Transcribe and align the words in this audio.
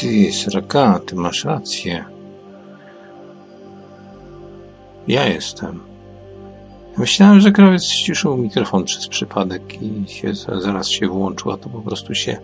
Ty, 0.00 0.32
Sraka, 0.32 1.00
ty 1.06 1.16
masz 1.16 1.44
rację. 1.44 2.04
Ja 5.08 5.26
jestem. 5.26 5.80
Myślałem, 6.98 7.40
że 7.40 7.52
krawiec 7.52 7.84
ściszył 7.84 8.36
mikrofon 8.36 8.84
przez 8.84 9.08
przypadek 9.08 9.82
i 9.82 10.08
się, 10.08 10.34
zaraz 10.34 10.88
się 10.88 11.08
włączył, 11.08 11.50
a 11.50 11.56
to 11.56 11.68
po 11.68 11.78
prostu 11.78 12.14
się 12.14 12.38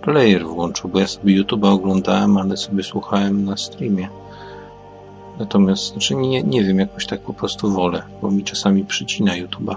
player 0.00 0.46
włączył, 0.46 0.90
bo 0.90 1.00
ja 1.00 1.06
sobie 1.06 1.42
YouTube'a 1.42 1.72
oglądałem, 1.72 2.36
ale 2.36 2.56
sobie 2.56 2.82
słuchałem 2.82 3.44
na 3.44 3.56
streamie. 3.56 4.08
Natomiast, 5.38 5.92
znaczy 5.92 6.14
nie, 6.14 6.42
nie 6.42 6.64
wiem, 6.64 6.78
jakoś 6.78 7.06
tak 7.06 7.20
po 7.20 7.34
prostu 7.34 7.70
wolę, 7.70 8.02
bo 8.22 8.30
mi 8.30 8.44
czasami 8.44 8.84
przycina 8.84 9.32
YouTube'a. 9.32 9.76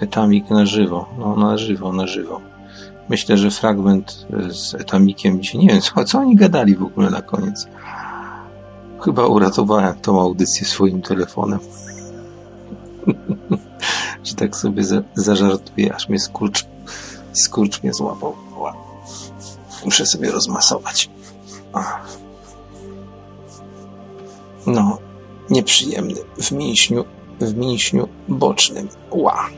Etamik 0.00 0.50
na 0.50 0.66
żywo, 0.66 1.08
no 1.18 1.36
na 1.36 1.56
żywo, 1.56 1.92
na 1.92 2.06
żywo. 2.06 2.40
Myślę, 3.08 3.38
że 3.38 3.50
fragment 3.50 4.26
z 4.50 4.74
Etamikiem 4.74 5.42
dzisiaj, 5.42 5.60
nie 5.60 5.68
wiem, 5.68 5.80
co, 5.80 6.04
co 6.04 6.18
oni 6.18 6.36
gadali 6.36 6.76
w 6.76 6.82
ogóle 6.82 7.10
na 7.10 7.22
koniec. 7.22 7.66
Chyba 9.00 9.26
uratowałem 9.26 9.94
tą 9.94 10.20
audycję 10.20 10.66
swoim 10.66 11.02
telefonem. 11.02 11.58
że 14.24 14.34
tak 14.34 14.56
sobie 14.56 14.84
za, 14.84 15.02
zażartuję, 15.14 15.94
aż 15.94 16.08
mnie 16.08 16.18
skurcz, 16.18 16.66
skurcz 17.32 17.82
mnie 17.82 17.94
złapał. 17.94 18.34
Muszę 19.84 20.06
sobie 20.06 20.30
rozmasować. 20.30 21.10
No, 24.66 24.98
nieprzyjemny 25.50 26.20
w 26.36 26.52
mięśniu, 26.52 27.04
w 27.40 27.54
mięśniu 27.56 28.08
bocznym. 28.28 28.88
Ła. 29.10 29.48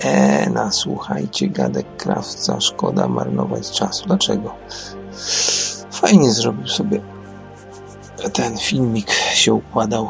E, 0.00 0.50
na 0.50 0.70
słuchajcie, 0.70 1.48
gadek 1.48 1.96
krawca, 1.96 2.60
szkoda 2.60 3.08
marnować 3.08 3.70
czasu. 3.70 4.06
Dlaczego? 4.06 4.54
Fajnie 5.90 6.30
zrobił 6.30 6.68
sobie 6.68 7.00
ten 8.32 8.56
filmik 8.56 9.10
się 9.34 9.54
układał 9.54 10.08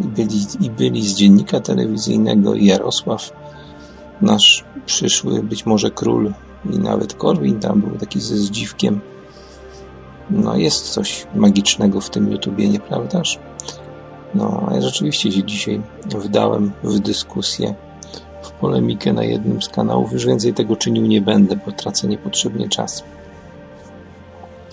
i 0.00 0.04
byli, 0.04 0.46
i 0.60 0.70
byli 0.70 1.08
z 1.08 1.14
dziennika 1.14 1.60
telewizyjnego 1.60 2.54
Jarosław, 2.54 3.32
nasz 4.20 4.64
przyszły 4.86 5.42
być 5.42 5.66
może 5.66 5.90
król 5.90 6.32
i 6.70 6.78
nawet 6.78 7.14
Korwin 7.14 7.60
tam 7.60 7.80
był 7.80 7.98
taki 7.98 8.20
ze 8.20 8.36
zdziwkiem. 8.36 9.00
No 10.30 10.56
jest 10.56 10.88
coś 10.90 11.26
magicznego 11.34 12.00
w 12.00 12.10
tym 12.10 12.32
YouTubie, 12.32 12.68
nieprawdaż? 12.68 13.38
No, 14.34 14.68
ja 14.74 14.80
rzeczywiście 14.80 15.32
się 15.32 15.44
dzisiaj 15.44 15.82
wdałem 16.08 16.72
w 16.82 16.98
dyskusję, 16.98 17.74
polemikę 18.64 19.12
na 19.12 19.24
jednym 19.24 19.62
z 19.62 19.68
kanałów. 19.68 20.12
Już 20.12 20.26
więcej 20.26 20.54
tego 20.54 20.76
czynił 20.76 21.06
nie 21.06 21.20
będę, 21.20 21.56
bo 21.66 21.72
tracę 21.72 22.08
niepotrzebnie 22.08 22.68
czas. 22.68 23.04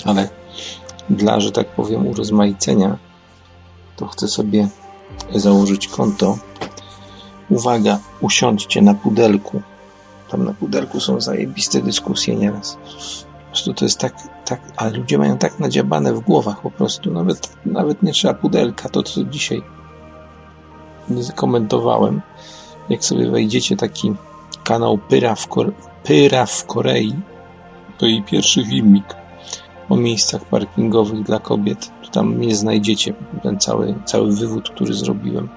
Ale 0.05 0.29
dla, 1.09 1.39
że 1.39 1.51
tak 1.51 1.67
powiem, 1.67 2.07
urozmaicenia, 2.07 2.97
to 3.95 4.07
chcę 4.07 4.27
sobie 4.27 4.67
założyć 5.35 5.87
konto. 5.87 6.37
Uwaga, 7.49 7.99
usiądźcie 8.21 8.81
na 8.81 8.93
pudelku. 8.93 9.61
Tam 10.29 10.45
na 10.45 10.53
pudelku 10.53 10.99
są 10.99 11.21
zajebiste 11.21 11.81
dyskusje 11.81 12.35
nieraz. 12.35 12.77
Po 13.39 13.45
prostu 13.47 13.73
to 13.73 13.85
jest 13.85 13.99
tak, 13.99 14.13
tak, 14.45 14.61
ale 14.77 14.91
ludzie 14.91 15.17
mają 15.17 15.37
tak 15.37 15.59
nadziabane 15.59 16.13
w 16.13 16.19
głowach 16.19 16.61
po 16.61 16.71
prostu. 16.71 17.11
Nawet, 17.11 17.57
nawet 17.65 18.03
nie 18.03 18.13
trzeba 18.13 18.33
pudelka, 18.33 18.89
to 18.89 19.03
co 19.03 19.23
dzisiaj 19.23 19.61
komentowałem. 21.35 22.21
Jak 22.91 23.05
sobie 23.05 23.29
wejdziecie 23.29 23.77
taki 23.77 24.13
kanał 24.63 24.97
Pyra 24.97 25.35
w, 25.35 25.47
Kore 25.47 25.71
Pyra 26.03 26.45
w 26.45 26.65
Korei, 26.65 27.13
to 27.97 28.05
jej 28.05 28.23
pierwszy 28.23 28.65
filmik 28.65 29.15
o 29.89 29.95
miejscach 29.95 30.45
parkingowych 30.45 31.23
dla 31.23 31.39
kobiet. 31.39 31.91
Tam 32.11 32.41
nie 32.41 32.55
znajdziecie 32.55 33.13
ten 33.43 33.59
cały, 33.59 33.95
cały 34.05 34.35
wywód, 34.35 34.69
który 34.69 34.93
zrobiłem. 34.93 35.49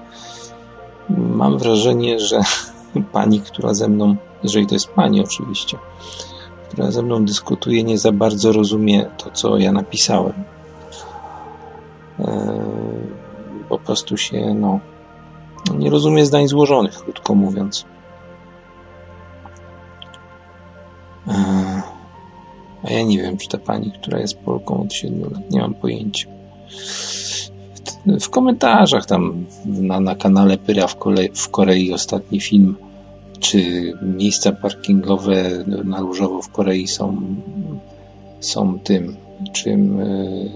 Mam 1.09 1.57
wrażenie, 1.57 2.19
że 2.19 2.39
pani, 3.13 3.41
która 3.41 3.73
ze 3.73 3.87
mną, 3.87 4.15
jeżeli 4.43 4.67
to 4.67 4.75
jest 4.75 4.87
pani 4.87 5.21
oczywiście, 5.21 5.77
która 6.69 6.91
ze 6.91 7.01
mną 7.01 7.25
dyskutuje, 7.25 7.83
nie 7.83 7.97
za 7.97 8.11
bardzo 8.11 8.51
rozumie 8.51 9.05
to, 9.17 9.31
co 9.31 9.57
ja 9.57 9.71
napisałem. 9.71 10.33
Eee, 12.19 12.25
po 13.69 13.79
prostu 13.79 14.17
się, 14.17 14.53
no, 14.53 14.79
nie 15.73 15.89
rozumie 15.89 16.25
zdań 16.25 16.47
złożonych, 16.47 17.03
krótko 17.03 17.35
mówiąc. 17.35 17.85
Eee, 21.27 21.81
a 22.83 22.91
ja 22.91 23.03
nie 23.03 23.21
wiem, 23.21 23.37
czy 23.37 23.47
ta 23.47 23.57
pani, 23.57 23.91
która 23.91 24.19
jest 24.19 24.37
Polką 24.37 24.81
od 24.81 24.93
7 24.93 25.21
lat, 25.21 25.51
nie 25.51 25.59
mam 25.59 25.73
pojęcia. 25.73 26.27
W 28.05 28.29
komentarzach 28.29 29.05
tam 29.05 29.45
na, 29.65 29.99
na 29.99 30.15
kanale 30.15 30.57
Pyra 30.57 30.87
w, 30.87 30.95
Kole, 30.95 31.29
w 31.33 31.49
Korei 31.49 31.93
ostatni 31.93 32.41
film, 32.41 32.75
czy 33.39 33.91
miejsca 34.01 34.51
parkingowe 34.51 35.63
na 35.83 35.99
różowo 35.99 36.41
w 36.41 36.49
Korei 36.49 36.87
są, 36.87 37.21
są 38.39 38.79
tym, 38.79 39.15
czym, 39.53 39.99
e, 39.99 40.05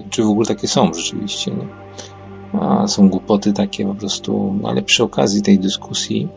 czy 0.10 0.24
w 0.24 0.30
ogóle 0.30 0.48
takie 0.48 0.68
są 0.68 0.94
rzeczywiście. 0.94 1.52
Nie? 1.52 1.68
A 2.54 2.88
są 2.88 3.10
głupoty 3.10 3.54
takie 3.54 3.86
po 3.86 3.96
prostu, 3.96 4.56
ale 4.64 4.82
przy 4.82 5.04
okazji 5.04 5.42
tej 5.42 5.60
dyskusji 5.60 6.28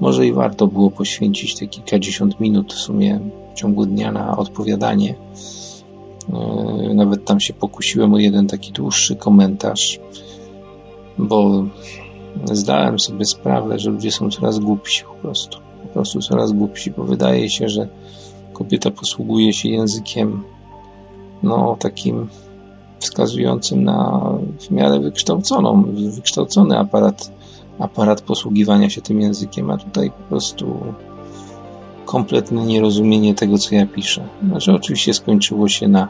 może 0.00 0.26
i 0.26 0.32
warto 0.32 0.66
było 0.66 0.90
poświęcić 0.90 1.54
te 1.54 1.66
kilkadziesiąt 1.66 2.40
minut 2.40 2.72
w 2.72 2.78
sumie 2.78 3.20
w 3.54 3.58
ciągu 3.58 3.86
dnia 3.86 4.12
na 4.12 4.36
odpowiadanie. 4.36 5.14
E, 6.32 6.94
nawet 6.94 7.24
tam 7.24 7.40
się 7.40 7.54
pokusiłem 7.54 8.14
o 8.14 8.18
jeden 8.18 8.46
taki 8.46 8.72
dłuższy 8.72 9.16
komentarz, 9.16 10.00
bo 11.18 11.64
zdałem 12.52 12.98
sobie 12.98 13.24
sprawę, 13.24 13.78
że 13.78 13.90
ludzie 13.90 14.12
są 14.12 14.30
coraz 14.30 14.58
głupsi 14.58 15.04
po 15.04 15.14
prostu. 15.14 15.58
Po 15.82 15.88
prostu 15.88 16.20
coraz 16.20 16.52
głupsi, 16.52 16.90
bo 16.90 17.04
wydaje 17.04 17.50
się, 17.50 17.68
że 17.68 17.88
kobieta 18.52 18.90
posługuje 18.90 19.52
się 19.52 19.68
językiem 19.68 20.42
no 21.42 21.76
takim 21.80 22.28
wskazującym 23.00 23.84
na 23.84 24.22
w 24.60 24.70
miarę 24.70 25.00
wykształconą, 25.00 25.84
wykształcony 26.10 26.78
aparat, 26.78 27.32
aparat 27.78 28.22
posługiwania 28.22 28.90
się 28.90 29.02
tym 29.02 29.20
językiem, 29.20 29.70
a 29.70 29.76
tutaj 29.76 30.10
po 30.10 30.22
prostu 30.22 30.80
kompletne 32.04 32.66
nierozumienie 32.66 33.34
tego, 33.34 33.58
co 33.58 33.74
ja 33.74 33.86
piszę. 33.86 34.28
Znaczy, 34.48 34.72
oczywiście 34.72 35.14
skończyło 35.14 35.68
się 35.68 35.88
na 35.88 36.08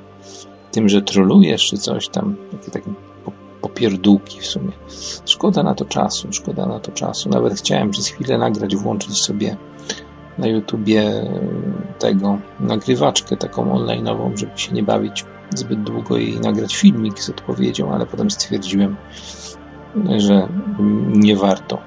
tym, 0.70 0.88
że 0.88 1.02
trolujesz 1.02 1.66
czy 1.66 1.78
coś 1.78 2.08
tam, 2.08 2.36
takie, 2.50 2.70
takie 2.70 2.90
popierdółki 3.60 4.40
w 4.40 4.46
sumie. 4.46 4.72
Szkoda 5.26 5.62
na 5.62 5.74
to 5.74 5.84
czasu, 5.84 6.28
szkoda 6.30 6.66
na 6.66 6.80
to 6.80 6.92
czasu. 6.92 7.28
Nawet 7.28 7.58
chciałem 7.58 7.90
przez 7.90 8.06
chwilę 8.06 8.38
nagrać, 8.38 8.76
włączyć 8.76 9.16
sobie 9.16 9.56
na 10.38 10.46
YouTubie 10.46 11.30
tego 11.98 12.38
nagrywaczkę 12.60 13.36
taką 13.36 13.64
online'ową, 13.64 14.36
żeby 14.36 14.58
się 14.58 14.72
nie 14.72 14.82
bawić 14.82 15.24
zbyt 15.58 15.82
długo 15.82 16.16
i 16.18 16.40
nagrać 16.40 16.76
filmik 16.76 17.22
z 17.22 17.30
odpowiedzią, 17.30 17.92
ale 17.94 18.06
potem 18.06 18.30
stwierdziłem, 18.30 18.96
że 20.16 20.48
nie 21.06 21.36
warto. 21.36 21.78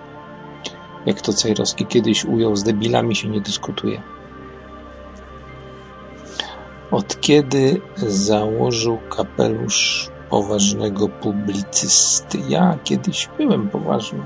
Jak 1.05 1.21
to 1.21 1.33
Cejrowski 1.33 1.85
kiedyś 1.85 2.25
ujął, 2.25 2.55
z 2.55 2.63
debilami 2.63 3.15
się 3.15 3.29
nie 3.29 3.41
dyskutuje. 3.41 4.01
Od 6.91 7.21
kiedy 7.21 7.81
założył 7.97 8.97
kapelusz 9.09 10.09
poważnego 10.29 11.09
publicysty? 11.09 12.37
Ja 12.49 12.77
kiedyś 12.83 13.29
byłem 13.37 13.69
poważnym 13.69 14.23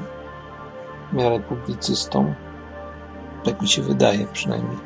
w 1.12 1.16
miarę 1.16 1.40
publicystą. 1.40 2.34
Tak 3.44 3.62
mi 3.62 3.68
się 3.68 3.82
wydaje 3.82 4.28
przynajmniej. 4.34 4.78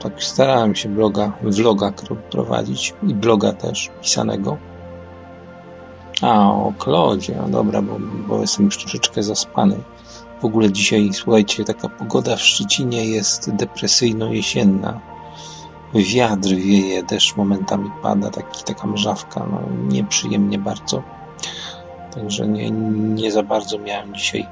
Tak 0.00 0.22
starałem 0.22 0.74
się 0.74 0.88
bloga, 0.88 1.32
vloga 1.42 1.92
prowadzić 2.30 2.94
i 3.02 3.14
bloga 3.14 3.52
też 3.52 3.90
pisanego. 4.02 4.56
A, 6.22 6.50
o 6.50 6.72
Klodzie, 6.78 7.34
no 7.42 7.48
dobra, 7.48 7.82
bo, 7.82 7.96
bo 8.28 8.40
jestem 8.40 8.64
już 8.64 8.78
troszeczkę 8.78 9.22
zaspany. 9.22 9.78
W 10.40 10.44
ogóle 10.44 10.72
dzisiaj, 10.72 11.10
słuchajcie, 11.12 11.64
taka 11.64 11.88
pogoda 11.88 12.36
w 12.36 12.40
Szczecinie 12.40 13.04
jest 13.04 13.50
depresyjno-jesienna. 13.50 15.00
Wiatr 15.94 16.48
wieje, 16.48 17.02
deszcz 17.02 17.36
momentami 17.36 17.90
pada, 18.02 18.30
taki, 18.30 18.64
taka 18.64 18.86
mrzawka, 18.86 19.46
no 19.50 19.60
nieprzyjemnie 19.88 20.58
bardzo. 20.58 21.02
Także 22.14 22.48
nie, 22.48 22.70
nie 22.70 23.32
za 23.32 23.42
bardzo 23.42 23.78
miałem 23.78 24.14
dzisiaj 24.14 24.46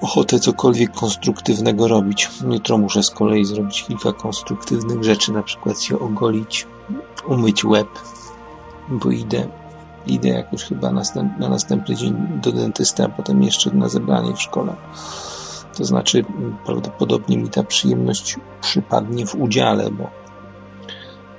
ochotę 0.00 0.38
cokolwiek 0.38 0.92
konstruktywnego 0.92 1.88
robić. 1.88 2.28
Jutro 2.50 2.78
muszę 2.78 3.02
z 3.02 3.10
kolei 3.10 3.44
zrobić 3.44 3.82
kilka 3.82 4.12
konstruktywnych 4.12 5.04
rzeczy, 5.04 5.32
na 5.32 5.42
przykład 5.42 5.82
się 5.82 5.98
ogolić, 5.98 6.66
umyć 7.28 7.64
łeb, 7.64 7.88
bo 8.88 9.10
idę 9.10 9.48
idę 10.06 10.28
jakoś 10.28 10.64
chyba 10.64 10.92
następ, 10.92 11.38
na 11.38 11.48
następny 11.48 11.96
dzień 11.96 12.16
do 12.42 12.52
dentysty, 12.52 13.04
a 13.04 13.08
potem 13.08 13.42
jeszcze 13.42 13.70
na 13.70 13.88
zebranie 13.88 14.34
w 14.34 14.42
szkole. 14.42 14.76
To 15.76 15.84
znaczy, 15.84 16.24
prawdopodobnie 16.66 17.38
mi 17.38 17.48
ta 17.48 17.62
przyjemność 17.62 18.36
przypadnie 18.60 19.26
w 19.26 19.34
udziale, 19.34 19.90
bo 19.90 20.10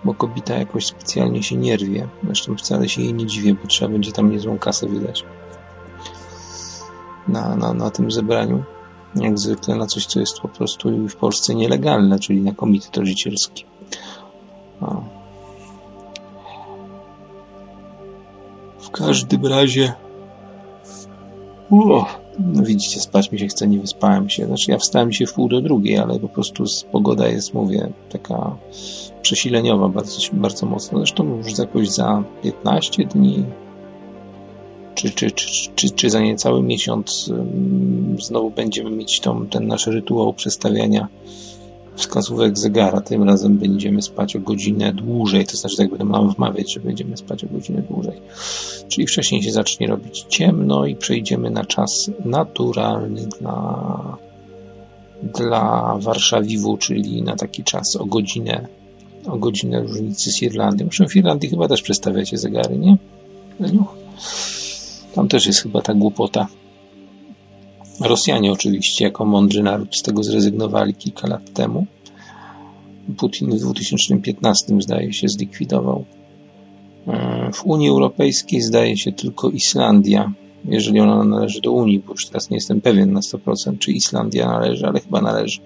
bo 0.03 0.13
kobieta 0.13 0.55
jakoś 0.55 0.85
specjalnie 0.85 1.43
się 1.43 1.55
nie 1.55 1.77
rwie. 1.77 2.07
Zresztą 2.23 2.55
wcale 2.55 2.89
się 2.89 3.01
jej 3.01 3.13
nie 3.13 3.25
dziwię, 3.25 3.53
bo 3.53 3.67
trzeba 3.67 3.91
będzie 3.91 4.11
tam 4.11 4.31
niezłą 4.31 4.59
kasę 4.59 4.87
wydać 4.87 5.25
na, 7.27 7.55
na, 7.55 7.73
na 7.73 7.89
tym 7.91 8.11
zebraniu. 8.11 8.63
Jak 9.15 9.39
zwykle 9.39 9.75
na 9.75 9.85
coś, 9.85 10.05
co 10.05 10.19
jest 10.19 10.39
po 10.39 10.47
prostu 10.47 11.07
w 11.07 11.15
Polsce 11.15 11.55
nielegalne, 11.55 12.19
czyli 12.19 12.41
na 12.41 12.53
komitet 12.53 12.97
rodzicielski. 12.97 13.65
O. 14.81 15.03
W 18.79 18.89
każdym 18.89 19.45
razie. 19.45 19.93
No 22.39 22.63
widzicie, 22.63 22.99
spać 22.99 23.31
mi 23.31 23.39
się 23.39 23.47
chce, 23.47 23.67
nie 23.67 23.79
wyspałem 23.79 24.29
się. 24.29 24.45
Znaczy, 24.45 24.71
ja 24.71 24.77
wstałem 24.77 25.11
się 25.11 25.25
w 25.25 25.33
pół 25.33 25.49
do 25.49 25.61
drugiej, 25.61 25.97
ale 25.97 26.19
po 26.19 26.29
prostu 26.29 26.63
pogoda 26.91 27.27
jest, 27.27 27.53
mówię, 27.53 27.89
taka 28.09 28.55
przesileniowa 29.21 29.89
bardzo, 29.89 30.19
bardzo 30.33 30.65
mocno. 30.65 30.97
Zresztą 30.97 31.37
już 31.37 31.57
jakoś 31.57 31.89
za 31.89 32.23
15 32.43 33.05
dni, 33.05 33.45
czy, 35.01 35.11
czy, 35.11 35.31
czy, 35.31 35.69
czy, 35.75 35.89
czy 35.89 36.09
za 36.09 36.21
niecały 36.21 36.63
miesiąc 36.63 37.31
znowu 38.19 38.51
będziemy 38.51 38.91
mieć 38.91 39.19
tą, 39.19 39.47
ten 39.47 39.67
nasz 39.67 39.87
rytuał 39.87 40.33
przestawiania 40.33 41.07
wskazówek 41.95 42.57
zegara. 42.57 43.01
Tym 43.01 43.23
razem 43.23 43.57
będziemy 43.57 44.01
spać 44.01 44.35
o 44.35 44.39
godzinę 44.39 44.93
dłużej, 44.93 45.45
to 45.45 45.57
znaczy 45.57 45.77
tak 45.77 45.89
będę 45.89 46.05
mam 46.05 46.29
wmawiać, 46.29 46.73
że 46.73 46.79
będziemy 46.79 47.17
spać 47.17 47.43
o 47.43 47.47
godzinę 47.47 47.81
dłużej. 47.81 48.21
Czyli 48.87 49.07
wcześniej 49.07 49.43
się 49.43 49.51
zacznie 49.51 49.87
robić 49.87 50.25
ciemno 50.29 50.85
i 50.85 50.95
przejdziemy 50.95 51.49
na 51.49 51.65
czas 51.65 52.11
naturalny 52.25 53.27
dla, 53.39 54.17
dla 55.23 55.95
Warszawiwu, 55.99 56.77
czyli 56.77 57.21
na 57.21 57.35
taki 57.35 57.63
czas 57.63 57.95
o 57.95 58.05
godzinę 58.05 58.67
o 59.27 59.37
godzinę 59.37 59.81
różnicy 59.81 60.31
z 60.31 60.41
Irlandią. 60.41 60.85
Zresztą 60.85 61.07
w 61.07 61.15
Irlandii 61.15 61.49
chyba 61.49 61.67
też 61.67 61.81
przestawiacie 61.81 62.37
zegary, 62.37 62.77
nie? 62.77 62.97
Tam 65.15 65.27
też 65.27 65.45
jest 65.45 65.63
chyba 65.63 65.81
ta 65.81 65.93
głupota. 65.93 66.47
Rosjanie 67.99 68.51
oczywiście, 68.51 69.05
jako 69.05 69.25
mądry 69.25 69.63
naród, 69.63 69.95
z 69.95 70.01
tego 70.01 70.23
zrezygnowali 70.23 70.93
kilka 70.93 71.27
lat 71.27 71.53
temu. 71.53 71.85
Putin 73.17 73.51
w 73.51 73.59
2015 73.59 74.81
zdaje 74.81 75.13
się 75.13 75.27
zlikwidował. 75.27 76.05
E, 77.07 77.49
w 77.53 77.65
Unii 77.65 77.89
Europejskiej 77.89 78.61
zdaje 78.61 78.97
się 78.97 79.11
tylko 79.11 79.49
Islandia, 79.49 80.33
jeżeli 80.65 80.99
ona 80.99 81.23
należy 81.23 81.61
do 81.61 81.71
Unii, 81.71 81.99
bo 81.99 82.11
już 82.11 82.25
teraz 82.25 82.49
nie 82.49 82.57
jestem 82.57 82.81
pewien 82.81 83.13
na 83.13 83.19
100%, 83.19 83.77
czy 83.79 83.91
Islandia 83.91 84.47
należy, 84.47 84.87
ale 84.87 84.99
chyba 84.99 85.21
należy. 85.21 85.59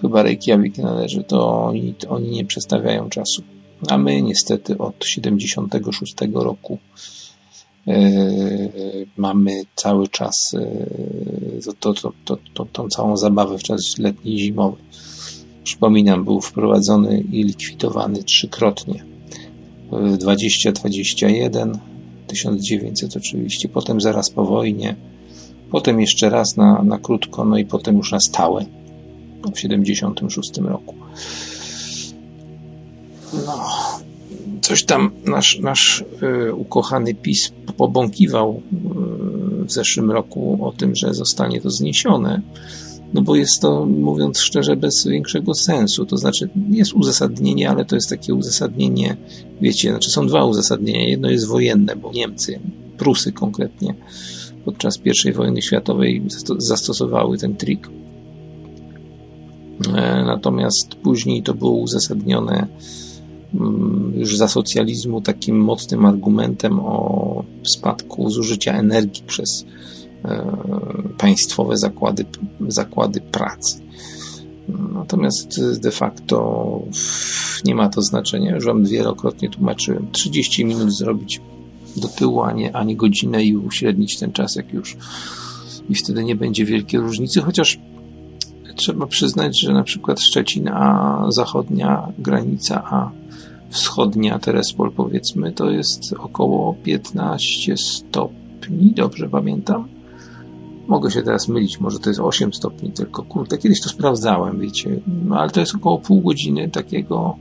Chyba 0.00 0.22
Reykjavik 0.22 0.78
należy, 0.78 1.24
to 1.24 1.64
oni, 1.64 1.94
to 1.94 2.08
oni 2.08 2.30
nie 2.30 2.44
przestawiają 2.44 3.08
czasu. 3.08 3.42
A 3.88 3.98
my 3.98 4.22
niestety 4.22 4.78
od 4.78 5.04
76 5.04 6.14
roku 6.34 6.78
mamy 9.16 9.62
cały 9.76 10.08
czas 10.08 10.52
yy, 10.52 11.74
to, 11.80 11.94
to, 11.94 12.12
to, 12.24 12.38
to, 12.54 12.64
tą 12.64 12.88
całą 12.88 13.16
zabawę 13.16 13.58
w 13.58 13.62
czas 13.62 13.98
letni 13.98 14.34
i 14.34 14.38
zimowy. 14.38 14.76
Przypominam, 15.64 16.24
był 16.24 16.40
wprowadzony 16.40 17.20
i 17.20 17.44
likwidowany 17.44 18.24
trzykrotnie. 18.24 19.04
2021, 20.18 21.78
1900 22.26 23.16
oczywiście, 23.16 23.68
potem 23.68 24.00
zaraz 24.00 24.30
po 24.30 24.44
wojnie, 24.44 24.96
potem 25.70 26.00
jeszcze 26.00 26.30
raz 26.30 26.56
na, 26.56 26.82
na 26.82 26.98
krótko, 26.98 27.44
no 27.44 27.58
i 27.58 27.64
potem 27.64 27.96
już 27.96 28.12
na 28.12 28.20
stałe 28.20 28.66
w 29.54 29.58
76 29.58 30.58
roku. 30.58 30.94
No, 33.32 33.69
coś 34.70 34.84
tam 34.84 35.10
nasz, 35.24 35.58
nasz 35.58 36.04
y, 36.22 36.54
ukochany 36.54 37.14
PiS 37.14 37.52
pobąkiwał 37.76 38.62
y, 39.62 39.64
w 39.64 39.72
zeszłym 39.72 40.10
roku 40.10 40.58
o 40.60 40.72
tym, 40.72 40.96
że 40.96 41.14
zostanie 41.14 41.60
to 41.60 41.70
zniesione, 41.70 42.42
no 43.14 43.22
bo 43.22 43.36
jest 43.36 43.60
to, 43.60 43.86
mówiąc 43.86 44.38
szczerze, 44.38 44.76
bez 44.76 45.06
większego 45.06 45.54
sensu. 45.54 46.06
To 46.06 46.16
znaczy, 46.16 46.48
jest 46.70 46.92
uzasadnienie, 46.92 47.70
ale 47.70 47.84
to 47.84 47.94
jest 47.94 48.08
takie 48.10 48.34
uzasadnienie, 48.34 49.16
wiecie, 49.60 49.90
znaczy 49.90 50.10
są 50.10 50.26
dwa 50.26 50.44
uzasadnienia. 50.44 51.08
Jedno 51.08 51.30
jest 51.30 51.48
wojenne, 51.48 51.96
bo 51.96 52.12
Niemcy, 52.12 52.60
Prusy 52.98 53.32
konkretnie, 53.32 53.94
podczas 54.64 55.00
I 55.24 55.32
wojny 55.32 55.62
światowej 55.62 56.22
zastosowały 56.58 57.38
ten 57.38 57.56
trik. 57.56 57.88
E, 59.94 60.24
natomiast 60.26 60.94
później 60.94 61.42
to 61.42 61.54
było 61.54 61.72
uzasadnione 61.72 62.66
już 64.14 64.36
za 64.36 64.48
socjalizmu 64.48 65.20
takim 65.20 65.60
mocnym 65.60 66.06
argumentem 66.06 66.80
o 66.80 67.44
spadku 67.62 68.30
zużycia 68.30 68.72
energii 68.72 69.22
przez 69.26 69.66
e, 70.24 70.52
państwowe 71.18 71.76
zakłady, 71.76 72.24
zakłady 72.68 73.20
pracy. 73.20 73.80
Natomiast 74.94 75.80
de 75.80 75.90
facto 75.90 76.80
nie 77.64 77.74
ma 77.74 77.88
to 77.88 78.02
znaczenia. 78.02 78.54
Już 78.54 78.64
Wam 78.64 78.84
wielokrotnie 78.84 79.50
tłumaczyłem. 79.50 80.06
30 80.12 80.64
minut 80.64 80.92
zrobić 80.92 81.40
do 81.96 82.08
tyłu, 82.08 82.42
a 82.42 82.52
nie, 82.52 82.76
a 82.76 82.84
nie 82.84 82.96
godzinę 82.96 83.44
i 83.44 83.56
uśrednić 83.56 84.18
ten 84.18 84.32
czas, 84.32 84.56
jak 84.56 84.72
już. 84.72 84.96
I 85.88 85.94
wtedy 85.94 86.24
nie 86.24 86.36
będzie 86.36 86.64
wielkiej 86.64 87.00
różnicy, 87.00 87.40
chociaż 87.40 87.78
trzeba 88.76 89.06
przyznać, 89.06 89.60
że 89.60 89.72
na 89.72 89.82
przykład 89.82 90.20
Szczecin, 90.20 90.68
a 90.68 91.24
zachodnia 91.28 92.12
granica, 92.18 92.84
a 92.84 93.10
wschodnia 93.70 94.38
Terespol 94.38 94.92
powiedzmy, 94.92 95.52
to 95.52 95.70
jest 95.70 96.12
około 96.12 96.74
15 96.74 97.76
stopni, 97.76 98.92
dobrze 98.92 99.28
pamiętam? 99.28 99.88
Mogę 100.88 101.10
się 101.10 101.22
teraz 101.22 101.48
mylić, 101.48 101.80
może 101.80 101.98
to 101.98 102.10
jest 102.10 102.20
8 102.20 102.52
stopni 102.52 102.92
tylko, 102.92 103.22
kurde, 103.22 103.58
kiedyś 103.58 103.80
to 103.80 103.88
sprawdzałem, 103.88 104.60
wiecie, 104.60 105.00
no, 105.24 105.38
ale 105.38 105.50
to 105.50 105.60
jest 105.60 105.74
około 105.74 105.98
pół 105.98 106.20
godziny 106.20 106.68
takiego 106.68 107.36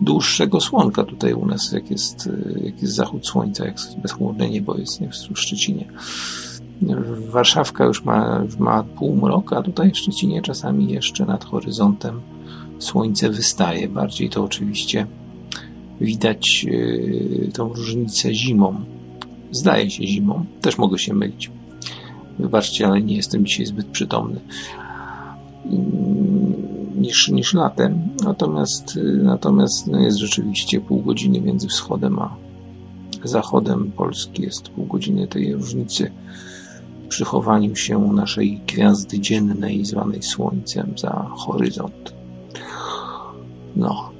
dłuższego 0.00 0.60
słonka 0.60 1.04
tutaj 1.04 1.34
u 1.34 1.46
nas, 1.46 1.72
jak 1.72 1.90
jest, 1.90 2.30
jak 2.64 2.82
jest 2.82 2.94
zachód 2.94 3.26
słońca, 3.26 3.64
jak 3.64 3.76
bezchmurne 4.02 4.50
niebo 4.50 4.76
jest 4.76 5.00
nie, 5.00 5.10
w 5.10 5.38
Szczecinie. 5.38 5.88
Warszawka 7.30 7.84
już 7.84 8.04
ma, 8.04 8.42
już 8.44 8.56
ma 8.56 8.82
półmrok, 8.82 9.52
a 9.52 9.62
tutaj 9.62 9.90
w 9.90 9.98
Szczecinie 9.98 10.42
czasami 10.42 10.92
jeszcze 10.92 11.26
nad 11.26 11.44
horyzontem 11.44 12.20
słońce 12.78 13.30
wystaje. 13.30 13.88
Bardziej 13.88 14.30
to 14.30 14.44
oczywiście 14.44 15.06
widać 16.00 16.66
e, 16.68 17.52
tą 17.52 17.68
różnicę 17.68 18.34
zimą. 18.34 18.84
Zdaje 19.50 19.90
się 19.90 20.06
zimą, 20.06 20.44
też 20.60 20.78
mogę 20.78 20.98
się 20.98 21.14
mylić. 21.14 21.50
Wybaczcie, 22.38 22.86
ale 22.86 23.02
nie 23.02 23.16
jestem 23.16 23.46
dzisiaj 23.46 23.66
zbyt 23.66 23.86
przytomny 23.86 24.40
mm, 25.66 26.54
niż, 27.00 27.28
niż 27.28 27.54
latem. 27.54 28.08
Natomiast, 28.24 28.98
natomiast 29.22 29.86
no 29.86 30.00
jest 30.00 30.18
rzeczywiście 30.18 30.80
pół 30.80 31.02
godziny 31.02 31.40
między 31.40 31.68
wschodem 31.68 32.18
a 32.18 32.36
zachodem 33.24 33.92
Polski. 33.92 34.42
Jest 34.42 34.68
pół 34.68 34.86
godziny 34.86 35.28
tej 35.28 35.54
różnicy 35.54 36.10
przy 37.08 37.24
chowaniu 37.24 37.76
się 37.76 37.98
naszej 37.98 38.60
gwiazdy 38.66 39.20
dziennej 39.20 39.84
zwanej 39.84 40.22
Słońcem 40.22 40.98
za 40.98 41.30
horyzont. 41.36 42.14
No, 43.76 44.10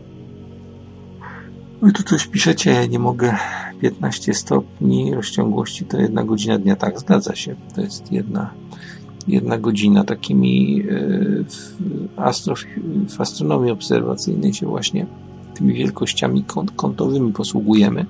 Wy 1.84 1.92
tu 1.92 2.02
coś 2.02 2.26
piszecie, 2.26 2.70
ja 2.70 2.86
nie 2.86 2.98
mogę. 2.98 3.36
15 3.80 4.34
stopni 4.34 5.14
rozciągłości 5.14 5.84
to 5.84 5.98
jedna 5.98 6.24
godzina 6.24 6.58
dnia. 6.58 6.76
Tak, 6.76 7.00
zgadza 7.00 7.34
się. 7.34 7.56
To 7.74 7.80
jest 7.80 8.12
jedna, 8.12 8.50
jedna 9.28 9.58
godzina. 9.58 10.04
Takimi 10.04 10.80
e, 10.80 10.84
w, 11.44 11.78
astrof, 12.16 12.60
w 13.08 13.20
astronomii 13.20 13.70
obserwacyjnej 13.70 14.54
się 14.54 14.66
właśnie 14.66 15.06
tymi 15.54 15.74
wielkościami 15.74 16.44
kątowymi 16.76 17.32
posługujemy, 17.32 18.06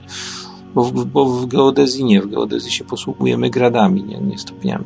bo 0.74 0.84
w, 0.84 1.04
bo 1.04 1.26
w 1.26 1.46
geodezji 1.46 2.04
nie. 2.04 2.22
W 2.22 2.30
geodezji 2.30 2.72
się 2.72 2.84
posługujemy 2.84 3.50
gradami, 3.50 4.04
nie, 4.04 4.20
nie 4.20 4.38
stopniami. 4.38 4.84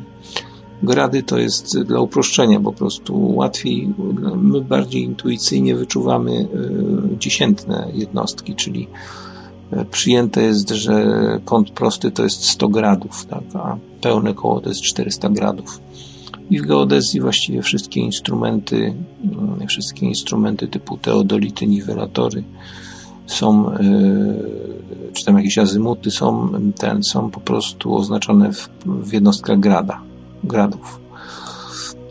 Grady 0.82 1.22
to 1.22 1.38
jest 1.38 1.82
dla 1.82 2.00
uproszczenia 2.00 2.60
po 2.60 2.72
prostu 2.72 3.34
łatwiej, 3.34 3.94
my 4.36 4.60
bardziej 4.60 5.02
intuicyjnie 5.02 5.76
wyczuwamy 5.76 6.32
e, 6.32 6.46
dziesiętne 7.18 7.88
jednostki, 7.94 8.54
czyli 8.54 8.88
e, 9.70 9.84
przyjęte 9.84 10.42
jest, 10.42 10.70
że 10.70 11.04
kąt 11.44 11.70
prosty 11.70 12.10
to 12.10 12.24
jest 12.24 12.44
100 12.44 12.68
gradów, 12.68 13.26
tak, 13.26 13.42
a 13.54 13.76
pełne 14.00 14.34
koło 14.34 14.60
to 14.60 14.68
jest 14.68 14.82
400 14.82 15.28
gradów. 15.28 15.80
I 16.50 16.60
w 16.60 16.66
geodezji 16.66 17.20
właściwie 17.20 17.62
wszystkie 17.62 18.00
instrumenty, 18.00 18.94
mm, 19.24 19.66
wszystkie 19.68 20.06
instrumenty 20.06 20.68
typu 20.68 20.96
teodolity, 20.96 21.66
niwelatory 21.66 22.44
są, 23.26 23.72
e, 23.72 23.78
czy 25.12 25.24
tam 25.24 25.36
jakieś 25.36 25.58
azymuty 25.58 26.10
są, 26.10 26.48
ten, 26.78 27.02
są 27.02 27.30
po 27.30 27.40
prostu 27.40 27.94
oznaczone 27.94 28.52
w, 28.52 28.68
w 28.86 29.12
jednostkach 29.12 29.60
grada 29.60 30.08
gradów. 30.44 31.00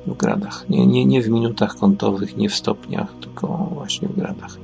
W 0.08 0.18
gradach. 0.18 0.66
Nie, 0.70 0.88
nie, 0.88 1.06
nie 1.06 1.22
w 1.22 1.30
minutach 1.30 1.76
kątowych, 1.76 2.38
nie 2.38 2.50
w 2.50 2.56
stopniach, 2.56 3.14
tylko 3.22 3.48
właśnie 3.74 4.08
w 4.08 4.16
gradach. 4.16 4.58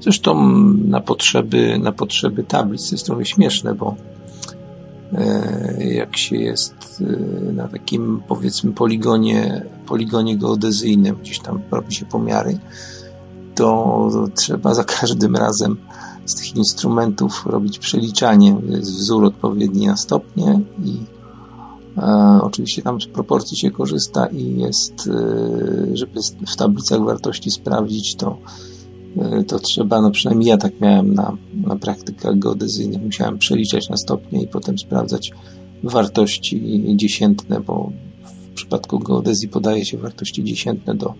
Zresztą 0.00 0.50
na 0.88 1.00
potrzeby, 1.00 1.78
na 1.78 1.92
potrzeby 1.92 2.44
tablic 2.44 2.92
jest 2.92 3.06
trochę 3.06 3.24
śmieszne, 3.24 3.74
bo 3.74 3.96
e, 5.12 5.84
jak 5.94 6.16
się 6.16 6.36
jest 6.36 7.02
e, 7.02 7.52
na 7.52 7.68
takim 7.68 8.22
powiedzmy 8.28 8.72
poligonie, 8.72 9.66
poligonie 9.86 10.38
geodezyjnym, 10.38 11.16
gdzieś 11.16 11.38
tam 11.38 11.60
robi 11.70 11.94
się 11.94 12.06
pomiary, 12.06 12.58
to 13.54 14.08
trzeba 14.34 14.74
za 14.74 14.84
każdym 14.84 15.36
razem 15.36 15.76
z 16.30 16.34
tych 16.34 16.56
instrumentów 16.56 17.46
robić 17.46 17.78
przeliczanie. 17.78 18.56
Jest 18.68 18.90
wzór 18.90 19.24
odpowiedni 19.24 19.86
na 19.86 19.96
stopnie 19.96 20.60
i 20.84 20.96
e, 21.98 22.40
oczywiście 22.42 22.82
tam 22.82 23.00
z 23.00 23.06
proporcji 23.06 23.56
się 23.56 23.70
korzysta 23.70 24.26
i 24.26 24.58
jest, 24.58 25.08
e, 25.08 25.96
żeby 25.96 26.20
w 26.46 26.56
tablicach 26.56 27.04
wartości 27.04 27.50
sprawdzić, 27.50 28.14
to 28.14 28.38
e, 29.16 29.44
to 29.44 29.58
trzeba, 29.58 30.00
no 30.00 30.10
przynajmniej 30.10 30.48
ja 30.48 30.56
tak 30.56 30.80
miałem 30.80 31.14
na, 31.14 31.36
na 31.54 31.76
praktykach 31.76 32.38
geodezyjnych, 32.38 33.02
musiałem 33.02 33.38
przeliczać 33.38 33.88
na 33.88 33.96
stopnie 33.96 34.42
i 34.42 34.48
potem 34.48 34.78
sprawdzać 34.78 35.32
wartości 35.82 36.84
dziesiętne, 36.96 37.60
bo 37.60 37.92
w 38.50 38.54
przypadku 38.54 38.98
geodezji 38.98 39.48
podaje 39.48 39.84
się 39.84 39.98
wartości 39.98 40.44
dziesiętne 40.44 40.94
do 40.94 41.14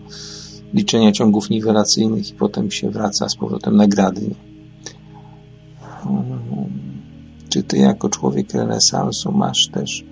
liczenia 0.73 1.11
ciągów 1.11 1.49
niwelacyjnych 1.49 2.29
i 2.29 2.33
potem 2.33 2.71
się 2.71 2.89
wraca 2.89 3.29
z 3.29 3.35
powrotem 3.35 3.75
na 3.75 3.87
grady. 3.87 4.35
Czy 7.49 7.63
ty 7.63 7.77
jako 7.77 8.09
człowiek 8.09 8.53
renesansu 8.53 9.31
masz 9.31 9.67
też 9.67 10.03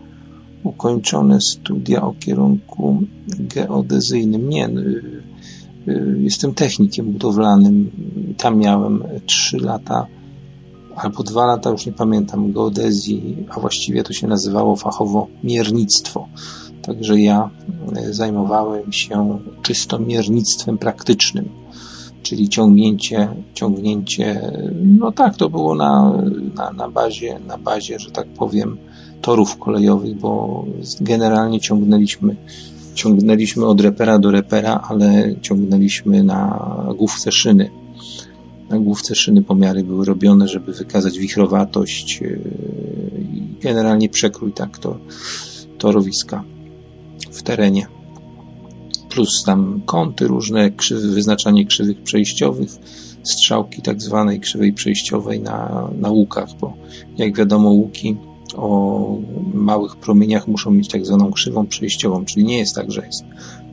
ukończone 0.63 1.41
studia 1.41 2.01
o 2.01 2.13
kierunku 2.19 3.03
geodezyjnym? 3.27 4.50
Nie, 4.50 4.67
y, 4.67 5.03
y, 5.88 6.17
jestem 6.19 6.53
technikiem 6.53 7.12
budowlanym. 7.12 7.91
Tam 8.38 8.58
miałem 8.58 9.03
trzy 9.25 9.58
lata 9.58 10.08
albo 10.96 11.24
dwa 11.24 11.46
lata, 11.46 11.69
już 11.69 11.86
nie 11.86 11.91
pamiętam, 11.91 12.51
geodezji, 12.51 13.46
a 13.50 13.60
właściwie 13.60 14.03
to 14.03 14.13
się 14.13 14.27
nazywało 14.27 14.75
fachowo 14.75 15.27
miernictwo. 15.43 16.27
Także 16.81 17.19
ja 17.19 17.50
e, 17.96 18.13
zajmowałem 18.13 18.91
się 18.93 19.39
czysto 19.62 20.00
miernictwem 20.00 20.77
praktycznym, 20.77 21.50
czyli 22.23 22.49
ciągnięcie, 22.49 23.27
ciągnięcie, 23.53 24.51
no 24.83 25.11
tak, 25.11 25.38
to 25.38 25.49
było 25.49 25.75
na, 25.75 26.21
na, 26.55 26.71
na, 26.71 26.89
bazie, 26.89 27.39
na 27.47 27.57
bazie, 27.57 27.99
że 27.99 28.11
tak 28.11 28.27
powiem, 28.27 28.77
torów 29.21 29.57
kolejowych, 29.57 30.15
bo 30.15 30.65
generalnie 31.01 31.59
ciągnęliśmy, 31.59 32.35
ciągnęliśmy 32.93 33.65
od 33.65 33.81
repera 33.81 34.19
do 34.19 34.31
repera, 34.31 34.83
ale 34.89 35.35
ciągnęliśmy 35.41 36.23
na 36.23 36.69
główce 36.97 37.31
szyny. 37.31 37.69
Na 38.69 38.79
główce 38.79 39.15
szyny 39.15 39.43
pomiary 39.43 39.83
były 39.83 40.05
robione, 40.05 40.47
żeby 40.47 40.73
wykazać 40.73 41.19
wichrowatość 41.19 42.21
e, 42.21 42.25
i 43.21 43.43
generalnie 43.61 44.09
przekrój 44.09 44.53
tak 44.53 44.77
to 44.77 44.97
torowiska 45.77 46.43
w 47.31 47.43
terenie. 47.43 47.99
Plus 49.09 49.43
tam 49.43 49.81
kąty 49.85 50.27
różne, 50.27 50.71
krzywy, 50.71 51.07
wyznaczanie 51.07 51.65
krzywych 51.65 52.03
przejściowych, 52.03 52.69
strzałki 53.23 53.81
tak 53.81 54.01
zwanej 54.01 54.39
krzywej 54.39 54.73
przejściowej 54.73 55.39
na, 55.39 55.89
na 55.99 56.09
łukach, 56.09 56.49
bo 56.61 56.73
jak 57.17 57.37
wiadomo 57.37 57.69
łuki 57.69 58.15
o 58.55 59.17
małych 59.53 59.95
promieniach 59.95 60.47
muszą 60.47 60.71
mieć 60.71 60.87
tak 60.87 61.05
zwaną 61.05 61.31
krzywą 61.31 61.67
przejściową, 61.67 62.25
czyli 62.25 62.45
nie 62.45 62.57
jest 62.57 62.75
tak, 62.75 62.91
że 62.91 63.05
jest 63.05 63.23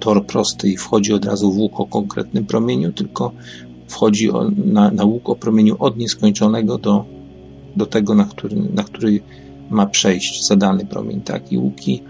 tor 0.00 0.26
prosty 0.26 0.68
i 0.68 0.76
wchodzi 0.76 1.12
od 1.12 1.24
razu 1.24 1.52
w 1.52 1.58
łuk 1.58 1.80
o 1.80 1.86
konkretnym 1.86 2.46
promieniu, 2.46 2.92
tylko 2.92 3.32
wchodzi 3.88 4.30
na, 4.56 4.90
na 4.90 5.04
łuk 5.04 5.28
o 5.28 5.36
promieniu 5.36 5.76
od 5.78 5.96
nieskończonego 5.96 6.78
do, 6.78 7.04
do 7.76 7.86
tego, 7.86 8.14
na 8.14 8.24
który, 8.24 8.56
na 8.56 8.84
który 8.84 9.20
ma 9.70 9.86
przejść 9.86 10.46
zadany 10.46 10.86
promień. 10.86 11.20
Tak? 11.20 11.52
I 11.52 11.58
łuki 11.58 12.02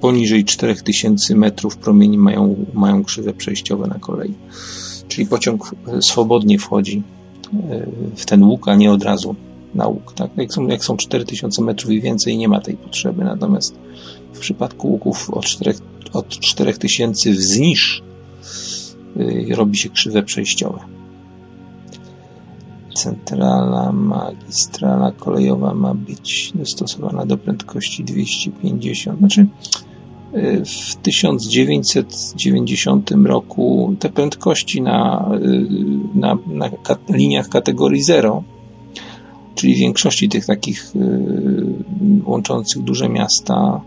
poniżej 0.00 0.44
4000 0.44 1.34
metrów 1.34 1.76
promieni 1.76 2.18
mają, 2.18 2.66
mają 2.74 3.04
krzywe 3.04 3.34
przejściowe 3.34 3.86
na 3.86 3.98
kolei. 3.98 4.34
Czyli 5.08 5.26
pociąg 5.26 5.70
swobodnie 6.00 6.58
wchodzi 6.58 7.02
e, 7.54 7.86
w 8.16 8.26
ten 8.26 8.44
łuk, 8.44 8.68
a 8.68 8.74
nie 8.74 8.92
od 8.92 9.02
razu 9.02 9.34
na 9.74 9.86
łuk. 9.86 10.12
Tak? 10.14 10.30
Jak, 10.36 10.52
są, 10.52 10.66
jak 10.66 10.84
są 10.84 10.96
4000 10.96 11.62
metrów 11.62 11.92
i 11.92 12.00
więcej, 12.00 12.38
nie 12.38 12.48
ma 12.48 12.60
tej 12.60 12.76
potrzeby. 12.76 13.24
Natomiast 13.24 13.74
w 14.32 14.38
przypadku 14.38 14.88
łuków 14.88 15.30
od, 15.30 15.44
4, 15.44 15.74
od 16.12 16.28
4000 16.28 17.30
wzniż 17.30 18.02
e, 19.16 19.54
robi 19.54 19.78
się 19.78 19.88
krzywe 19.88 20.22
przejściowe 20.22 20.99
centrala 23.02 23.92
magistrala 23.92 25.12
kolejowa 25.12 25.74
ma 25.74 25.94
być 25.94 26.52
dostosowana 26.54 27.26
do 27.26 27.36
prędkości 27.36 28.04
250. 28.04 29.18
Znaczy, 29.18 29.46
y, 30.34 30.62
w 30.64 30.96
1990 30.96 33.10
roku 33.24 33.96
te 33.98 34.08
prędkości 34.08 34.82
na, 34.82 35.30
y, 35.42 35.66
na, 36.14 36.38
na 36.46 36.70
liniach 37.08 37.48
kategorii 37.48 38.02
0, 38.02 38.42
czyli 39.54 39.74
większości 39.74 40.28
tych 40.28 40.46
takich 40.46 40.96
y, 40.96 41.00
łączących 42.24 42.82
duże 42.82 43.08
miasta, 43.08 43.80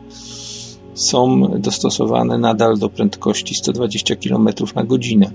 są 0.93 1.41
dostosowane 1.59 2.37
nadal 2.37 2.77
do 2.77 2.89
prędkości 2.89 3.55
120 3.55 4.15
km 4.15 4.49
na 4.75 4.83
godzinę 4.83 5.31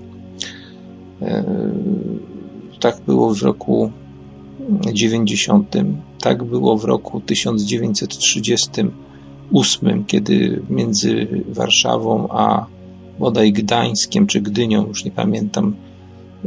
tak 2.79 3.01
było 3.01 3.35
w 3.35 3.41
roku 3.41 3.91
90, 4.93 5.75
tak 6.21 6.43
było 6.43 6.77
w 6.77 6.85
roku 6.85 7.21
1938, 7.21 10.05
kiedy 10.05 10.61
między 10.69 11.27
Warszawą 11.47 12.27
a 12.29 12.65
bodaj 13.19 13.53
Gdańskiem 13.53 14.27
czy 14.27 14.41
Gdynią, 14.41 14.87
już 14.87 15.05
nie 15.05 15.11
pamiętam, 15.11 15.75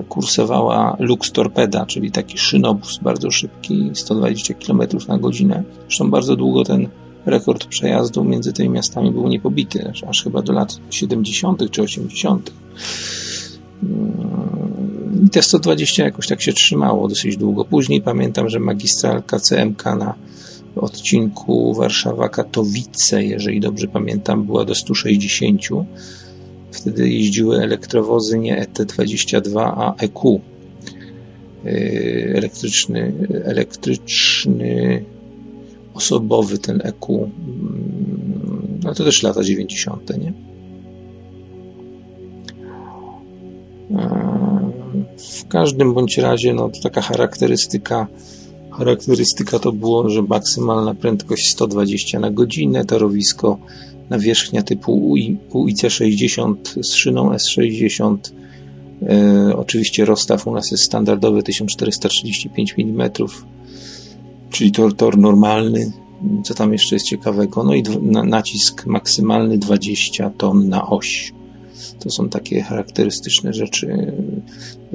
kursowała 0.09 0.97
Lux 0.99 1.33
Torpeda, 1.33 1.87
czyli 1.87 2.11
taki 2.11 2.39
szynobus 2.39 2.99
bardzo 2.99 3.31
szybki, 3.31 3.91
120 3.95 4.55
km 4.55 4.81
na 5.09 5.19
godzinę. 5.19 5.63
Zresztą 5.89 6.11
bardzo 6.11 6.37
długo 6.37 6.65
ten 6.65 6.89
rekord 7.27 7.65
przejazdu 7.65 8.25
między 8.25 8.53
tymi 8.53 8.69
miastami 8.69 9.11
był 9.11 9.29
niepobity, 9.29 9.93
aż 10.09 10.25
chyba 10.25 10.43
do 10.43 10.53
lat 10.53 10.79
70. 10.91 11.71
czy 11.71 11.83
80. 11.83 12.53
I 15.27 15.31
te 15.31 15.43
120 15.43 16.05
jakoś 16.05 16.27
tak 16.27 16.43
się 16.43 16.53
trzymało 16.53 17.09
dosyć 17.09 17.37
długo. 17.37 17.65
Później 17.65 18.01
pamiętam, 18.01 18.49
że 18.49 18.61
magistralka 18.61 19.39
CMK 19.39 19.85
na 19.85 20.15
odcinku 20.77 21.75
Warszawa-Katowice, 21.75 23.17
jeżeli 23.19 23.61
dobrze 23.61 23.89
pamiętam, 23.89 24.45
była 24.45 24.65
do 24.65 24.75
160. 24.75 25.63
Wtedy 26.71 27.11
jeździły 27.11 27.63
elektrowozy 27.63 28.39
nie 28.39 28.67
ET22, 28.67 29.73
a 29.77 29.95
EQ. 29.97 30.41
Yy, 31.65 31.73
elektryczny, 32.37 33.13
elektryczny 33.45 35.05
osobowy 35.95 36.59
ten 36.59 36.81
EQ. 36.85 37.31
No 38.85 38.95
to 38.95 39.05
też 39.05 39.23
lata 39.23 39.43
90., 39.43 40.19
nie? 40.19 40.52
W 45.41 45.49
każdym 45.49 45.95
bądź 45.95 46.19
razie, 46.19 46.55
no 46.55 46.71
taka 46.83 47.01
charakterystyka, 47.01 48.07
charakterystyka 48.71 49.59
to 49.59 49.73
było, 49.73 50.11
że 50.11 50.23
maksymalna 50.23 50.95
prędkość 50.95 51.51
120 51.51 52.21
na 52.21 52.31
godzinę, 52.31 52.85
torowisko 52.85 53.59
nawierzchnia 54.11 54.63
typu 54.63 55.17
UIC60 55.55 56.55
z 56.83 56.95
szyną 56.95 57.31
S60. 57.31 58.17
E, 59.03 59.57
oczywiście 59.57 60.05
rozstaw 60.05 60.47
u 60.47 60.55
nas 60.55 60.71
jest 60.71 60.85
standardowy 60.85 61.43
1435 61.43 62.75
mm, 62.79 63.11
czyli 64.51 64.73
tor, 64.73 64.97
tor 64.97 65.19
normalny. 65.19 65.93
Co 66.45 66.55
tam 66.55 66.73
jeszcze 66.73 66.97
jest 66.97 67.07
ciekawego? 67.07 67.65
No 67.65 67.75
i 67.75 67.83
nacisk 68.25 68.87
maksymalny 68.87 69.59
20 69.59 70.31
ton 70.31 70.69
na 70.69 70.87
oś. 70.87 71.33
To 71.99 72.11
są 72.11 72.29
takie 72.29 72.63
charakterystyczne 72.63 73.53
rzeczy. 73.53 74.13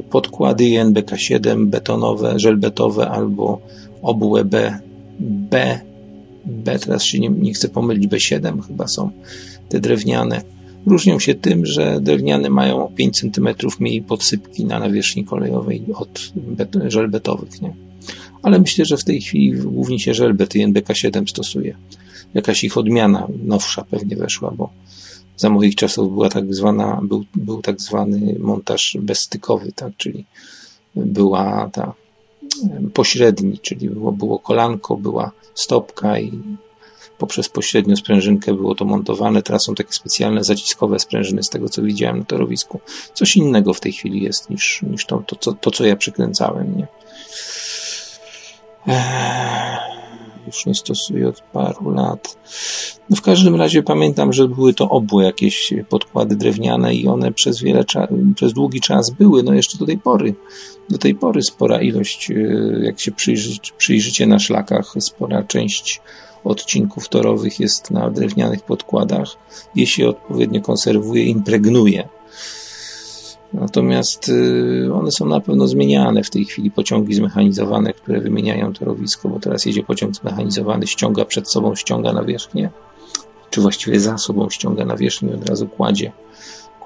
Podkłady 0.09 0.63
INBK7 0.63 1.65
betonowe, 1.65 2.39
żelbetowe 2.39 3.09
albo 3.09 3.61
obłe 4.01 4.45
B, 4.45 4.79
B, 5.19 5.79
B, 6.45 6.79
teraz 6.79 7.03
się 7.03 7.19
nie, 7.19 7.29
nie 7.29 7.53
chcę 7.53 7.69
pomylić, 7.69 8.07
B7 8.07 8.61
chyba 8.61 8.87
są 8.87 9.11
te 9.69 9.79
drewniane. 9.79 10.41
Różnią 10.85 11.19
się 11.19 11.35
tym, 11.35 11.65
że 11.65 12.01
drewniane 12.01 12.49
mają 12.49 12.85
o 12.85 12.89
5 12.89 13.19
cm 13.19 13.49
mniej 13.79 14.01
podsypki 14.01 14.65
na 14.65 14.79
nawierzchni 14.79 15.25
kolejowej 15.25 15.83
od 15.93 16.33
żelbetowych, 16.87 17.61
nie? 17.61 17.73
Ale 18.43 18.59
myślę, 18.59 18.85
że 18.85 18.97
w 18.97 19.03
tej 19.03 19.21
chwili 19.21 19.51
głównie 19.51 19.99
się 19.99 20.13
żelbet 20.13 20.55
INBK7 20.55 21.29
stosuje. 21.29 21.75
Jakaś 22.33 22.63
ich 22.63 22.77
odmiana 22.77 23.27
nowsza 23.43 23.83
pewnie 23.83 24.15
weszła, 24.15 24.51
bo 24.57 24.69
za 25.37 25.49
moich 25.49 25.75
czasów 25.75 26.13
była 26.13 26.29
tak 26.29 26.53
zwana, 26.53 26.99
był, 27.03 27.25
był 27.35 27.61
tak 27.61 27.81
zwany 27.81 28.35
montaż 28.39 28.97
bezstykowy, 29.01 29.71
tak, 29.71 29.93
czyli 29.97 30.25
była 30.95 31.69
ta 31.73 31.93
pośredni, 32.93 33.59
czyli 33.59 33.89
było, 33.89 34.11
było 34.11 34.39
kolanko, 34.39 34.97
była 34.97 35.31
stopka 35.53 36.19
i 36.19 36.31
poprzez 37.17 37.49
pośrednią 37.49 37.95
sprężynkę 37.95 38.53
było 38.53 38.75
to 38.75 38.85
montowane. 38.85 39.41
Teraz 39.41 39.63
są 39.63 39.75
takie 39.75 39.91
specjalne 39.91 40.43
zaciskowe 40.43 40.99
sprężyny, 40.99 41.43
z 41.43 41.49
tego 41.49 41.69
co 41.69 41.81
widziałem 41.81 42.19
na 42.19 42.25
torowisku. 42.25 42.79
Coś 43.13 43.37
innego 43.37 43.73
w 43.73 43.79
tej 43.79 43.93
chwili 43.93 44.23
jest 44.23 44.49
niż, 44.49 44.81
niż 44.81 45.05
to, 45.05 45.23
to, 45.27 45.35
to, 45.35 45.53
to 45.53 45.71
co 45.71 45.85
ja 45.85 45.95
przykręcałem. 45.95 46.77
Nie? 46.77 46.87
Eee 48.87 49.96
już 50.47 50.65
nie 50.65 50.75
stosuję 50.75 51.27
od 51.27 51.41
paru 51.41 51.89
lat. 51.89 52.37
No 53.09 53.15
w 53.15 53.21
każdym 53.21 53.55
razie 53.55 53.83
pamiętam, 53.83 54.33
że 54.33 54.47
były 54.47 54.73
to 54.73 54.89
obłe 54.89 55.25
jakieś 55.25 55.73
podkłady 55.89 56.35
drewniane 56.35 56.95
i 56.95 57.07
one 57.07 57.31
przez 57.31 57.61
wiele 57.61 57.83
przez 58.35 58.53
długi 58.53 58.81
czas 58.81 59.09
były, 59.09 59.43
no 59.43 59.53
jeszcze 59.53 59.77
do 59.77 59.85
tej 59.85 59.97
pory. 59.97 60.35
Do 60.89 60.97
tej 60.97 61.15
pory 61.15 61.43
spora 61.43 61.81
ilość, 61.81 62.31
e, 62.31 62.33
jak 62.83 62.99
się 62.99 63.11
przyjrzy, 63.11 63.59
przyjrzycie 63.77 64.27
na 64.27 64.39
szlakach, 64.39 64.93
spora 64.99 65.43
część 65.43 66.01
odcinków 66.43 67.09
torowych 67.09 67.59
jest 67.59 67.91
na 67.91 68.09
drewnianych 68.09 68.61
podkładach. 68.61 69.27
Je 69.75 69.87
się 69.87 70.09
odpowiednio 70.09 70.61
konserwuje, 70.61 71.23
impregnuje 71.25 72.07
Natomiast 73.53 74.29
y, 74.29 74.89
one 74.93 75.11
są 75.11 75.25
na 75.25 75.39
pewno 75.39 75.67
zmieniane 75.67 76.23
w 76.23 76.29
tej 76.29 76.45
chwili. 76.45 76.71
Pociągi 76.71 77.13
zmechanizowane, 77.13 77.93
które 77.93 78.21
wymieniają 78.21 78.73
torowisko, 78.73 79.29
bo 79.29 79.39
teraz 79.39 79.65
jedzie 79.65 79.83
pociąg 79.83 80.15
zmechanizowany, 80.15 80.87
ściąga 80.87 81.25
przed 81.25 81.51
sobą, 81.51 81.75
ściąga 81.75 82.13
na 82.13 82.23
wierzchnię, 82.23 82.69
czy 83.49 83.61
właściwie 83.61 83.99
za 83.99 84.17
sobą 84.17 84.49
ściąga 84.49 84.85
na 84.85 84.97
wierzchnię, 84.97 85.35
od 85.35 85.49
razu 85.49 85.67
kładzie, 85.67 86.11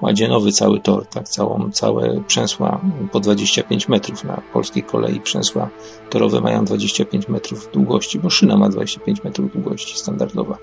kładzie 0.01 0.27
nowy 0.27 0.51
cały 0.51 0.80
tor, 0.80 1.06
tak, 1.06 1.30
całą, 1.30 1.72
całe 1.72 2.24
przęsła 2.27 2.82
po 3.12 3.20
25 3.20 3.88
metrów 3.88 4.24
na 4.24 4.41
polskiej 4.53 4.84
kolei. 4.84 5.20
Przęsła 5.20 5.70
torowe 6.10 6.41
mają 6.41 6.65
25 6.65 7.27
metrów 7.27 7.70
długości, 7.74 8.20
bo 8.20 8.30
szyna 8.30 8.58
ma 8.58 8.70
25 8.70 9.24
metrów 9.24 9.53
długości 9.53 10.00
standardowa. 10.00 10.58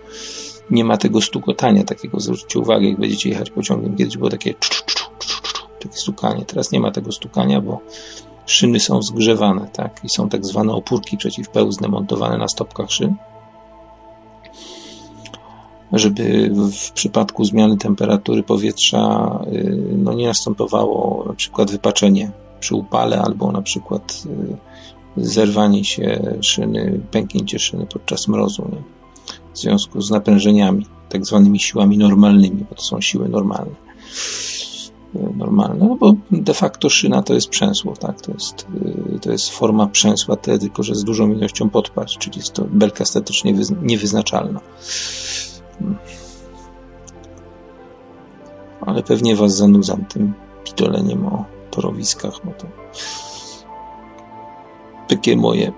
Nie 0.70 0.84
ma 0.84 0.96
tego 0.96 1.20
stukotania 1.20 1.84
takiego, 1.84 2.20
zwróćcie 2.20 2.58
uwagę, 2.58 2.88
jak 2.88 3.00
będziecie 3.00 3.28
jechać 3.28 3.50
pociągiem, 3.50 3.96
kiedyś 3.96 4.16
było 4.16 4.30
takie 4.30 4.54
cz, 4.54 4.84
cz, 5.18 5.37
takie 5.78 5.96
stukanie. 5.96 6.44
Teraz 6.44 6.72
nie 6.72 6.80
ma 6.80 6.90
tego 6.90 7.12
stukania, 7.12 7.60
bo 7.60 7.80
szyny 8.46 8.80
są 8.80 9.02
zgrzewane, 9.02 9.68
tak? 9.72 10.00
I 10.04 10.08
są 10.08 10.28
tak 10.28 10.46
zwane 10.46 10.72
opórki 10.72 11.16
przeciwpełzne 11.16 11.88
montowane 11.88 12.38
na 12.38 12.48
stopkach 12.48 12.90
szyn, 12.90 13.14
żeby 15.92 16.50
w 16.72 16.92
przypadku 16.92 17.44
zmiany 17.44 17.76
temperatury 17.76 18.42
powietrza 18.42 19.38
y, 19.52 19.76
no, 19.96 20.12
nie 20.12 20.26
następowało 20.26 21.24
na 21.26 21.34
przykład 21.34 21.70
wypaczenie 21.70 22.30
przy 22.60 22.74
upale 22.74 23.22
albo 23.22 23.52
na 23.52 23.62
przykład 23.62 24.22
y, 25.18 25.26
zerwanie 25.26 25.84
się 25.84 26.36
szyny, 26.40 27.00
pęknięcie 27.10 27.58
szyny 27.58 27.86
podczas 27.86 28.28
mrozu, 28.28 28.68
nie? 28.72 28.82
w 29.54 29.58
związku 29.58 30.00
z 30.00 30.10
naprężeniami, 30.10 30.86
tak 31.08 31.26
zwanymi 31.26 31.60
siłami 31.60 31.98
normalnymi, 31.98 32.64
bo 32.68 32.74
to 32.74 32.82
są 32.82 33.00
siły 33.00 33.28
normalne 33.28 33.88
normalne, 35.14 35.86
no 35.88 35.96
bo 35.96 36.14
de 36.30 36.54
facto 36.54 36.90
szyna 36.90 37.22
to 37.22 37.34
jest 37.34 37.48
przęsło, 37.48 37.96
tak, 37.96 38.20
to 38.20 38.32
jest, 38.32 38.66
y, 39.16 39.18
to 39.20 39.32
jest 39.32 39.50
forma 39.50 39.86
przęsła, 39.86 40.36
te, 40.36 40.58
tylko 40.58 40.82
że 40.82 40.94
z 40.94 41.04
dużą 41.04 41.32
ilością 41.32 41.70
podparć, 41.70 42.18
czyli 42.18 42.38
jest 42.38 42.52
to 42.52 42.64
belka 42.64 43.04
statycznie 43.04 43.54
niewyznaczalna. 43.82 44.60
Hmm. 45.78 45.98
Ale 48.80 49.02
pewnie 49.02 49.36
was 49.36 49.56
zanudzam 49.56 50.04
tym 50.04 50.34
pitoleniem 50.64 51.26
o 51.26 51.44
torowiskach, 51.70 52.44
no 52.44 52.52
to 52.58 52.66
takie 55.08 55.36
moje 55.36 55.72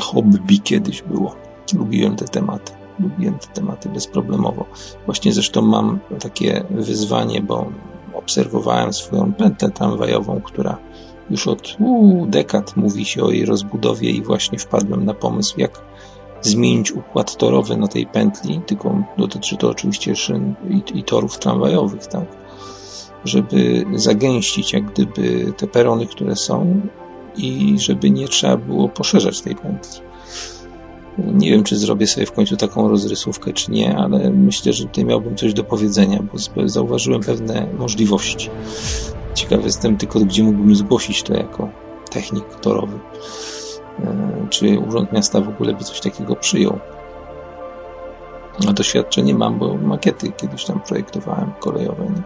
hobby 0.00 0.60
kiedyś 0.60 1.02
było. 1.02 1.34
Lubiłem 1.74 2.16
te 2.16 2.24
tematy. 2.24 2.72
Lubiłem 3.00 3.38
te 3.38 3.46
tematy 3.46 3.88
bezproblemowo. 3.88 4.64
Właśnie 5.06 5.32
zresztą 5.32 5.62
mam 5.62 5.98
takie 6.20 6.64
wyzwanie, 6.70 7.40
bo 7.40 7.66
obserwowałem 8.26 8.92
swoją 8.92 9.32
pętlę 9.32 9.70
tramwajową, 9.70 10.40
która 10.40 10.78
już 11.30 11.46
od 11.48 11.76
uu, 11.80 12.26
dekad 12.26 12.76
mówi 12.76 13.04
się 13.04 13.22
o 13.22 13.30
jej 13.30 13.44
rozbudowie 13.44 14.10
i 14.10 14.22
właśnie 14.22 14.58
wpadłem 14.58 15.04
na 15.04 15.14
pomysł, 15.14 15.60
jak 15.60 15.80
zmienić 16.42 16.92
układ 16.92 17.36
torowy 17.36 17.76
na 17.76 17.88
tej 17.88 18.06
pętli, 18.06 18.60
tylko 18.66 19.02
dotyczy 19.18 19.56
to 19.56 19.70
oczywiście 19.70 20.16
szyn 20.16 20.54
i, 20.70 20.98
i 20.98 21.02
torów 21.02 21.38
tramwajowych, 21.38 22.06
tak? 22.06 22.26
Żeby 23.24 23.84
zagęścić 23.94 24.72
jak 24.72 24.84
gdyby 24.84 25.52
te 25.56 25.66
perony, 25.66 26.06
które 26.06 26.36
są 26.36 26.80
i 27.36 27.76
żeby 27.78 28.10
nie 28.10 28.28
trzeba 28.28 28.56
było 28.56 28.88
poszerzać 28.88 29.40
tej 29.40 29.56
pętli. 29.56 30.00
Nie 31.18 31.50
wiem, 31.50 31.64
czy 31.64 31.76
zrobię 31.76 32.06
sobie 32.06 32.26
w 32.26 32.32
końcu 32.32 32.56
taką 32.56 32.88
rozrysówkę, 32.88 33.52
czy 33.52 33.70
nie, 33.70 33.96
ale 33.96 34.30
myślę, 34.30 34.72
że 34.72 34.84
tutaj 34.84 35.04
miałbym 35.04 35.36
coś 35.36 35.54
do 35.54 35.64
powiedzenia, 35.64 36.22
bo 36.22 36.68
zauważyłem 36.68 37.20
pewne 37.20 37.66
możliwości. 37.78 38.50
Ciekawy 39.34 39.62
jestem 39.62 39.96
tylko, 39.96 40.20
gdzie 40.20 40.42
mógłbym 40.42 40.76
zgłosić 40.76 41.22
to 41.22 41.34
jako 41.34 41.68
technik 42.10 42.44
torowy. 42.60 42.98
E, 44.04 44.46
czy 44.50 44.78
Urząd 44.78 45.12
Miasta 45.12 45.40
w 45.40 45.48
ogóle 45.48 45.74
by 45.74 45.84
coś 45.84 46.00
takiego 46.00 46.36
przyjął? 46.36 46.78
A 48.68 48.72
doświadczenie 48.72 49.34
mam, 49.34 49.58
bo 49.58 49.74
makiety 49.74 50.32
kiedyś 50.32 50.64
tam 50.64 50.80
projektowałem 50.80 51.52
kolejowe. 51.60 52.04
Nie? 52.04 52.22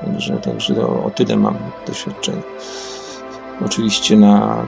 Także, 0.00 0.36
także 0.36 0.86
o, 0.86 1.04
o 1.04 1.10
tyle 1.10 1.36
mam 1.36 1.58
doświadczenia. 1.86 2.42
Oczywiście 3.66 4.16
na 4.16 4.66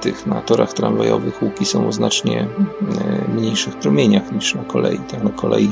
tych 0.00 0.26
na 0.26 0.40
torach 0.40 0.72
tramwajowych 0.72 1.42
łuki 1.42 1.64
są 1.64 1.88
o 1.88 1.92
znacznie 1.92 2.40
e, 2.40 3.30
mniejszych 3.34 3.76
promieniach 3.76 4.32
niż 4.32 4.54
na 4.54 4.64
kolei. 4.64 4.98
Tak 4.98 5.22
na 5.22 5.30
kolei 5.30 5.70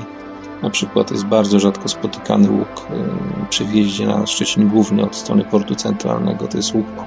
na 0.63 0.71
przykład 0.71 1.11
jest 1.11 1.25
bardzo 1.25 1.61
rzadko 1.61 1.89
spotykany 1.89 2.51
łuk 2.51 2.87
e, 2.91 3.47
przy 3.51 3.65
wjeździe 3.65 4.07
na 4.07 4.27
Szczecin 4.27 4.69
Główny 4.69 5.03
od 5.03 5.17
strony 5.17 5.45
portu 5.45 5.75
centralnego. 5.75 6.47
To 6.47 6.57
jest 6.57 6.75
łuk 6.75 6.87
o 6.99 7.05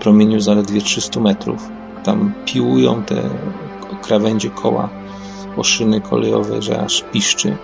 promieniu 0.00 0.40
zaledwie 0.40 0.80
300 0.80 1.20
metrów. 1.20 1.68
Tam 2.04 2.32
piłują 2.44 3.02
te 3.02 3.22
krawędzie 4.02 4.50
koła 4.50 4.88
o 5.56 5.64
szyny 5.64 6.00
kolejowe, 6.00 6.62
że 6.62 6.80
aż 6.80 7.04
piszczy. 7.12 7.56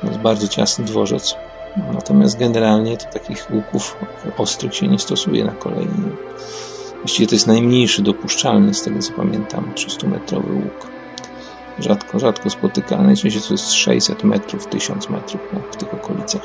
To 0.00 0.06
jest 0.06 0.18
bardzo 0.18 0.48
ciasny 0.48 0.84
dworzec. 0.84 1.34
Natomiast 1.76 2.38
generalnie 2.38 2.96
to 2.96 3.04
takich 3.04 3.50
łuków 3.50 3.96
ostrych 4.38 4.74
się 4.74 4.88
nie 4.88 4.98
stosuje 4.98 5.44
na 5.44 5.52
kolei. 5.52 5.88
Właściwie 6.98 7.26
to 7.26 7.34
jest 7.34 7.46
najmniejszy 7.46 8.02
dopuszczalny, 8.02 8.74
z 8.74 8.82
tego 8.82 8.98
co 8.98 9.12
pamiętam, 9.12 9.72
300-metrowy 9.74 10.54
łuk. 10.54 10.86
Rzadko, 11.78 12.18
rzadko 12.18 12.50
spotykany. 12.50 13.04
Najczęściej 13.06 13.42
to 13.42 13.54
jest 13.54 13.72
600 13.72 14.24
metrów, 14.24 14.66
1000 14.66 15.10
metrów 15.10 15.40
no, 15.52 15.60
w 15.72 15.76
tych 15.76 15.94
okolicach. 15.94 16.42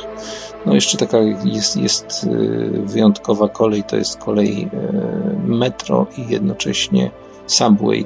No 0.66 0.76
jeszcze 0.76 0.98
taka 0.98 1.18
jest, 1.44 1.78
jest 1.78 2.24
y, 2.24 2.82
wyjątkowa 2.86 3.50
kolej, 3.50 3.84
to 3.84 3.96
jest 3.96 4.18
kolej 4.18 4.70
y, 4.74 5.48
metro 5.48 6.08
i 6.18 6.28
jednocześnie 6.28 7.12
subway, 7.48 8.06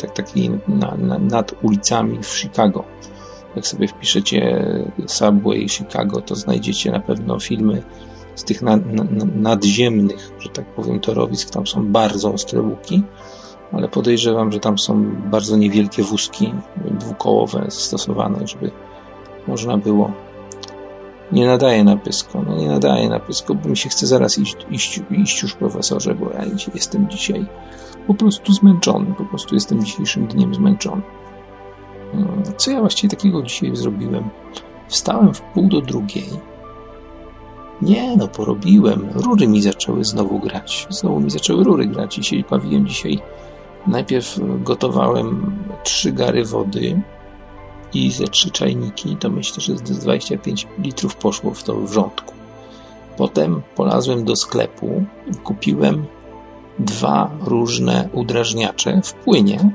tak, 0.00 0.14
taki 0.14 0.50
na, 0.68 0.96
na, 0.96 1.18
nad 1.18 1.54
ulicami 1.62 2.18
w 2.22 2.38
Chicago 2.38 2.84
jak 3.56 3.66
sobie 3.66 3.88
wpiszecie 3.88 4.64
Subway 5.06 5.68
Chicago, 5.68 6.20
to 6.20 6.34
znajdziecie 6.34 6.90
na 6.90 7.00
pewno 7.00 7.40
filmy 7.40 7.82
z 8.34 8.44
tych 8.44 8.62
na, 8.62 8.76
na, 8.76 9.04
nadziemnych, 9.34 10.32
że 10.38 10.48
tak 10.48 10.66
powiem, 10.66 11.00
torowisk. 11.00 11.50
Tam 11.50 11.66
są 11.66 11.86
bardzo 11.86 12.32
ostre 12.32 12.62
łuki, 12.62 13.02
ale 13.72 13.88
podejrzewam, 13.88 14.52
że 14.52 14.60
tam 14.60 14.78
są 14.78 15.04
bardzo 15.30 15.56
niewielkie 15.56 16.02
wózki 16.02 16.54
dwukołowe 16.90 17.66
stosowane, 17.68 18.46
żeby 18.46 18.70
można 19.46 19.76
było. 19.76 20.12
Nie 21.32 21.46
nadaje 21.46 21.84
na 21.84 21.96
pysko, 21.96 22.42
no 22.48 22.56
nie 22.56 22.68
nadaje 22.68 23.08
na 23.08 23.20
pysko, 23.20 23.54
bo 23.54 23.68
mi 23.68 23.76
się 23.76 23.88
chce 23.88 24.06
zaraz 24.06 24.38
iść, 24.38 24.56
iść, 24.70 25.00
iść 25.10 25.42
już 25.42 25.54
profesorze, 25.54 26.14
bo 26.14 26.30
ja 26.30 26.44
jestem 26.74 27.08
dzisiaj 27.08 27.46
po 28.06 28.14
prostu 28.14 28.52
zmęczony, 28.52 29.14
po 29.18 29.24
prostu 29.24 29.54
jestem 29.54 29.84
dzisiejszym 29.84 30.26
dniem 30.26 30.54
zmęczony. 30.54 31.02
Co 32.56 32.70
ja 32.70 32.80
właściwie 32.80 33.16
takiego 33.16 33.42
dzisiaj 33.42 33.76
zrobiłem? 33.76 34.28
Wstałem 34.88 35.34
w 35.34 35.40
pół 35.40 35.68
do 35.68 35.80
drugiej. 35.80 36.28
Nie, 37.82 38.16
no 38.16 38.28
porobiłem. 38.28 39.08
Rury 39.14 39.48
mi 39.48 39.62
zaczęły 39.62 40.04
znowu 40.04 40.38
grać. 40.38 40.86
Znowu 40.90 41.20
mi 41.20 41.30
zaczęły 41.30 41.64
rury 41.64 41.86
grać. 41.86 42.14
Się 42.14 42.36
bawiłem 42.50 42.86
dzisiaj. 42.86 43.18
Najpierw 43.86 44.40
gotowałem 44.62 45.56
trzy 45.84 46.12
gary 46.12 46.44
wody 46.44 47.00
i 47.94 48.10
ze 48.10 48.24
trzy 48.24 48.50
czajniki. 48.50 49.16
To 49.16 49.30
myślę, 49.30 49.60
że 49.60 49.76
z 49.76 49.82
25 49.82 50.66
litrów 50.78 51.16
poszło 51.16 51.54
w 51.54 51.62
to 51.62 51.76
wrzątku. 51.76 52.34
Potem 53.16 53.62
polazłem 53.76 54.24
do 54.24 54.36
sklepu 54.36 55.04
kupiłem 55.44 56.04
dwa 56.78 57.30
różne 57.40 58.08
udrażniacze 58.12 59.00
w 59.04 59.14
płynie 59.14 59.70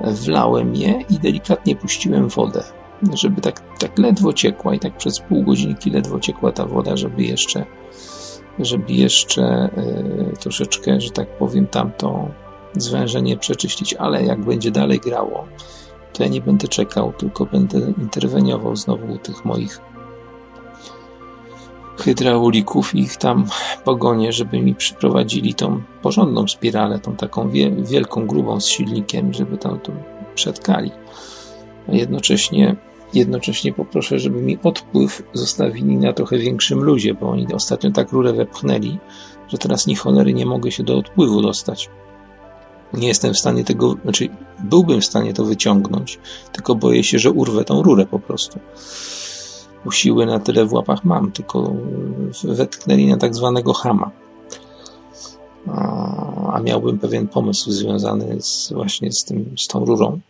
wlałem 0.00 0.74
je 0.74 1.00
i 1.10 1.18
delikatnie 1.18 1.76
puściłem 1.76 2.28
wodę, 2.28 2.64
żeby 3.12 3.40
tak, 3.40 3.78
tak 3.78 3.98
ledwo 3.98 4.32
ciekła 4.32 4.74
i 4.74 4.78
tak 4.78 4.96
przez 4.96 5.20
pół 5.20 5.42
godzinki 5.42 5.90
ledwo 5.90 6.20
ciekła 6.20 6.52
ta 6.52 6.66
woda, 6.66 6.96
żeby 6.96 7.22
jeszcze 7.22 7.66
żeby 8.58 8.92
jeszcze 8.92 9.70
y, 10.32 10.36
troszeczkę, 10.36 11.00
że 11.00 11.10
tak 11.10 11.38
powiem, 11.38 11.66
tamto 11.66 12.28
zwężenie 12.76 13.36
przeczyścić, 13.36 13.94
ale 13.94 14.24
jak 14.24 14.40
będzie 14.40 14.70
dalej 14.70 15.00
grało, 15.00 15.44
to 16.12 16.22
ja 16.22 16.28
nie 16.28 16.40
będę 16.40 16.68
czekał, 16.68 17.12
tylko 17.12 17.46
będę 17.46 17.78
interweniował 17.78 18.76
znowu 18.76 19.12
u 19.12 19.18
tych 19.18 19.44
moich 19.44 19.80
hydraulików 21.96 22.94
i 22.94 23.00
ich 23.00 23.16
tam 23.16 23.46
pogonię, 23.84 24.32
żeby 24.32 24.60
mi 24.60 24.74
przyprowadzili 24.74 25.54
tą 25.54 25.82
porządną 26.02 26.48
spiralę, 26.48 26.98
tą 26.98 27.16
taką 27.16 27.50
wielką, 27.82 28.26
grubą 28.26 28.60
z 28.60 28.66
silnikiem, 28.66 29.34
żeby 29.34 29.58
tam 29.58 29.80
to 29.80 29.92
przetkali. 30.34 30.90
A 31.88 31.92
jednocześnie, 31.92 32.76
jednocześnie 33.14 33.72
poproszę, 33.72 34.18
żeby 34.18 34.42
mi 34.42 34.58
odpływ 34.62 35.22
zostawili 35.32 35.96
na 35.96 36.12
trochę 36.12 36.38
większym 36.38 36.82
luzie, 36.82 37.14
bo 37.14 37.30
oni 37.30 37.54
ostatnio 37.54 37.90
tak 37.90 38.12
rurę 38.12 38.32
wepchnęli, 38.32 38.98
że 39.48 39.58
teraz 39.58 39.86
ni 39.86 39.94
cholery 39.94 40.32
nie 40.32 40.46
mogę 40.46 40.70
się 40.70 40.82
do 40.82 40.98
odpływu 40.98 41.42
dostać. 41.42 41.90
Nie 42.92 43.08
jestem 43.08 43.34
w 43.34 43.38
stanie 43.38 43.64
tego, 43.64 43.94
znaczy 44.02 44.28
byłbym 44.58 45.00
w 45.00 45.06
stanie 45.06 45.32
to 45.32 45.44
wyciągnąć, 45.44 46.18
tylko 46.52 46.74
boję 46.74 47.04
się, 47.04 47.18
że 47.18 47.30
urwę 47.30 47.64
tą 47.64 47.82
rurę 47.82 48.06
po 48.06 48.18
prostu. 48.18 48.60
Siły 49.90 50.26
na 50.26 50.40
tyle 50.40 50.66
w 50.66 50.72
łapach 50.72 51.04
mam, 51.04 51.32
tylko 51.32 51.72
wetknęli 52.44 53.06
na 53.06 53.16
tak 53.16 53.34
zwanego 53.34 53.72
hama. 53.72 54.10
A 56.52 56.60
miałbym 56.64 56.98
pewien 56.98 57.28
pomysł 57.28 57.70
związany 57.70 58.36
z, 58.40 58.72
właśnie 58.72 59.12
z, 59.12 59.24
tym, 59.24 59.54
z 59.58 59.66
tą 59.66 59.84
rurą. 59.84 60.20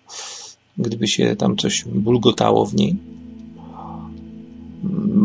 Gdyby 0.78 1.08
się 1.08 1.36
tam 1.36 1.56
coś 1.56 1.84
bulgotało 1.84 2.66
w 2.66 2.74
niej, 2.74 2.96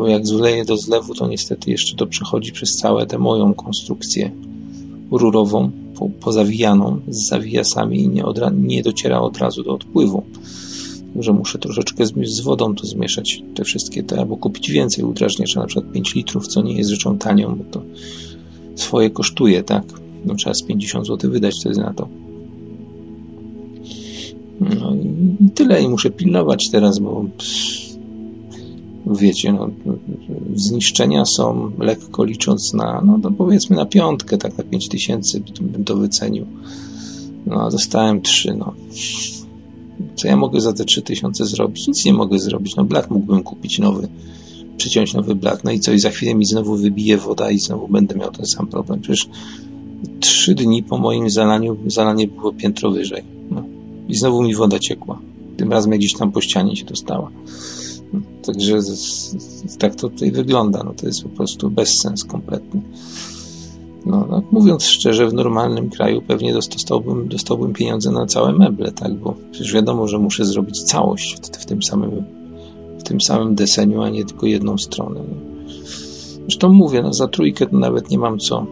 bo 0.01 0.07
jak 0.07 0.27
zwleję 0.27 0.65
do 0.65 0.77
zlewu, 0.77 1.15
to 1.15 1.27
niestety 1.27 1.71
jeszcze 1.71 1.95
to 1.95 2.07
przechodzi 2.07 2.51
przez 2.51 2.75
całe 2.75 3.05
tę 3.05 3.17
moją 3.17 3.53
konstrukcję 3.53 4.31
rurową, 5.11 5.71
po, 5.95 6.09
pozawijaną 6.09 6.99
z 7.07 7.27
zawijasami 7.27 8.01
i 8.01 8.07
nie, 8.07 8.23
nie 8.53 8.83
dociera 8.83 9.19
od 9.19 9.37
razu 9.37 9.63
do 9.63 9.73
odpływu. 9.73 10.23
Że 11.19 11.33
muszę 11.33 11.59
troszeczkę 11.59 12.05
z, 12.05 12.13
z 12.23 12.39
wodą 12.39 12.75
to 12.75 12.87
zmieszać 12.87 13.43
te 13.55 13.63
wszystkie 13.63 14.03
te, 14.03 14.19
albo 14.19 14.37
kupić 14.37 14.71
więcej 14.71 15.03
udrażniacza, 15.03 15.59
na 15.59 15.65
przykład 15.65 15.91
5 15.91 16.15
litrów, 16.15 16.47
co 16.47 16.61
nie 16.61 16.73
jest 16.73 16.89
rzeczą 16.89 17.17
tanią, 17.17 17.55
bo 17.55 17.63
to 17.63 17.81
swoje 18.75 19.09
kosztuje, 19.09 19.63
tak? 19.63 19.83
No, 20.25 20.35
trzeba 20.35 20.53
z 20.53 20.63
50 20.63 21.07
zł 21.07 21.31
wydać 21.31 21.59
wtedy 21.59 21.79
na 21.79 21.93
to. 21.93 22.07
No 24.59 24.95
i 24.95 25.49
tyle 25.49 25.83
i 25.83 25.89
muszę 25.89 26.09
pilnować 26.09 26.69
teraz, 26.71 26.99
bo 26.99 27.25
wiecie, 29.05 29.53
no, 29.53 29.69
zniszczenia 30.55 31.25
są 31.25 31.71
lekko 31.79 32.23
licząc 32.23 32.73
na, 32.73 33.01
no 33.05 33.19
to 33.23 33.31
powiedzmy 33.31 33.75
na 33.75 33.85
piątkę, 33.85 34.37
tak 34.37 34.57
na 34.57 34.63
5 34.63 34.89
tysięcy 34.89 35.43
bym 35.61 35.83
to 35.83 35.97
wycenił. 35.97 36.45
No, 37.45 37.69
dostałem 37.69 38.21
3, 38.21 38.53
no. 38.53 38.73
Co 40.15 40.27
ja 40.27 40.37
mogę 40.37 40.61
za 40.61 40.73
te 40.73 40.85
3 40.85 41.01
tysiące 41.01 41.45
zrobić? 41.45 41.87
Nic 41.87 42.05
nie 42.05 42.13
mogę 42.13 42.39
zrobić. 42.39 42.75
No, 42.75 42.83
blat 42.83 43.11
mógłbym 43.11 43.43
kupić 43.43 43.79
nowy, 43.79 44.07
przyciąć 44.77 45.13
nowy 45.13 45.35
blat, 45.35 45.63
no 45.63 45.71
i 45.71 45.79
co? 45.79 45.91
I 45.91 45.99
za 45.99 46.09
chwilę 46.09 46.35
mi 46.35 46.45
znowu 46.45 46.75
wybije 46.75 47.17
woda 47.17 47.51
i 47.51 47.59
znowu 47.59 47.87
będę 47.87 48.15
miał 48.15 48.31
ten 48.31 48.45
sam 48.45 48.67
problem. 48.67 49.01
Przecież 49.01 49.29
3 50.19 50.55
dni 50.55 50.83
po 50.83 50.97
moim 50.97 51.29
zalaniu, 51.29 51.77
zalanie 51.87 52.27
było 52.27 52.53
piętro 52.53 52.91
wyżej. 52.91 53.23
No. 53.51 53.63
I 54.07 54.15
znowu 54.15 54.43
mi 54.43 54.55
woda 54.55 54.79
ciekła. 54.79 55.19
Tym 55.57 55.71
razem 55.71 55.91
gdzieś 55.91 56.13
tam 56.13 56.31
po 56.31 56.41
ścianie 56.41 56.75
się 56.75 56.85
dostała. 56.85 57.31
Także 58.45 58.79
tak 59.79 59.95
to 59.95 60.09
tutaj 60.09 60.31
wygląda. 60.31 60.83
No 60.83 60.93
to 60.93 61.07
jest 61.07 61.23
po 61.23 61.29
prostu 61.29 61.69
bezsens 61.69 62.25
kompletny. 62.25 62.81
No, 64.05 64.27
no, 64.29 64.41
mówiąc 64.51 64.85
szczerze, 64.85 65.27
w 65.27 65.33
normalnym 65.33 65.89
kraju 65.89 66.21
pewnie 66.21 66.53
dostałbym, 66.53 67.27
dostałbym 67.27 67.73
pieniądze 67.73 68.11
na 68.11 68.25
całe 68.25 68.53
meble, 68.53 68.91
tak? 68.91 69.13
Bo 69.13 69.35
przecież 69.51 69.73
wiadomo, 69.73 70.07
że 70.07 70.17
muszę 70.19 70.45
zrobić 70.45 70.83
całość 70.83 71.35
w, 71.35 71.57
w 71.57 71.65
tym 71.65 71.83
samym 71.83 72.23
w 72.99 73.03
tym 73.03 73.21
samym 73.21 73.55
deseniu, 73.55 74.01
a 74.01 74.09
nie 74.09 74.25
tylko 74.25 74.45
jedną 74.45 74.77
stronę. 74.77 75.19
Zresztą 76.41 76.73
mówię, 76.73 77.01
no 77.01 77.13
za 77.13 77.27
trójkę 77.27 77.67
to 77.67 77.77
nawet 77.77 78.09
nie 78.09 78.17
mam 78.17 78.39
co 78.39 78.65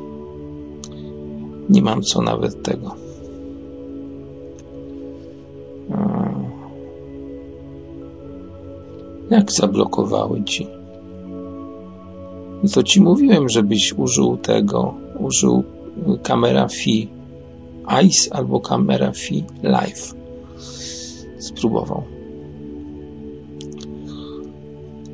nie 1.69 1.81
mam 1.81 2.01
co 2.01 2.21
nawet 2.21 2.63
tego 2.63 2.95
Jak 9.29 9.51
zablokowały 9.51 10.43
ci? 10.43 10.67
To 12.73 12.83
ci 12.83 13.01
mówiłem, 13.01 13.49
żebyś 13.49 13.93
użył 13.93 14.37
tego, 14.37 14.93
użył 15.19 15.63
kamera 16.23 16.67
Fi 16.67 17.09
Ice 18.05 18.33
albo 18.33 18.59
kamera 18.59 19.11
Fi 19.11 19.43
Live. 19.63 20.13
Spróbował. 21.39 22.03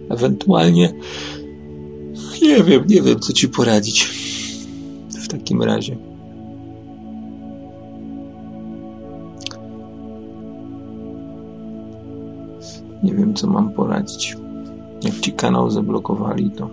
Ewentualnie 0.10 0.94
nie 2.42 2.64
wiem, 2.64 2.84
nie 2.88 3.02
wiem, 3.02 3.20
co 3.20 3.34
ci 3.34 3.50
poradzić 3.50 4.10
w 5.24 5.28
takim 5.28 5.64
razie. 5.64 5.98
Nie 13.04 13.14
wiem, 13.14 13.34
co 13.34 13.48
mam 13.48 13.74
poradzić. 13.74 14.38
Jak 15.02 15.20
ci 15.20 15.34
kanał 15.34 15.70
zablokowali, 15.70 16.52
to 16.52 16.70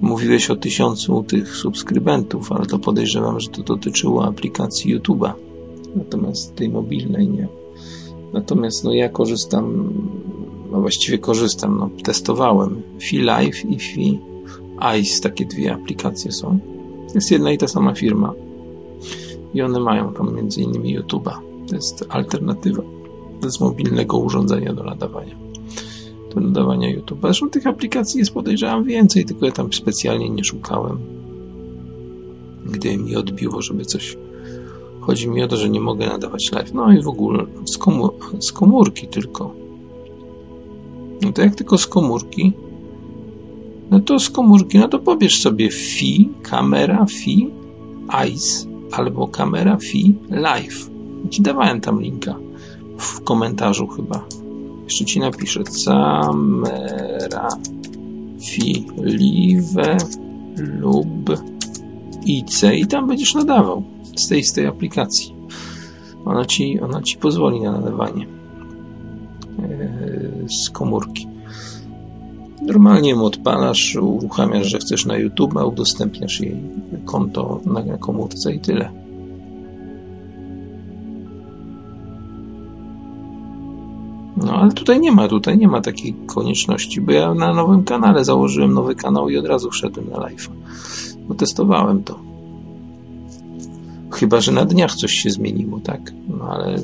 mówiłeś 0.00 0.50
o 0.50 0.56
tysiącu 0.56 1.22
tych 1.22 1.56
subskrybentów, 1.56 2.52
ale 2.52 2.66
to 2.66 2.78
podejrzewam, 2.78 3.40
że 3.40 3.48
to 3.48 3.62
dotyczyło 3.62 4.24
aplikacji 4.24 4.98
YouTube'a. 4.98 5.32
Natomiast 5.96 6.54
tej 6.54 6.68
mobilnej 6.68 7.28
nie. 7.28 7.48
Natomiast 8.32 8.84
no 8.84 8.92
ja 8.94 9.08
korzystam, 9.08 9.92
no 10.72 10.80
właściwie 10.80 11.18
korzystam, 11.18 11.78
no 11.78 11.90
testowałem 12.04 12.82
Fi 13.00 13.18
Live 13.18 13.64
i 13.64 13.78
Fi 13.78 14.18
Ice, 15.00 15.20
takie 15.22 15.46
dwie 15.46 15.74
aplikacje 15.74 16.32
są. 16.32 16.58
Jest 17.14 17.30
jedna 17.30 17.52
i 17.52 17.58
ta 17.58 17.68
sama 17.68 17.94
firma. 17.94 18.32
I 19.54 19.62
one 19.62 19.80
mają 19.80 20.12
tam 20.12 20.34
między 20.36 20.62
innymi 20.62 20.98
YouTube'a. 20.98 21.32
To 21.68 21.74
jest 21.74 22.06
alternatywa 22.08 22.82
z 23.46 23.60
mobilnego 23.60 24.18
urządzenia 24.18 24.72
do 24.72 24.84
nadawania. 24.84 25.47
Do 26.40 26.46
nadawania 26.46 26.90
YouTube. 26.90 27.18
Zresztą 27.22 27.50
tych 27.50 27.66
aplikacji 27.66 28.18
jest 28.18 28.34
podejrzewam 28.34 28.84
więcej, 28.84 29.24
tylko 29.24 29.46
ja 29.46 29.52
tam 29.52 29.72
specjalnie 29.72 30.30
nie 30.30 30.44
szukałem. 30.44 30.98
Gdy 32.66 32.96
mi 32.96 33.16
odbiło, 33.16 33.62
żeby 33.62 33.84
coś. 33.84 34.16
Chodzi 35.00 35.28
mi 35.28 35.42
o 35.42 35.48
to, 35.48 35.56
że 35.56 35.68
nie 35.68 35.80
mogę 35.80 36.06
nadawać 36.06 36.52
live. 36.52 36.74
No 36.74 36.92
i 36.92 37.02
w 37.02 37.08
ogóle 37.08 37.46
z, 37.64 37.78
komór 37.78 38.14
z 38.38 38.52
komórki 38.52 39.06
tylko. 39.06 39.54
No 41.22 41.32
to 41.32 41.42
jak 41.42 41.54
tylko 41.54 41.78
z 41.78 41.86
komórki, 41.86 42.52
no 43.90 44.00
to 44.00 44.18
z 44.18 44.30
komórki, 44.30 44.78
no 44.78 44.88
to 44.88 44.98
pobierz 44.98 45.40
sobie 45.40 45.70
Fi, 45.70 46.28
kamera 46.42 47.06
Fi, 47.06 47.50
Ice 48.32 48.68
albo 48.92 49.28
kamera 49.28 49.76
Fi 49.76 50.14
Live. 50.30 50.90
Ci 51.30 51.42
dawałem 51.42 51.80
tam 51.80 52.00
linka 52.00 52.34
w 52.98 53.20
komentarzu 53.20 53.86
chyba. 53.86 54.24
Jeszcze 54.88 55.04
ci 55.04 55.20
napiszę. 55.20 55.60
Camera 55.84 57.48
filiwe 58.40 59.96
lub 60.56 61.30
IC 62.26 62.62
i 62.76 62.86
tam 62.86 63.06
będziesz 63.06 63.34
nadawał 63.34 63.82
z 64.16 64.28
tej, 64.28 64.44
z 64.44 64.52
tej 64.52 64.66
aplikacji. 64.66 65.34
Ona 66.24 66.44
ci, 66.44 66.80
ona 66.80 67.02
ci 67.02 67.16
pozwoli 67.16 67.60
na 67.60 67.72
nadawanie 67.72 68.26
e, 69.58 70.48
z 70.48 70.70
komórki. 70.70 71.28
Normalnie 72.62 73.10
ją 73.10 73.22
odpalasz, 73.24 73.96
uruchamiasz, 73.96 74.66
że 74.66 74.78
chcesz 74.78 75.06
na 75.06 75.16
YouTube, 75.16 75.56
a 75.56 75.64
udostępniasz 75.64 76.40
jej 76.40 76.56
konto 77.04 77.60
na 77.66 77.98
komórce 77.98 78.52
i 78.52 78.60
tyle. 78.60 79.07
No 84.44 84.52
ale 84.52 84.72
tutaj 84.72 85.00
nie 85.00 85.12
ma, 85.12 85.28
tutaj 85.28 85.58
nie 85.58 85.68
ma 85.68 85.80
takiej 85.80 86.14
konieczności, 86.26 87.00
bo 87.00 87.12
ja 87.12 87.34
na 87.34 87.54
nowym 87.54 87.84
kanale 87.84 88.24
założyłem 88.24 88.74
nowy 88.74 88.94
kanał 88.94 89.28
i 89.28 89.36
od 89.36 89.46
razu 89.46 89.70
wszedłem 89.70 90.10
na 90.10 90.20
live. 90.20 90.50
Bo 91.28 91.34
testowałem 91.34 92.04
to. 92.04 92.18
Chyba, 94.12 94.40
że 94.40 94.52
na 94.52 94.64
dniach 94.64 94.94
coś 94.94 95.12
się 95.12 95.30
zmieniło, 95.30 95.80
tak? 95.80 96.12
No 96.28 96.44
ale 96.44 96.76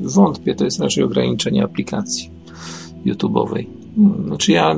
wątpię, 0.00 0.54
to 0.54 0.64
jest 0.64 0.80
raczej 0.80 1.04
ograniczenie 1.04 1.64
aplikacji 1.64 2.30
YouTube'owej. 3.06 3.66
Znaczy 4.26 4.52
ja 4.52 4.76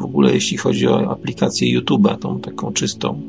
w 0.00 0.04
ogóle 0.04 0.34
jeśli 0.34 0.56
chodzi 0.56 0.88
o 0.88 1.10
aplikację 1.10 1.80
YouTube'a, 1.80 2.18
tą 2.18 2.40
taką 2.40 2.72
czystą, 2.72 3.20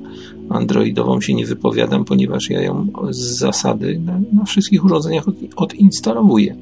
androidową 0.50 1.22
się 1.22 1.34
nie 1.34 1.46
wypowiadam, 1.46 2.06
ponieważ 2.06 2.50
ja 2.50 2.62
ją 2.62 2.88
z 3.10 3.18
zasady 3.18 4.00
na, 4.06 4.20
na 4.34 4.46
wszystkich 4.46 4.86
urządzeniach 4.86 5.28
od, 5.28 5.36
odinstalowuję. 5.56 6.56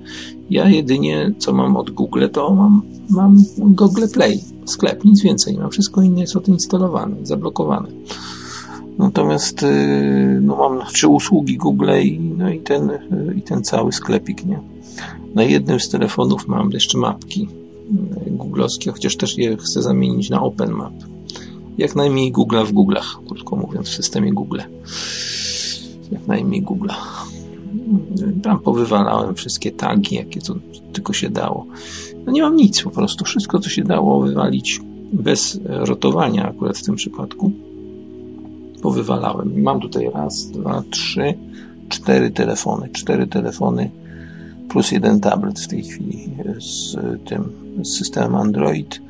Ja 0.50 0.69
jedynie 0.69 1.34
co 1.38 1.54
mam 1.54 1.78
od 1.78 1.91
Google, 1.91 2.28
to 2.32 2.56
mam, 2.56 2.82
mam 3.10 3.38
Google 3.58 4.08
Play. 4.13 4.39
Sklep, 4.65 5.06
nic 5.06 5.24
więcej 5.24 5.54
nie 5.54 5.60
ma. 5.60 5.69
Wszystko 5.69 6.02
inne 6.02 6.22
jest 6.22 6.36
odinstalowane, 6.36 7.15
zablokowane. 7.24 7.88
Natomiast 8.98 9.63
y, 9.63 10.39
no 10.41 10.56
mam 10.56 10.88
trzy 10.93 11.08
usługi 11.08 11.58
Google 11.58 11.89
i, 12.04 12.19
no 12.19 12.50
i, 12.50 12.60
ten, 12.60 12.89
i 13.36 13.41
ten 13.41 13.63
cały 13.63 13.91
sklepik, 13.91 14.46
nie? 14.46 14.60
Na 15.36 15.43
jednym 15.43 15.80
z 15.80 15.89
telefonów 15.89 16.48
mam 16.48 16.72
jeszcze 16.72 16.98
mapki 16.98 17.48
y, 18.28 18.32
googlowskie, 18.32 18.91
chociaż 18.91 19.17
też 19.17 19.38
je 19.38 19.58
chcę 19.58 19.82
zamienić 19.82 20.30
na 20.30 20.41
OpenMap. 20.41 20.93
Jak 21.77 21.95
najmniej 21.95 22.31
Google 22.31 22.57
w 22.65 22.73
Google'ach, 22.73 23.25
krótko 23.27 23.55
mówiąc, 23.55 23.89
w 23.89 23.95
systemie 23.95 24.33
Google. 24.33 24.59
Jak 26.12 26.27
najmniej 26.27 26.62
Google. 26.62 26.89
Tam 28.43 28.59
powywalałem 28.59 29.36
wszystkie 29.36 29.71
tagi, 29.71 30.15
jakie 30.15 30.41
to 30.41 30.55
tylko 30.93 31.13
się 31.13 31.29
dało. 31.29 31.65
No 32.25 32.31
nie 32.31 32.41
mam 32.41 32.55
nic, 32.55 32.81
po 32.81 32.89
prostu 32.89 33.25
wszystko, 33.25 33.59
co 33.59 33.69
się 33.69 33.83
dało 33.83 34.21
wywalić 34.21 34.81
bez 35.13 35.59
rotowania 35.65 36.49
akurat 36.49 36.77
w 36.77 36.83
tym 36.83 36.95
przypadku 36.95 37.51
powywalałem. 38.81 39.62
Mam 39.62 39.79
tutaj 39.79 40.09
raz, 40.13 40.45
dwa, 40.45 40.83
trzy, 40.89 41.33
cztery 41.89 42.31
telefony. 42.31 42.89
Cztery 42.89 43.27
telefony 43.27 43.91
plus 44.69 44.91
jeden 44.91 45.19
tablet 45.19 45.59
w 45.59 45.67
tej 45.67 45.83
chwili 45.83 46.29
z 46.59 46.95
tym 47.25 47.51
z 47.83 47.97
systemem 47.97 48.36
Android 48.36 49.01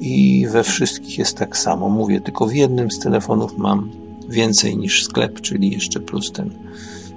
i 0.00 0.46
we 0.52 0.62
wszystkich 0.62 1.18
jest 1.18 1.36
tak 1.36 1.56
samo. 1.56 1.88
Mówię, 1.88 2.20
tylko 2.20 2.46
w 2.46 2.54
jednym 2.54 2.90
z 2.90 2.98
telefonów 2.98 3.58
mam 3.58 3.90
więcej 4.28 4.76
niż 4.76 5.04
sklep, 5.04 5.40
czyli 5.40 5.70
jeszcze 5.70 6.00
plus 6.00 6.32
ten, 6.32 6.50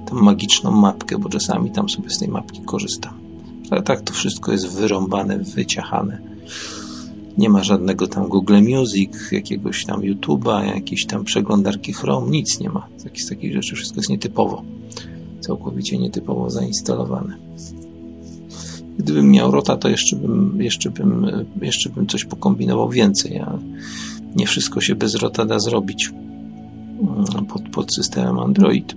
tę 0.06 0.16
magiczną 0.16 0.72
mapkę, 0.72 1.18
bo 1.18 1.30
czasami 1.30 1.72
tam 1.72 1.90
sobie 1.90 2.10
z 2.10 2.20
tej 2.20 2.28
mapki 2.28 2.62
korzystam. 2.62 3.14
Ale 3.70 3.82
tak 3.82 4.02
to 4.02 4.14
wszystko 4.14 4.52
jest 4.52 4.68
wyrąbane, 4.68 5.40
wyciachane. 5.40 6.22
Nie 7.38 7.50
ma 7.50 7.64
żadnego 7.64 8.08
tam 8.08 8.28
Google 8.28 8.62
Music, 8.62 9.32
jakiegoś 9.32 9.86
tam 9.86 10.02
YouTube'a, 10.02 10.76
jakiejś 10.76 11.06
tam 11.06 11.24
przeglądarki 11.24 11.94
Chrome, 11.94 12.32
nic 12.32 12.60
nie 12.60 12.70
ma. 12.70 12.88
Z 12.98 13.30
takich 13.30 13.54
rzeczy 13.54 13.76
wszystko 13.76 14.00
jest 14.00 14.10
nietypowo. 14.10 14.64
Całkowicie 15.40 15.98
nietypowo 15.98 16.50
zainstalowane. 16.50 17.51
Gdybym 18.98 19.32
miał 19.32 19.52
Rota, 19.52 19.78
to 19.78 19.90
jeszcze 19.90 20.16
bym, 20.16 20.62
jeszcze 20.62 20.90
bym, 20.90 21.28
jeszcze 21.62 21.90
bym 21.90 22.08
coś 22.08 22.26
pokombinował 22.26 22.90
więcej, 22.90 23.40
ale 23.40 23.60
nie 24.36 24.46
wszystko 24.46 24.82
się 24.82 24.96
bez 24.96 25.16
Rota 25.16 25.46
da 25.46 25.60
zrobić 25.60 26.12
mm, 27.02 27.46
pod, 27.46 27.62
pod 27.70 27.94
systemem 27.94 28.40
Android. 28.40 28.96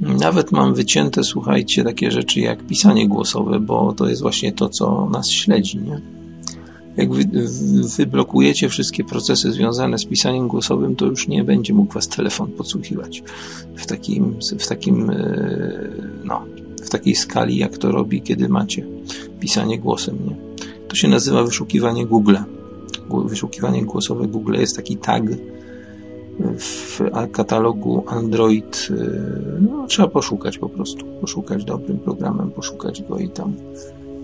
Nawet 0.00 0.52
mam 0.52 0.74
wycięte, 0.74 1.24
słuchajcie, 1.24 1.84
takie 1.84 2.10
rzeczy 2.10 2.40
jak 2.40 2.66
pisanie 2.66 3.08
głosowe, 3.08 3.60
bo 3.60 3.92
to 3.92 4.08
jest 4.08 4.22
właśnie 4.22 4.52
to, 4.52 4.68
co 4.68 5.08
nas 5.10 5.30
śledzi, 5.30 5.78
nie? 5.78 6.00
Jak 6.96 7.12
wy, 7.12 7.24
wyblokujecie 7.96 8.68
wszystkie 8.68 9.04
procesy 9.04 9.52
związane 9.52 9.98
z 9.98 10.04
pisaniem 10.04 10.48
głosowym, 10.48 10.96
to 10.96 11.06
już 11.06 11.28
nie 11.28 11.44
będzie 11.44 11.74
mógł 11.74 11.94
was 11.94 12.08
telefon 12.08 12.50
podsłuchiwać 12.50 13.22
w 13.76 13.86
takim, 13.86 14.34
w 14.58 14.66
takim, 14.66 15.10
e, 15.10 15.16
no, 16.24 16.42
w 16.82 16.90
takiej 16.90 17.14
skali, 17.14 17.56
jak 17.56 17.78
to 17.78 17.92
robi, 17.92 18.22
kiedy 18.22 18.48
macie 18.48 18.86
pisanie 19.40 19.78
głosem, 19.78 20.18
nie? 20.28 20.36
To 20.88 20.96
się 20.96 21.08
nazywa 21.08 21.44
wyszukiwanie 21.44 22.06
Google. 22.06 22.36
Wyszukiwanie 23.24 23.84
głosowe 23.84 24.26
Google 24.26 24.54
jest 24.54 24.76
taki 24.76 24.96
tag, 24.96 25.22
w 26.58 27.00
katalogu 27.32 28.04
Android 28.06 28.88
y, 28.90 29.20
no, 29.70 29.86
trzeba 29.86 30.08
poszukać 30.08 30.58
po 30.58 30.68
prostu, 30.68 31.06
poszukać 31.20 31.64
dobrym 31.64 31.98
programem, 31.98 32.50
poszukać 32.50 33.02
go 33.02 33.18
i 33.18 33.28
tam 33.28 33.52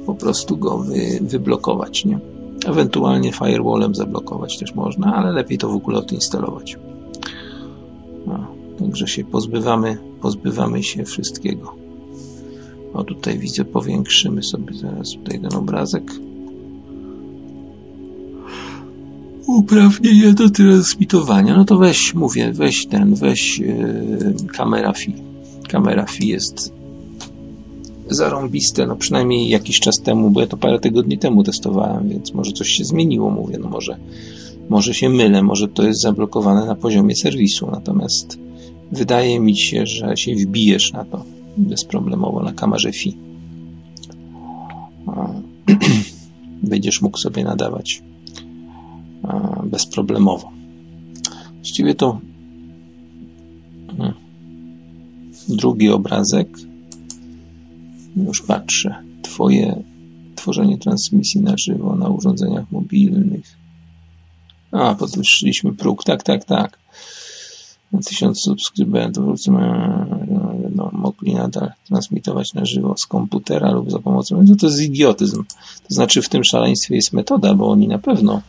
po 0.07 0.14
prostu 0.14 0.57
go 0.57 0.79
wy, 0.79 1.19
wyblokować, 1.21 2.05
nie? 2.05 2.19
Ewentualnie 2.66 3.33
firewallem 3.33 3.95
zablokować 3.95 4.59
też 4.59 4.75
można, 4.75 5.14
ale 5.14 5.33
lepiej 5.33 5.59
to 5.59 5.69
w 5.69 5.75
ogóle 5.75 5.99
odinstalować. 5.99 6.79
No, 8.27 8.47
także 8.79 9.07
się 9.07 9.25
pozbywamy, 9.25 9.99
pozbywamy 10.21 10.83
się 10.83 11.05
wszystkiego. 11.05 11.86
O 12.97 13.05
tutaj 13.05 13.39
widzę, 13.39 13.65
powiększymy 13.65 14.43
sobie 14.43 14.75
zaraz 14.75 15.11
tutaj 15.11 15.41
ten 15.41 15.55
obrazek. 15.55 16.13
Uprawnienia 19.47 20.33
do 20.33 20.51
transmitowania, 20.51 21.57
no 21.57 21.65
to 21.65 21.79
weź, 21.79 22.15
mówię, 22.15 22.53
weź 22.53 22.87
ten, 22.87 23.15
weź 23.15 23.59
yy, 23.59 24.35
kamera 24.57 24.93
FI. 24.93 25.15
Kamera 25.69 26.07
FI 26.07 26.29
jest 26.29 26.73
zarąbiste, 28.11 28.87
no 28.87 28.97
przynajmniej 28.97 29.49
jakiś 29.49 29.81
czas 29.81 29.95
temu, 30.05 30.31
bo 30.31 30.41
ja 30.41 30.47
to 30.47 30.57
parę 30.57 30.81
tygodni 30.81 31.19
temu 31.19 31.43
testowałem, 31.43 32.09
więc 32.09 32.35
może 32.35 32.53
coś 32.53 32.69
się 32.69 32.85
zmieniło, 32.85 33.31
mówię, 33.31 33.59
no 33.59 33.69
może, 33.69 33.97
może 34.69 34.95
się 34.95 35.09
mylę, 35.09 35.43
może 35.43 35.69
to 35.69 35.83
jest 35.83 36.01
zablokowane 36.01 36.67
na 36.67 36.75
poziomie 36.75 37.17
serwisu, 37.17 37.69
natomiast 37.71 38.39
wydaje 38.93 39.41
mi 39.41 39.57
się, 39.57 39.87
że 39.87 40.17
się 40.17 40.35
wbijesz 40.35 40.93
na 40.93 41.05
to 41.05 41.36
bezproblemowo 41.57 42.42
na 42.42 42.53
kamerze 42.53 42.92
FI. 42.92 43.16
Będziesz 46.62 47.03
mógł 47.03 47.19
sobie 47.19 47.45
nadawać 47.45 48.03
bezproblemowo. 49.66 50.51
Właściwie 51.55 51.95
to 51.95 52.21
hmm, 53.97 54.14
drugi 55.49 55.88
obrazek. 55.88 56.49
Już 58.16 58.42
patrzę. 58.42 58.95
Twoje 59.23 59.83
tworzenie 60.35 60.79
transmisji 60.79 61.40
na 61.40 61.57
żywo 61.57 61.97
na 61.97 62.09
urządzeniach 62.09 62.71
mobilnych. 62.71 63.57
A, 64.73 64.95
podwyższyliśmy 64.95 65.73
próg. 65.73 66.05
Tak, 66.05 66.23
tak, 66.23 66.45
tak. 66.45 66.79
Na 67.92 68.01
tysiąc 68.01 68.40
subskrybentów 68.40 69.40
no, 70.75 70.90
mogli 70.92 71.35
nadal 71.35 71.70
transmitować 71.88 72.55
na 72.55 72.64
żywo 72.64 72.94
z 72.96 73.07
komputera 73.07 73.72
lub 73.72 73.90
za 73.90 73.99
pomocą. 73.99 74.42
No 74.42 74.57
to 74.57 74.66
jest 74.66 74.83
idiotyzm. 74.83 75.44
To 75.88 75.94
znaczy, 75.94 76.22
w 76.22 76.29
tym 76.29 76.44
szaleństwie 76.44 76.94
jest 76.94 77.12
metoda, 77.12 77.55
bo 77.55 77.70
oni 77.70 77.88
na 77.88 77.99
pewno 77.99 78.42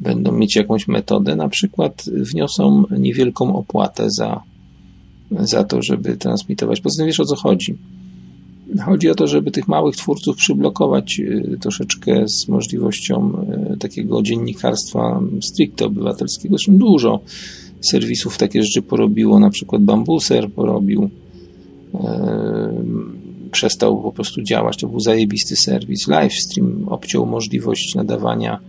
będą 0.00 0.32
mieć 0.32 0.56
jakąś 0.56 0.88
metodę, 0.88 1.36
na 1.36 1.48
przykład 1.48 2.04
wniosą 2.06 2.84
niewielką 2.98 3.56
opłatę 3.56 4.10
za, 4.10 4.42
za 5.30 5.64
to, 5.64 5.82
żeby 5.82 6.16
transmitować. 6.16 6.80
Poza 6.80 6.96
tym 6.96 7.06
wiesz 7.06 7.20
o 7.20 7.24
co 7.24 7.36
chodzi. 7.36 7.78
Chodzi 8.84 9.10
o 9.10 9.14
to, 9.14 9.26
żeby 9.26 9.50
tych 9.50 9.68
małych 9.68 9.96
twórców 9.96 10.36
przyblokować 10.36 11.20
y, 11.20 11.58
troszeczkę 11.60 12.28
z 12.28 12.48
możliwością 12.48 13.46
y, 13.74 13.76
takiego 13.76 14.22
dziennikarstwa 14.22 15.20
stricte 15.40 15.86
obywatelskiego. 15.86 16.56
Zresztą 16.56 16.78
dużo 16.78 17.20
serwisów 17.80 18.38
takie 18.38 18.62
rzeczy 18.62 18.82
porobiło, 18.82 19.40
na 19.40 19.50
przykład 19.50 19.82
Bambuser 19.82 20.50
porobił, 20.50 21.10
przestał 23.52 24.02
po 24.02 24.12
prostu 24.12 24.42
działać, 24.42 24.76
to 24.76 24.88
był 24.88 25.00
zajebisty 25.00 25.56
serwis. 25.56 26.08
Livestream 26.08 26.88
obciął 26.88 27.26
możliwość 27.26 27.94
nadawania 27.94 28.60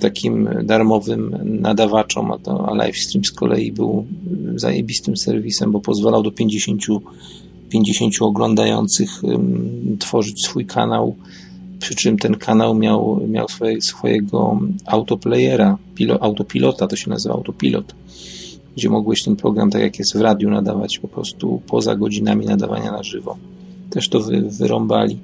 takim 0.00 0.48
darmowym 0.64 1.36
nadawaczom, 1.44 2.30
a, 2.30 2.38
to, 2.38 2.68
a 2.68 2.86
Livestream 2.86 3.24
z 3.24 3.32
kolei 3.32 3.72
był 3.72 4.06
zajebistym 4.54 5.16
serwisem, 5.16 5.72
bo 5.72 5.80
pozwalał 5.80 6.22
do 6.22 6.30
50, 6.30 6.82
50 7.68 8.14
oglądających 8.20 9.10
tworzyć 9.98 10.42
swój 10.42 10.66
kanał, 10.66 11.16
przy 11.82 11.94
czym 11.94 12.18
ten 12.18 12.34
kanał 12.34 12.74
miał, 12.74 13.20
miał 13.28 13.48
swoje, 13.48 13.80
swojego 13.80 14.60
autoplayera, 14.86 15.78
pilo, 15.94 16.22
autopilota, 16.22 16.86
to 16.86 16.96
się 16.96 17.10
nazywa 17.10 17.34
autopilot, 17.34 17.94
gdzie 18.76 18.90
mogłeś 18.90 19.22
ten 19.22 19.36
program, 19.36 19.70
tak 19.70 19.82
jak 19.82 19.98
jest 19.98 20.16
w 20.16 20.20
radiu, 20.20 20.50
nadawać 20.50 20.98
po 20.98 21.08
prostu 21.08 21.62
poza 21.66 21.96
godzinami 21.96 22.46
nadawania 22.46 22.92
na 22.92 23.02
żywo. 23.02 23.36
Też 23.90 24.08
to 24.08 24.20
wy, 24.20 24.42
wyrąbali 24.42 25.18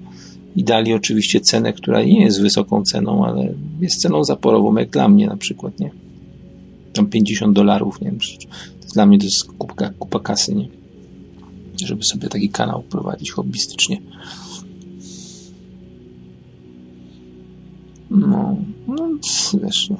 i 0.56 0.64
dali 0.64 0.94
oczywiście 0.94 1.40
cenę, 1.40 1.72
która 1.72 2.02
nie 2.02 2.24
jest 2.24 2.42
wysoką 2.42 2.82
ceną, 2.82 3.24
ale 3.24 3.54
jest 3.80 4.00
ceną 4.00 4.24
zaporową, 4.24 4.76
jak 4.76 4.90
dla 4.90 5.08
mnie 5.08 5.26
na 5.26 5.36
przykład, 5.36 5.80
nie? 5.80 5.90
Tam 6.92 7.06
50 7.06 7.56
dolarów, 7.56 8.00
nie 8.00 8.10
wiem, 8.10 8.18
dla 8.94 9.06
mnie 9.06 9.18
to 9.18 9.24
jest 9.24 9.52
kupa, 9.58 9.90
kupa 9.98 10.20
kasy, 10.20 10.54
nie? 10.54 10.68
Żeby 11.84 12.04
sobie 12.04 12.28
taki 12.28 12.48
kanał 12.48 12.82
prowadzić 12.82 13.30
hobbystycznie. 13.30 13.98
No, 18.10 18.56
no 18.86 19.08
wiesz, 19.62 19.90
no. 19.90 19.96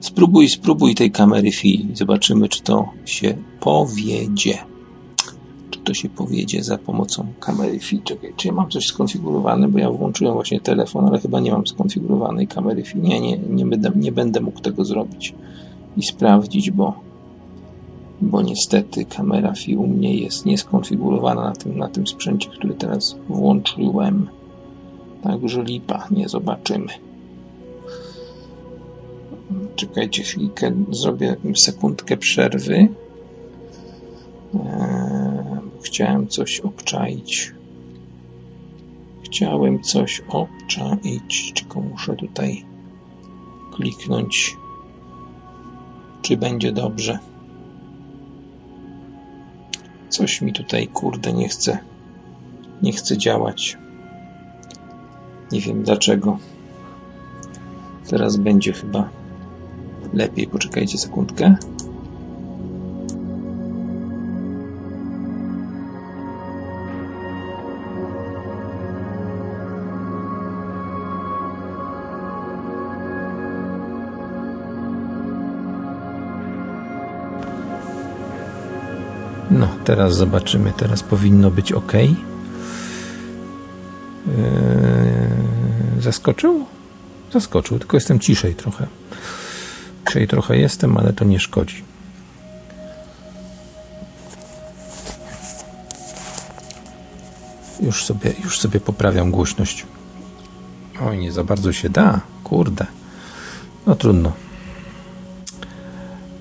Spróbuj, 0.00 0.48
spróbuj 0.48 0.94
tej 0.94 1.10
kamery 1.10 1.52
FI. 1.52 1.88
Zobaczymy, 1.94 2.48
czy 2.48 2.62
to 2.62 2.88
się 3.04 3.34
powiedzie 3.60 4.58
to 5.84 5.94
się 5.94 6.08
powiedzie 6.08 6.62
za 6.62 6.78
pomocą 6.78 7.26
kamery 7.40 7.78
FI. 7.78 8.00
Czekaj, 8.04 8.32
czy 8.36 8.48
ja 8.48 8.54
mam 8.54 8.70
coś 8.70 8.86
skonfigurowane, 8.86 9.68
bo 9.68 9.78
ja 9.78 9.90
włączyłem 9.90 10.34
właśnie 10.34 10.60
telefon, 10.60 11.06
ale 11.06 11.18
chyba 11.18 11.40
nie 11.40 11.52
mam 11.52 11.66
skonfigurowanej 11.66 12.46
kamery 12.46 12.84
FI. 12.84 12.98
Nie, 12.98 13.20
nie, 13.20 13.38
nie, 13.38 13.66
będę, 13.66 13.90
nie 13.96 14.12
będę 14.12 14.40
mógł 14.40 14.60
tego 14.60 14.84
zrobić 14.84 15.34
i 15.96 16.02
sprawdzić, 16.02 16.70
bo, 16.70 16.94
bo 18.20 18.42
niestety 18.42 19.04
kamera 19.04 19.52
FI 19.54 19.76
u 19.76 19.86
mnie 19.86 20.14
jest 20.14 20.46
nieskonfigurowana 20.46 21.44
na 21.44 21.52
tym, 21.52 21.78
na 21.78 21.88
tym 21.88 22.06
sprzęcie, 22.06 22.50
który 22.50 22.74
teraz 22.74 23.16
włączyłem. 23.28 24.28
Także 25.22 25.62
lipa, 25.62 26.08
nie 26.10 26.28
zobaczymy. 26.28 26.92
Czekajcie 29.76 30.22
chwilkę, 30.22 30.72
zrobię 30.90 31.36
sekundkę 31.56 32.16
przerwy. 32.16 32.88
Eee, 34.54 34.60
chciałem 35.82 36.28
coś 36.28 36.60
obczaić. 36.60 37.52
Chciałem 39.24 39.82
coś 39.82 40.22
obczaić, 40.28 41.52
tylko 41.54 41.80
muszę 41.80 42.16
tutaj 42.16 42.64
kliknąć, 43.74 44.56
czy 46.22 46.36
będzie 46.36 46.72
dobrze. 46.72 47.18
Coś 50.08 50.42
mi 50.42 50.52
tutaj, 50.52 50.88
kurde, 50.88 51.32
nie 51.32 51.48
chce, 51.48 51.78
nie 52.82 52.92
chce 52.92 53.18
działać. 53.18 53.79
Nie 55.52 55.60
wiem 55.60 55.82
dlaczego. 55.82 56.38
Teraz 58.08 58.36
będzie 58.36 58.72
chyba 58.72 59.08
lepiej. 60.12 60.46
Poczekajcie 60.46 60.98
sekundkę. 60.98 61.56
No, 79.50 79.68
teraz 79.84 80.16
zobaczymy. 80.16 80.72
Teraz 80.76 81.02
powinno 81.02 81.50
być 81.50 81.72
ok. 81.72 81.92
Yy, 84.26 84.89
zaskoczył? 86.00 86.66
Zaskoczył, 87.32 87.78
tylko 87.78 87.96
jestem 87.96 88.20
ciszej 88.20 88.54
trochę. 88.54 88.86
Ciszej 90.06 90.28
trochę 90.28 90.56
jestem, 90.56 90.96
ale 90.96 91.12
to 91.12 91.24
nie 91.24 91.40
szkodzi. 91.40 91.84
Już 97.80 98.04
sobie, 98.04 98.32
już 98.44 98.60
sobie 98.60 98.80
poprawiam 98.80 99.30
głośność. 99.30 99.86
Oj, 101.02 101.18
nie 101.18 101.32
za 101.32 101.44
bardzo 101.44 101.72
się 101.72 101.90
da. 101.90 102.20
Kurde. 102.44 102.86
No 103.86 103.94
trudno. 103.94 104.32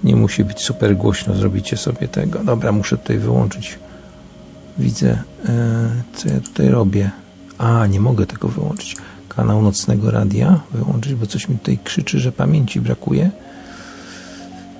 Nie 0.03 0.15
musi 0.15 0.43
być 0.43 0.61
super 0.61 0.97
głośno, 0.97 1.35
zrobicie 1.35 1.77
sobie 1.77 2.07
tego. 2.07 2.43
Dobra, 2.43 2.71
muszę 2.71 2.97
tutaj 2.97 3.17
wyłączyć. 3.17 3.79
Widzę, 4.77 5.23
e, 5.49 5.89
co 6.15 6.29
ja 6.29 6.39
tutaj 6.39 6.69
robię. 6.69 7.11
A, 7.57 7.87
nie 7.87 7.99
mogę 7.99 8.25
tego 8.25 8.47
wyłączyć. 8.47 8.95
Kanał 9.39 9.61
nocnego 9.61 10.11
radia 10.11 10.59
wyłączyć, 10.71 11.15
bo 11.15 11.27
coś 11.27 11.49
mi 11.49 11.57
tutaj 11.57 11.79
krzyczy, 11.83 12.19
że 12.19 12.31
pamięci 12.31 12.81
brakuje. 12.81 13.31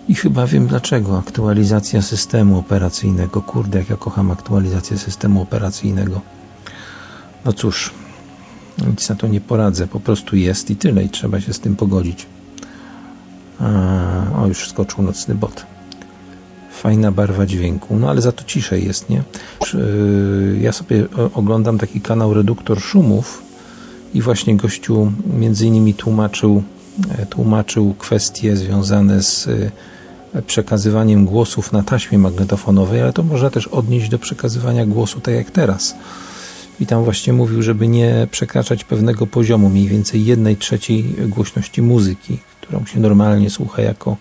I 0.08 0.16
chyba 0.16 0.48
wiem 0.48 0.68
dlaczego. 0.68 1.18
Aktualizacja 1.18 2.02
systemu 2.02 2.60
operacyjnego. 2.60 3.42
Kurde, 3.42 3.80
jak 3.80 3.90
ja 3.90 3.96
kocham 3.96 4.32
aktualizację 4.32 4.98
systemu 4.98 5.42
operacyjnego. 5.42 6.22
No 7.46 7.54
cóż, 7.54 7.92
nic 8.88 9.10
na 9.10 9.16
to 9.16 9.28
nie 9.28 9.42
poradzę. 9.42 9.88
Po 9.88 10.00
prostu 10.00 10.36
jest 10.36 10.70
i 10.70 10.76
tyle, 10.76 11.04
i 11.04 11.10
trzeba 11.10 11.42
się 11.42 11.54
z 11.54 11.60
tym 11.60 11.76
pogodzić. 11.76 12.26
O, 14.38 14.48
już 14.48 14.70
skoczył 14.70 15.04
nocny 15.04 15.36
bot. 15.36 15.66
Fajna 16.72 17.12
barwa 17.12 17.46
dźwięku, 17.46 17.96
no 17.96 18.10
ale 18.10 18.22
za 18.22 18.32
to 18.32 18.44
ciszej 18.44 18.86
jest, 18.86 19.10
nie? 19.10 19.24
Ja 20.62 20.72
sobie 20.72 21.08
oglądam 21.34 21.78
taki 21.78 22.02
kanał 22.02 22.34
Reduktor 22.34 22.82
Szumów 22.82 23.49
i 24.14 24.22
właśnie 24.22 24.58
gościu 24.58 25.12
między 25.38 25.68
innymi 25.68 25.94
tłumaczył, 25.94 26.64
e, 27.10 27.26
tłumaczył 27.26 27.94
kwestie 27.94 28.58
związane 28.58 29.24
z 29.24 29.48
e, 29.48 30.42
przekazywaniem 30.42 31.26
głosów 31.26 31.72
na 31.74 31.84
taśmie 31.84 32.18
magnetofonowej, 32.18 33.02
ale 33.02 33.14
to 33.14 33.24
można 33.24 33.50
też 33.50 33.68
odnieść 33.68 34.10
do 34.10 34.20
przekazywania 34.20 34.86
głosu 34.86 35.20
tak 35.20 35.34
jak 35.34 35.52
teraz. 35.52 35.96
I 36.80 36.86
tam 36.86 37.04
właśnie 37.04 37.34
mówił, 37.34 37.62
żeby 37.62 37.88
nie 37.88 38.28
przekraczać 38.32 38.84
pewnego 38.84 39.28
poziomu, 39.28 39.70
mniej 39.70 39.88
więcej 39.88 40.26
jednej 40.26 40.58
trzeciej 40.58 41.04
głośności 41.28 41.82
muzyki, 41.82 42.38
którą 42.62 42.86
się 42.86 43.00
normalnie 43.00 43.50
słucha 43.50 43.82
jako 43.82 44.18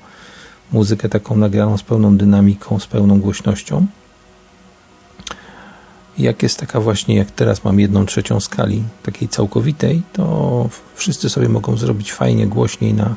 muzykę 0.72 1.08
taką 1.08 1.36
nagraną 1.36 1.78
z 1.78 1.82
pełną 1.82 2.16
dynamiką, 2.16 2.78
z 2.78 2.86
pełną 2.86 3.20
głośnością. 3.20 3.86
Jak 6.18 6.42
jest 6.42 6.58
taka 6.58 6.80
właśnie, 6.80 7.16
jak 7.16 7.30
teraz 7.30 7.64
mam 7.64 7.80
jedną 7.80 8.06
trzecią 8.06 8.40
skali, 8.40 8.82
takiej 9.02 9.28
całkowitej, 9.28 10.02
to 10.12 10.68
wszyscy 10.94 11.28
sobie 11.28 11.48
mogą 11.48 11.76
zrobić 11.76 12.12
fajnie 12.12 12.46
głośniej 12.46 12.94
na, 12.94 13.14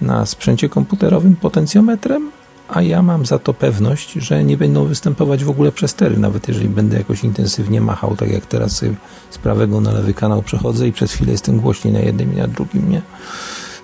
na 0.00 0.26
sprzęcie 0.26 0.68
komputerowym 0.68 1.36
potencjometrem, 1.36 2.30
a 2.68 2.82
ja 2.82 3.02
mam 3.02 3.26
za 3.26 3.38
to 3.38 3.54
pewność, 3.54 4.12
że 4.12 4.44
nie 4.44 4.56
będą 4.56 4.84
występować 4.84 5.44
w 5.44 5.50
ogóle 5.50 5.72
przestery, 5.72 6.18
nawet 6.18 6.48
jeżeli 6.48 6.68
będę 6.68 6.98
jakoś 6.98 7.24
intensywnie 7.24 7.80
machał, 7.80 8.16
tak 8.16 8.30
jak 8.30 8.46
teraz 8.46 8.84
z 9.30 9.38
prawego 9.38 9.80
na 9.80 9.92
lewy 9.92 10.14
kanał 10.14 10.42
przechodzę 10.42 10.88
i 10.88 10.92
przez 10.92 11.12
chwilę 11.12 11.32
jestem 11.32 11.60
głośniej 11.60 11.94
na 11.94 12.00
jednym 12.00 12.32
i 12.32 12.36
na 12.36 12.48
drugim, 12.48 12.90
nie? 12.90 13.02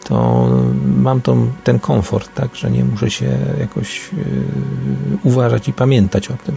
to 0.05 0.49
mam 0.97 1.21
tą, 1.21 1.53
ten 1.65 1.79
komfort, 1.79 2.35
tak, 2.35 2.57
że 2.57 2.71
nie 2.71 2.85
muszę 2.85 3.11
się 3.11 3.39
jakoś 3.61 4.11
yy, 4.13 5.19
uważać 5.23 5.69
i 5.69 5.73
pamiętać 5.73 6.31
o 6.31 6.35
tym, 6.37 6.57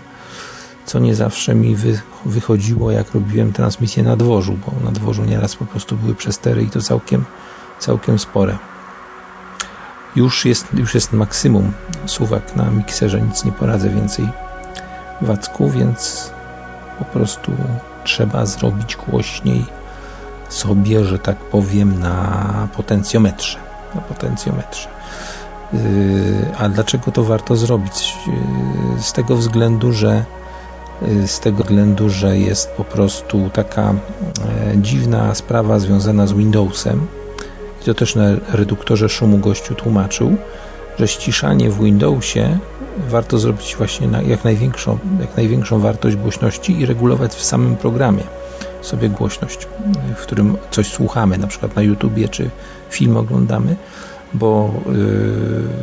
co 0.86 1.00
nie 1.00 1.16
zawsze 1.16 1.56
mi 1.56 1.76
wy, 1.76 2.02
wychodziło, 2.26 2.92
jak 2.92 3.14
robiłem 3.14 3.54
transmisję 3.54 4.04
na 4.04 4.16
dworzu, 4.16 4.58
bo 4.66 4.86
na 4.86 4.92
dworzu 4.92 5.24
nieraz 5.26 5.56
po 5.56 5.66
prostu 5.66 5.96
były 5.96 6.16
przestery 6.16 6.64
i 6.64 6.70
to 6.70 6.82
całkiem, 6.82 7.26
całkiem 7.80 8.20
spore. 8.20 8.58
Już 10.16 10.46
jest, 10.46 10.68
już 10.74 10.96
jest 10.96 11.14
maksimum 11.14 11.74
suwak 12.06 12.56
na 12.56 12.72
mikserze, 12.72 13.22
nic 13.22 13.46
nie 13.46 13.52
poradzę 13.52 13.90
więcej 13.90 14.30
wacku, 15.22 15.70
więc 15.70 16.32
po 17.00 17.06
prostu 17.06 17.52
trzeba 18.04 18.46
zrobić 18.46 18.96
głośniej 18.96 19.66
sobie, 20.50 21.06
że 21.06 21.20
tak 21.20 21.38
powiem, 21.38 22.00
na 22.00 22.68
potencjometrze. 22.76 23.58
Na 23.96 24.02
potencjometrze. 24.02 24.90
Yy, 25.74 25.80
a 26.58 26.70
dlaczego 26.70 27.12
to 27.12 27.24
warto 27.24 27.56
zrobić? 27.56 28.14
Yy, 28.96 29.04
z 29.04 29.14
tego 29.14 29.36
względu, 29.36 29.92
że 29.92 30.26
z 31.26 31.40
tego 31.40 31.64
względu, 31.64 32.10
że 32.10 32.38
jest 32.38 32.72
po 32.72 32.84
prostu 32.84 33.50
taka 33.54 33.94
dziwna 34.76 35.36
sprawa 35.36 35.80
związana 35.80 36.28
z 36.28 36.34
Windowsem. 36.34 37.08
I 37.82 37.86
to 37.86 37.94
też 37.94 38.16
na 38.16 38.24
reduktorze 38.54 39.10
szumu 39.10 39.38
gościu 39.38 39.76
tłumaczył, 39.76 40.36
że 41.00 41.08
ściszanie 41.08 41.70
w 41.70 41.84
Windowsie 41.84 42.58
warto 43.10 43.38
zrobić 43.38 43.76
właśnie 43.76 44.08
na 44.08 44.22
jak 44.22 44.44
największą, 44.44 44.98
jak 45.22 45.38
największą 45.38 45.80
wartość 45.80 46.16
głośności 46.16 46.80
i 46.80 46.86
regulować 46.86 47.36
w 47.36 47.44
samym 47.44 47.76
programie 47.76 48.24
sobie 48.82 49.10
głośność, 49.10 49.68
w 50.16 50.22
którym 50.22 50.58
coś 50.72 50.88
słuchamy, 50.88 51.38
na 51.38 51.48
przykład 51.48 51.76
na 51.76 51.82
YouTubie 51.82 52.30
czy 52.30 52.50
film 52.90 53.18
oglądamy, 53.18 53.76
bo 54.34 54.74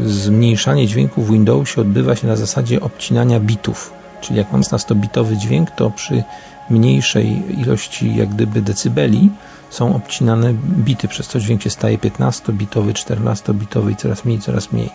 yy, 0.03 0.09
zmniejszanie 0.09 0.87
dźwięku 0.87 1.23
w 1.23 1.31
Windowsie 1.31 1.81
odbywa 1.81 2.17
się 2.17 2.27
na 2.27 2.37
zasadzie 2.37 2.81
obcinania 2.81 3.41
bitów. 3.41 4.02
Czyli 4.23 4.39
jak 4.39 4.53
mam 4.53 4.63
100-bitowy 4.63 5.37
dźwięk, 5.37 5.71
to 5.71 5.91
przy 5.91 6.25
mniejszej 6.71 7.61
ilości 7.61 8.17
jak 8.17 8.29
gdyby 8.29 8.63
decybeli 8.63 9.31
są 9.71 9.97
obcinane 9.97 10.55
bity, 10.55 11.09
przez 11.09 11.29
co 11.29 11.41
dźwięk 11.41 11.63
się 11.63 11.71
staje 11.71 11.99
15-bitowy, 11.99 12.93
14-bitowy 12.93 13.91
i 13.91 13.97
coraz 13.97 14.25
mniej, 14.25 14.39
coraz 14.39 14.73
mniej. 14.73 14.91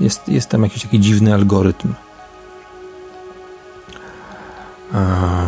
Jest, 0.00 0.28
jest 0.28 0.48
tam 0.48 0.62
jakiś 0.62 0.82
taki 0.82 1.00
dziwny 1.00 1.34
algorytm. 1.34 1.94
A, 4.92 5.46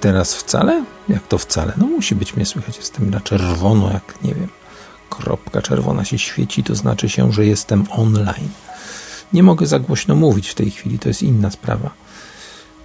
Teraz 0.00 0.34
wcale? 0.34 0.84
Jak 1.08 1.26
to 1.26 1.38
wcale? 1.38 1.72
No 1.76 1.86
musi 1.86 2.14
być 2.14 2.36
mnie 2.36 2.46
słychać. 2.46 2.76
Jestem 2.76 3.10
na 3.10 3.20
czerwono, 3.20 3.90
jak 3.92 4.14
nie 4.22 4.34
wiem, 4.34 4.48
kropka 5.10 5.62
czerwona 5.62 6.04
się 6.04 6.18
świeci, 6.18 6.64
to 6.64 6.74
znaczy 6.74 7.08
się, 7.08 7.32
że 7.32 7.46
jestem 7.46 7.84
online. 7.90 8.48
Nie 9.32 9.42
mogę 9.42 9.66
za 9.66 9.78
głośno 9.78 10.16
mówić 10.16 10.48
w 10.48 10.54
tej 10.54 10.70
chwili, 10.70 10.98
to 10.98 11.08
jest 11.08 11.22
inna 11.22 11.50
sprawa. 11.50 11.90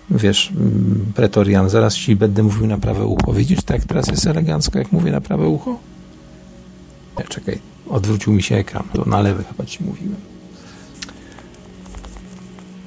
Wiesz, 0.09 0.51
mm, 0.51 1.05
pretorian, 1.15 1.69
zaraz 1.69 1.95
ci 1.95 2.15
będę 2.15 2.43
mówił 2.43 2.67
na 2.67 2.77
prawe 2.77 3.05
ucho. 3.05 3.33
Widzisz, 3.33 3.63
tak 3.63 3.85
teraz 3.85 4.07
jest 4.07 4.27
elegancko, 4.27 4.79
jak 4.79 4.91
mówię 4.91 5.11
na 5.11 5.21
prawe 5.21 5.47
ucho? 5.47 5.79
Nie, 7.19 7.25
czekaj, 7.25 7.59
odwrócił 7.89 8.33
mi 8.33 8.43
się 8.43 8.55
ekran, 8.55 8.83
to 8.93 9.05
na 9.05 9.21
lewe 9.21 9.43
chyba 9.43 9.65
ci 9.65 9.83
mówiłem. 9.83 10.15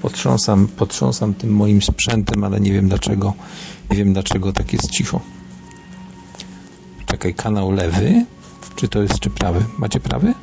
Potrząsam, 0.03 0.69
potrząsam 0.69 1.35
tym 1.35 1.51
moim 1.51 1.83
sprzętem, 1.83 2.45
ale 2.45 2.61
nie 2.61 2.73
wiem 2.73 2.89
dlaczego 2.89 3.35
nie 3.91 3.97
wiem 3.97 4.13
dlaczego 4.13 4.53
tak 4.53 4.73
jest 4.73 4.91
cicho. 4.91 5.21
Czekaj, 7.07 7.35
kanał 7.35 7.73
lewy. 7.73 8.27
Czy 8.77 8.89
to 8.89 9.03
jest, 9.03 9.19
czy 9.21 9.31
prawy? 9.31 9.65
Macie 9.79 10.01
prawy? 10.01 10.35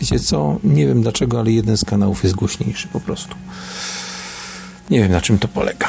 Wiecie 0.00 0.18
co? 0.18 0.58
Nie 0.64 0.86
wiem 0.86 1.02
dlaczego, 1.02 1.40
ale 1.40 1.50
jeden 1.50 1.76
z 1.76 1.84
kanałów 1.84 2.24
jest 2.24 2.36
głośniejszy 2.36 2.88
po 2.88 3.00
prostu. 3.00 3.34
Nie 4.90 5.00
wiem 5.00 5.12
na 5.12 5.20
czym 5.20 5.38
to 5.38 5.48
polega. 5.48 5.88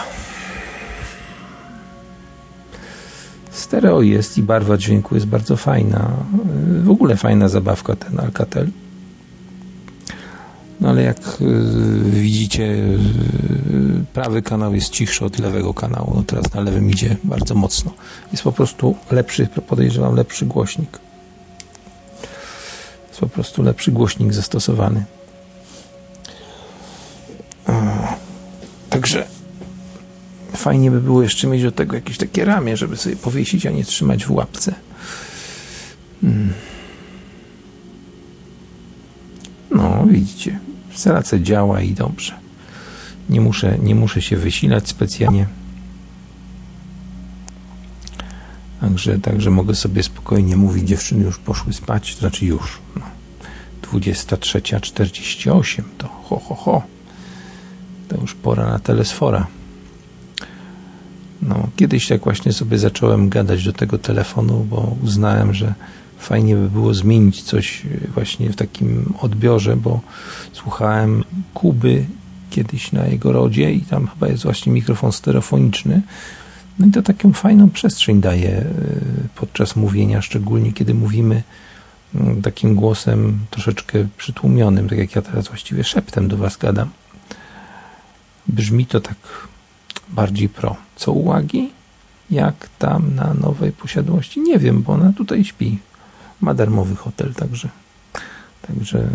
Stereo 3.52 4.02
jest 4.02 4.38
i 4.38 4.44
barwa 4.44 4.78
dźwięku 4.78 5.16
jest 5.16 5.28
bardzo 5.28 5.58
fajna. 5.58 6.12
W 6.84 6.90
ogóle 6.90 7.18
fajna 7.18 7.50
zabawka 7.50 7.96
ten 7.96 8.20
Alcatel. 8.20 8.68
No 10.82 10.90
ale 10.90 11.04
jak 11.04 11.42
y, 11.42 11.46
widzicie, 12.10 12.64
y, 12.64 13.00
prawy 14.14 14.42
kanał 14.42 14.76
jest 14.76 14.90
cichszy 14.90 15.26
od 15.26 15.40
lewego 15.40 15.74
kanału. 15.74 16.12
No 16.16 16.24
teraz 16.24 16.54
na 16.54 16.62
lewym 16.62 16.90
idzie 16.90 17.16
bardzo 17.24 17.56
mocno. 17.56 17.92
Jest 18.32 18.44
po 18.44 18.52
prostu 18.52 18.96
lepszy, 19.12 19.48
podejrzewam, 19.68 20.16
lepszy 20.16 20.46
głośnik. 20.46 21.00
Po 23.20 23.28
prostu 23.28 23.64
lepszy 23.64 23.92
głośnik 23.92 24.34
zastosowany. 24.34 25.06
Także 28.90 29.28
fajnie 30.54 30.92
by 30.92 31.02
było 31.02 31.24
jeszcze 31.24 31.48
mieć 31.48 31.64
do 31.64 31.72
tego 31.72 31.96
jakieś 31.96 32.18
takie 32.18 32.46
ramię, 32.46 32.78
żeby 32.78 32.98
sobie 32.98 33.16
powiesić, 33.16 33.66
a 33.66 33.72
nie 33.72 33.84
trzymać 33.84 34.26
w 34.26 34.32
łapce. 34.32 34.76
Hmm. 36.22 36.54
No, 39.72 40.06
widzicie, 40.08 40.60
Selace 40.94 41.42
działa 41.42 41.82
i 41.82 41.94
dobrze. 41.94 42.34
Nie 43.30 43.42
muszę, 43.42 43.78
nie 43.80 43.96
muszę 43.96 44.22
się 44.22 44.38
wysilać 44.38 44.90
specjalnie. 44.90 45.48
Także, 48.90 49.20
także 49.20 49.50
mogę 49.50 49.76
sobie 49.76 50.04
spokojnie 50.04 50.58
mówić, 50.58 50.88
dziewczyny 50.88 51.26
już 51.26 51.38
poszły 51.38 51.74
spać, 51.74 52.16
to 52.16 52.20
znaczy 52.20 52.46
już. 52.46 52.80
No. 52.96 53.02
23.48 53.94 55.82
to 55.98 56.08
ho, 56.08 56.40
ho, 56.40 56.56
ho. 56.56 56.84
To 58.08 58.22
już 58.22 58.36
pora 58.36 58.70
na 58.70 58.80
telesfora. 58.80 59.48
No, 61.42 61.68
kiedyś 61.76 62.08
tak 62.08 62.24
właśnie 62.24 62.54
sobie 62.54 62.78
zacząłem 62.78 63.30
gadać 63.30 63.66
do 63.66 63.74
tego 63.74 63.98
telefonu, 63.98 64.66
bo 64.70 64.96
uznałem, 65.04 65.54
że 65.54 65.74
fajnie 66.20 66.56
by 66.56 66.70
było 66.70 66.94
zmienić 66.94 67.44
coś 67.44 67.82
właśnie 68.14 68.50
w 68.50 68.56
takim 68.56 69.14
odbiorze, 69.20 69.76
bo 69.76 70.02
słuchałem 70.54 71.24
Kuby 71.54 72.06
kiedyś 72.50 72.92
na 72.92 73.08
jego 73.08 73.32
rodzie 73.32 73.72
i 73.72 73.82
tam 73.82 74.08
chyba 74.08 74.28
jest 74.28 74.44
właśnie 74.44 74.72
mikrofon 74.72 75.12
stereofoniczny. 75.12 76.02
No 76.80 76.86
i 76.86 76.92
to 76.92 77.02
taką 77.02 77.34
fajną 77.34 77.70
przestrzeń 77.70 78.22
daje 78.22 78.50
e, 78.50 78.66
podczas 79.36 79.76
mówienia, 79.76 80.22
szczególnie 80.22 80.74
kiedy 80.74 80.94
mówimy 80.94 81.44
mm, 82.16 82.42
takim 82.42 82.76
głosem 82.76 83.40
troszeczkę 83.50 84.08
przytłumionym, 84.18 84.90
tak 84.90 84.98
jak 84.98 85.16
ja 85.16 85.22
teraz 85.22 85.48
właściwie 85.48 85.84
szeptem 85.84 86.28
do 86.28 86.38
Was 86.38 86.58
gadam. 86.58 86.90
Brzmi 88.48 88.86
to 88.86 89.00
tak 89.00 89.18
bardziej 90.10 90.50
pro. 90.50 90.76
Co 90.96 91.12
uwagi? 91.12 91.72
Jak 92.32 92.70
tam 92.80 93.16
na 93.16 93.34
nowej 93.34 93.72
posiadłości? 93.72 94.42
Nie 94.42 94.60
wiem, 94.60 94.82
bo 94.82 94.94
ona 94.94 95.14
tutaj 95.14 95.44
śpi. 95.44 95.80
Ma 96.42 96.54
darmowy 96.54 96.96
hotel, 96.96 97.34
także, 97.34 97.70
także 98.68 99.08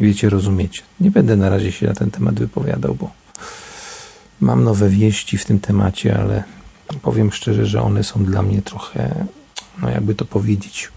wiecie, 0.00 0.30
rozumiecie. 0.30 0.82
Nie 1.00 1.10
będę 1.10 1.36
na 1.36 1.50
razie 1.50 1.72
się 1.72 1.86
na 1.86 1.94
ten 1.94 2.10
temat 2.10 2.38
wypowiadał, 2.38 2.94
bo 2.94 3.10
mam 4.40 4.64
nowe 4.64 4.88
wieści 4.88 5.38
w 5.38 5.44
tym 5.44 5.60
temacie, 5.60 6.18
ale 6.18 6.44
powiem 7.02 7.32
szczerze, 7.32 7.66
że 7.66 7.82
one 7.82 8.04
są 8.04 8.24
dla 8.24 8.42
mnie 8.42 8.62
trochę, 8.62 9.24
no 9.82 9.90
jakby 9.90 10.14
to 10.14 10.24
powiedzieć, 10.24 10.88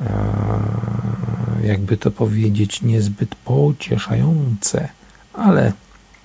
e, 0.00 0.06
jakby 1.64 1.96
to 1.96 2.10
powiedzieć, 2.10 2.82
niezbyt 2.82 3.34
pocieszające, 3.34 4.88
ale 5.34 5.72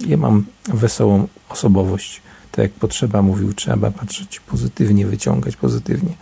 ja 0.07 0.17
mam 0.17 0.45
wesołą 0.67 1.27
osobowość. 1.49 2.21
Tak 2.51 2.63
jak 2.63 2.71
potrzeba 2.71 3.21
mówił, 3.21 3.53
trzeba 3.53 3.91
patrzeć 3.91 4.39
pozytywnie, 4.39 5.05
wyciągać 5.05 5.55
pozytywnie. 5.55 6.13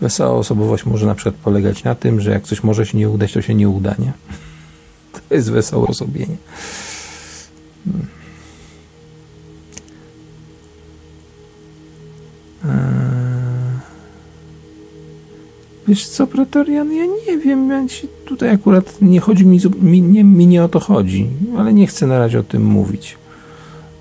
Wesoła 0.00 0.38
osobowość 0.38 0.84
może 0.84 1.06
na 1.06 1.14
przykład 1.14 1.34
polegać 1.34 1.84
na 1.84 1.94
tym, 1.94 2.20
że 2.20 2.30
jak 2.30 2.44
coś 2.44 2.62
może 2.62 2.86
się 2.86 2.98
nie 2.98 3.08
udać, 3.08 3.32
to 3.32 3.42
się 3.42 3.54
nie 3.54 3.68
uda, 3.68 3.94
nie? 3.98 4.12
To 5.28 5.34
jest 5.34 5.50
wesołe 5.50 5.86
osobienie. 5.86 6.36
Wiesz 15.88 16.08
co, 16.08 16.26
Pretorian, 16.26 16.92
ja 16.92 17.04
nie 17.26 17.38
wiem, 17.38 17.70
ja 17.70 17.88
się, 17.88 18.08
tutaj 18.24 18.50
akurat 18.50 19.02
nie 19.02 19.20
chodzi 19.20 19.46
mi, 19.46 19.60
mi, 19.80 20.02
nie, 20.02 20.24
mi 20.24 20.46
nie 20.46 20.64
o 20.64 20.68
to 20.68 20.80
chodzi, 20.80 21.30
ale 21.58 21.72
nie 21.72 21.86
chcę 21.86 22.06
na 22.06 22.18
razie 22.18 22.40
o 22.40 22.42
tym 22.42 22.64
mówić, 22.64 23.18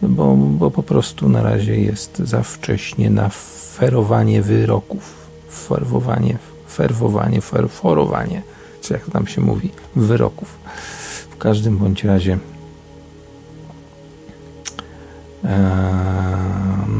bo, 0.01 0.35
bo 0.35 0.71
po 0.71 0.83
prostu 0.83 1.29
na 1.29 1.43
razie 1.43 1.81
jest 1.81 2.17
za 2.17 2.43
wcześnie 2.43 3.09
na 3.09 3.29
ferowanie 3.75 4.41
wyroków 4.41 5.27
ferwowanie, 5.49 6.37
ferwowanie, 6.69 7.41
ferforowanie, 7.41 8.41
czy 8.81 8.93
jak 8.93 9.09
tam 9.09 9.27
się 9.27 9.41
mówi, 9.41 9.69
wyroków. 9.95 10.57
W 11.29 11.37
każdym 11.37 11.77
bądź 11.77 12.03
razie 12.03 12.37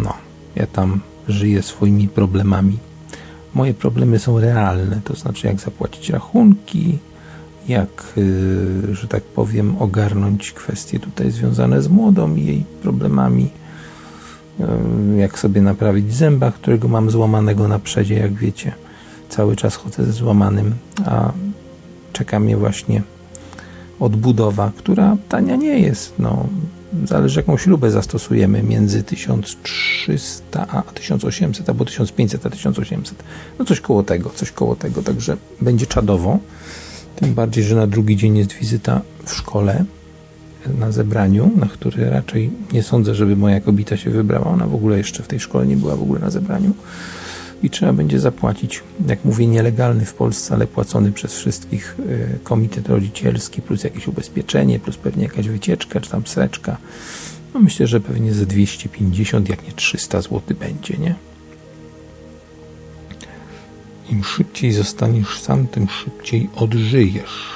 no, 0.03 0.13
ja 0.55 0.67
tam 0.67 0.99
żyję 1.27 1.63
swoimi 1.63 2.07
problemami. 2.07 2.77
Moje 3.53 3.73
problemy 3.73 4.19
są 4.19 4.39
realne, 4.39 5.01
to 5.03 5.15
znaczy 5.15 5.47
jak 5.47 5.59
zapłacić 5.59 6.09
rachunki, 6.09 6.97
jak, 7.67 8.13
y, 8.17 8.95
że 8.95 9.07
tak 9.07 9.23
powiem, 9.23 9.75
ogarnąć 9.79 10.51
kwestie 10.51 10.99
tutaj 10.99 11.31
związane 11.31 11.81
z 11.81 11.87
młodą 11.87 12.35
i 12.35 12.45
jej 12.45 12.63
problemami, 12.81 13.49
y, 14.59 15.17
jak 15.17 15.39
sobie 15.39 15.61
naprawić 15.61 16.13
zęba, 16.13 16.51
którego 16.51 16.87
mam 16.87 17.11
złamanego 17.11 17.67
na 17.67 17.79
przedzie, 17.79 18.15
jak 18.15 18.33
wiecie. 18.33 18.71
Cały 19.29 19.55
czas 19.55 19.75
chodzę 19.75 20.05
ze 20.05 20.11
złamanym, 20.11 20.75
a 21.05 21.31
czeka 22.13 22.39
mnie 22.39 22.57
właśnie 22.57 23.01
odbudowa, 23.99 24.71
która 24.77 25.17
tania 25.29 25.55
nie 25.55 25.79
jest. 25.79 26.13
No, 26.19 26.45
zależy 27.05 27.39
jaką 27.39 27.57
śrubę 27.57 27.91
zastosujemy 27.91 28.63
między 28.63 29.03
1300 29.03 30.67
a 30.67 30.81
1800 30.81 31.69
albo 31.69 31.85
1500 31.85 32.45
a 32.45 32.49
1800. 32.49 33.23
No 33.59 33.65
coś 33.65 33.81
koło 33.81 34.03
tego, 34.03 34.29
coś 34.29 34.51
koło 34.51 34.75
tego, 34.75 35.03
także 35.03 35.37
będzie 35.61 35.85
czadowo. 35.85 36.39
Tym 37.15 37.33
bardziej, 37.33 37.63
że 37.63 37.75
na 37.75 37.87
drugi 37.87 38.17
dzień 38.17 38.37
jest 38.37 38.53
wizyta 38.53 39.01
w 39.25 39.33
szkole 39.33 39.85
na 40.79 40.91
zebraniu, 40.91 41.51
na 41.55 41.67
które 41.67 42.09
raczej 42.09 42.49
nie 42.73 42.83
sądzę, 42.83 43.15
żeby 43.15 43.35
moja 43.35 43.61
kobieta 43.61 43.97
się 43.97 44.09
wybrała. 44.09 44.45
Ona 44.45 44.67
w 44.67 44.75
ogóle 44.75 44.97
jeszcze 44.97 45.23
w 45.23 45.27
tej 45.27 45.39
szkole 45.39 45.67
nie 45.67 45.77
była 45.77 45.95
w 45.95 46.01
ogóle 46.01 46.19
na 46.19 46.29
zebraniu. 46.29 46.73
I 47.63 47.69
trzeba 47.69 47.93
będzie 47.93 48.19
zapłacić, 48.19 48.83
jak 49.07 49.25
mówię, 49.25 49.47
nielegalny 49.47 50.05
w 50.05 50.13
Polsce, 50.13 50.53
ale 50.53 50.67
płacony 50.67 51.11
przez 51.11 51.33
wszystkich 51.33 51.95
y, 51.99 52.39
komitet 52.43 52.89
rodzicielski, 52.89 53.61
plus 53.61 53.83
jakieś 53.83 54.07
ubezpieczenie, 54.07 54.79
plus 54.79 54.97
pewnie 54.97 55.23
jakaś 55.23 55.47
wycieczka, 55.47 56.01
czy 56.01 56.09
tam 56.09 56.27
sreczka. 56.27 56.77
No 57.53 57.59
myślę, 57.59 57.87
że 57.87 57.99
pewnie 57.99 58.33
ze 58.33 58.45
250, 58.45 59.49
jak 59.49 59.67
nie 59.67 59.71
300 59.71 60.21
zł 60.21 60.41
będzie, 60.59 60.97
nie? 60.97 61.15
Im 64.09 64.23
szybciej 64.23 64.73
zostaniesz 64.73 65.39
sam, 65.41 65.67
tym 65.67 65.87
szybciej 65.89 66.49
odżyjesz. 66.55 67.49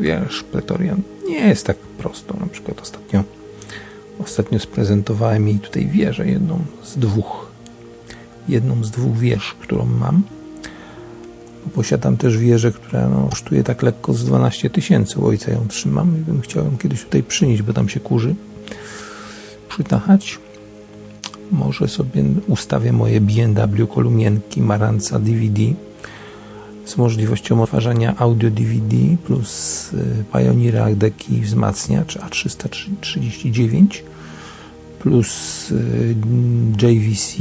Wiesz, 0.00 0.42
Pretorian, 0.42 1.02
nie 1.28 1.38
jest 1.38 1.66
tak 1.66 1.76
prosto. 1.76 2.36
Na 2.40 2.46
przykład 2.46 2.80
ostatnio, 2.80 3.24
ostatnio 4.18 4.58
sprezentowałem 4.58 5.48
jej 5.48 5.58
tutaj 5.58 5.86
wieżę, 5.86 6.28
jedną 6.28 6.64
z 6.82 6.98
dwóch. 6.98 7.45
Jedną 8.48 8.84
z 8.84 8.90
dwóch 8.90 9.18
wież, 9.18 9.54
którą 9.60 9.84
mam. 9.84 10.22
Posiadam 11.74 12.16
też 12.16 12.38
wieżę, 12.38 12.72
która 12.72 13.08
no, 13.08 13.28
kosztuje 13.30 13.64
tak 13.64 13.82
lekko 13.82 14.14
z 14.14 14.24
12 14.24 14.70
tysięcy. 14.70 15.20
Ojca 15.20 15.52
ją 15.52 15.68
trzymam 15.68 16.18
i 16.18 16.20
bym 16.20 16.40
chciał 16.40 16.64
ją 16.64 16.78
kiedyś 16.78 17.04
tutaj 17.04 17.22
przynieść, 17.22 17.62
bo 17.62 17.72
tam 17.72 17.88
się 17.88 18.00
kurzy. 18.00 18.34
Przytachać. 19.68 20.38
Może 21.52 21.88
sobie 21.88 22.24
ustawię 22.46 22.92
moje 22.92 23.20
BMW 23.20 23.86
kolumnienki 23.86 24.62
Maranca 24.62 25.18
DVD 25.18 25.62
z 26.86 26.96
możliwością 26.96 27.62
odtwarzania 27.62 28.16
audio 28.16 28.50
DVD 28.50 28.96
plus 29.24 29.92
y, 29.92 30.24
Pioneer 30.32 30.96
deki 30.96 31.40
wzmacniacz 31.40 32.18
A339 32.18 33.86
plus 34.98 35.70
y, 35.70 36.14
JVC 36.82 37.36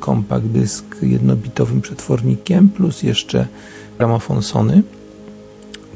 compact 0.00 0.46
dysk 0.46 0.96
jednobitowym 1.02 1.80
przetwornikiem 1.80 2.68
plus 2.68 3.02
jeszcze 3.02 3.46
gramofon 3.98 4.42
Sony 4.42 4.82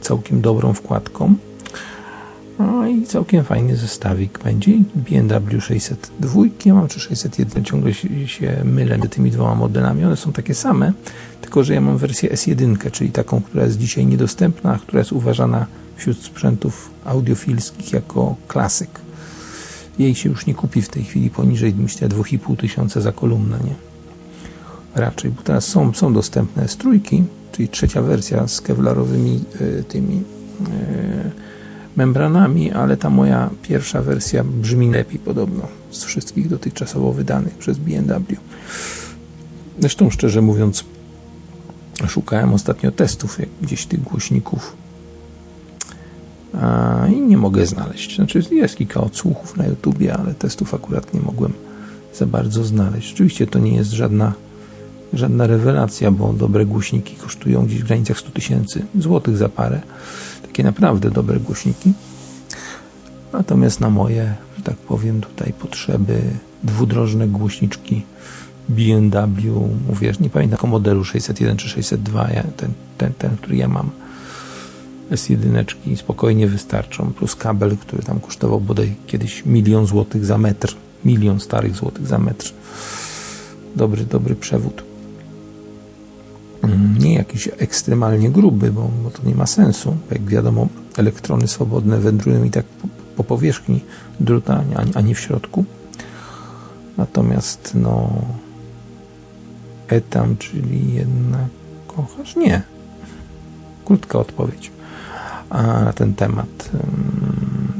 całkiem 0.00 0.40
dobrą 0.40 0.72
wkładką 0.72 1.34
no 2.58 2.86
i 2.86 3.02
całkiem 3.02 3.44
fajny 3.44 3.76
zestawik 3.76 4.38
będzie. 4.44 4.72
BMW 4.94 5.60
602, 5.60 6.42
ja 6.64 6.74
mam 6.74 6.88
czy 6.88 7.00
601, 7.00 7.64
ciągle 7.64 7.94
się, 7.94 8.64
mylę 8.64 8.98
tymi 8.98 9.30
dwoma 9.30 9.54
modelami. 9.54 10.04
One 10.04 10.16
są 10.16 10.32
takie 10.32 10.54
same, 10.54 10.92
tylko 11.40 11.64
że 11.64 11.74
ja 11.74 11.80
mam 11.80 11.98
wersję 11.98 12.30
S1, 12.30 12.90
czyli 12.90 13.10
taką, 13.10 13.40
która 13.40 13.64
jest 13.64 13.78
dzisiaj 13.78 14.06
niedostępna, 14.06 14.72
a 14.72 14.78
która 14.78 14.98
jest 14.98 15.12
uważana 15.12 15.66
wśród 15.96 16.22
sprzętów 16.22 16.90
audiofilskich 17.04 17.92
jako 17.92 18.36
klasyk. 18.48 19.03
Jej 19.98 20.14
się 20.14 20.28
już 20.28 20.46
nie 20.46 20.54
kupi 20.54 20.82
w 20.82 20.88
tej 20.88 21.04
chwili 21.04 21.30
poniżej, 21.30 21.74
myślę, 21.78 22.08
2,5 22.08 22.56
tysiąca 22.56 23.00
za 23.00 23.12
kolumnę, 23.12 23.58
nie? 23.64 23.74
Raczej, 24.94 25.30
bo 25.30 25.42
teraz 25.42 25.66
są, 25.66 25.94
są 25.94 26.12
dostępne 26.12 26.68
strójki, 26.68 27.24
czyli 27.52 27.68
trzecia 27.68 28.02
wersja 28.02 28.48
z 28.48 28.60
kevlarowymi 28.60 29.44
y, 29.60 29.84
tymi 29.88 30.16
y, 30.16 30.22
membranami, 31.96 32.72
ale 32.72 32.96
ta 32.96 33.10
moja 33.10 33.50
pierwsza 33.62 34.02
wersja 34.02 34.44
brzmi 34.44 34.90
lepiej 34.90 35.18
podobno 35.18 35.62
z 35.90 36.04
wszystkich 36.04 36.48
dotychczasowo 36.48 37.12
wydanych 37.12 37.54
przez 37.54 37.78
BMW. 37.78 38.36
Zresztą 39.78 40.10
szczerze 40.10 40.42
mówiąc, 40.42 40.84
szukałem 42.08 42.54
ostatnio 42.54 42.92
testów 42.92 43.38
gdzieś 43.62 43.86
tych 43.86 44.02
głośników 44.02 44.76
i 47.12 47.20
nie 47.20 47.36
mogę 47.36 47.66
znaleźć. 47.66 48.16
Znaczy 48.16 48.42
jest 48.50 48.76
kilka 48.76 49.00
odsłuchów 49.00 49.56
na 49.56 49.66
YouTubie, 49.66 50.16
ale 50.16 50.34
testów 50.34 50.74
akurat 50.74 51.14
nie 51.14 51.20
mogłem 51.20 51.52
za 52.14 52.26
bardzo 52.26 52.64
znaleźć. 52.64 53.12
Oczywiście 53.12 53.46
to 53.46 53.58
nie 53.58 53.74
jest 53.74 53.90
żadna, 53.90 54.32
żadna 55.12 55.46
rewelacja, 55.46 56.10
bo 56.10 56.32
dobre 56.32 56.66
głośniki 56.66 57.16
kosztują 57.16 57.66
gdzieś 57.66 57.82
w 57.82 57.86
granicach 57.86 58.18
100 58.18 58.30
tysięcy 58.30 58.84
złotych 58.98 59.36
za 59.36 59.48
parę. 59.48 59.80
Takie 60.42 60.64
naprawdę 60.64 61.10
dobre 61.10 61.40
głośniki. 61.40 61.92
Natomiast 63.32 63.80
na 63.80 63.90
moje, 63.90 64.34
że 64.56 64.62
tak 64.62 64.76
powiem, 64.76 65.20
tutaj 65.20 65.52
potrzeby 65.52 66.20
dwudrożne 66.62 67.28
głośniczki 67.28 68.02
BMW, 68.68 69.68
mówię, 69.88 70.12
nie 70.20 70.30
pamiętam 70.30 70.70
modelu 70.70 71.04
601 71.04 71.56
czy 71.56 71.68
602, 71.68 72.28
ten, 72.56 72.72
ten, 72.98 73.12
ten, 73.18 73.36
który 73.36 73.56
ja 73.56 73.68
mam 73.68 73.90
S1 75.10 75.96
spokojnie 75.96 76.46
wystarczą, 76.46 77.12
plus 77.12 77.36
kabel, 77.36 77.76
który 77.76 78.02
tam 78.02 78.20
kosztował 78.20 78.60
bodaj 78.60 78.94
kiedyś 79.06 79.46
milion 79.46 79.86
złotych 79.86 80.24
za 80.24 80.38
metr, 80.38 80.76
milion 81.04 81.40
starych 81.40 81.76
złotych 81.76 82.06
za 82.06 82.18
metr. 82.18 82.52
Dobry, 83.76 84.04
dobry 84.04 84.34
przewód. 84.34 84.84
Mm, 86.62 86.98
nie 86.98 87.14
jakiś 87.14 87.48
ekstremalnie 87.58 88.30
gruby, 88.30 88.72
bo, 88.72 88.90
bo 89.04 89.10
to 89.10 89.28
nie 89.28 89.34
ma 89.34 89.46
sensu. 89.46 89.96
Jak 90.10 90.24
wiadomo, 90.24 90.68
elektrony 90.96 91.48
swobodne 91.48 91.98
wędrują 91.98 92.44
i 92.44 92.50
tak 92.50 92.64
po, 92.64 92.88
po 93.16 93.24
powierzchni 93.24 93.80
druta, 94.20 94.64
a, 94.76 94.98
a 94.98 95.00
nie 95.00 95.14
w 95.14 95.20
środku. 95.20 95.64
Natomiast 96.96 97.72
no 97.74 98.12
etam, 99.88 100.36
czyli 100.36 100.94
jednak 100.94 101.48
kochasz? 101.86 102.36
Nie. 102.36 102.62
Krótka 103.84 104.18
odpowiedź 104.18 104.70
na 105.50 105.92
ten 105.92 106.14
temat. 106.14 106.70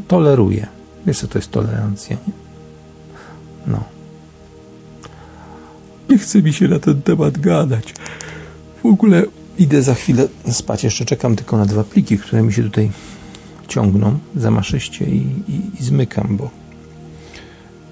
Toleruję. 0.08 0.66
Wiesz, 1.06 1.20
co 1.20 1.28
to 1.28 1.38
jest 1.38 1.50
tolerancja, 1.50 2.16
nie? 2.26 2.32
No. 3.66 3.84
Nie 6.08 6.18
chce 6.18 6.42
mi 6.42 6.52
się 6.52 6.68
na 6.68 6.78
ten 6.78 7.02
temat 7.02 7.38
gadać. 7.38 7.94
W 8.82 8.86
ogóle 8.86 9.22
idę 9.58 9.82
za 9.82 9.94
chwilę 9.94 10.28
spać. 10.50 10.84
Jeszcze 10.84 11.04
czekam 11.04 11.36
tylko 11.36 11.56
na 11.56 11.66
dwa 11.66 11.84
pliki, 11.84 12.18
które 12.18 12.42
mi 12.42 12.52
się 12.52 12.62
tutaj 12.62 12.90
ciągną 13.68 14.18
za 14.36 14.50
maszyście 14.50 15.04
i, 15.04 15.26
i, 15.48 15.80
i 15.80 15.84
zmykam, 15.84 16.36
bo 16.36 16.50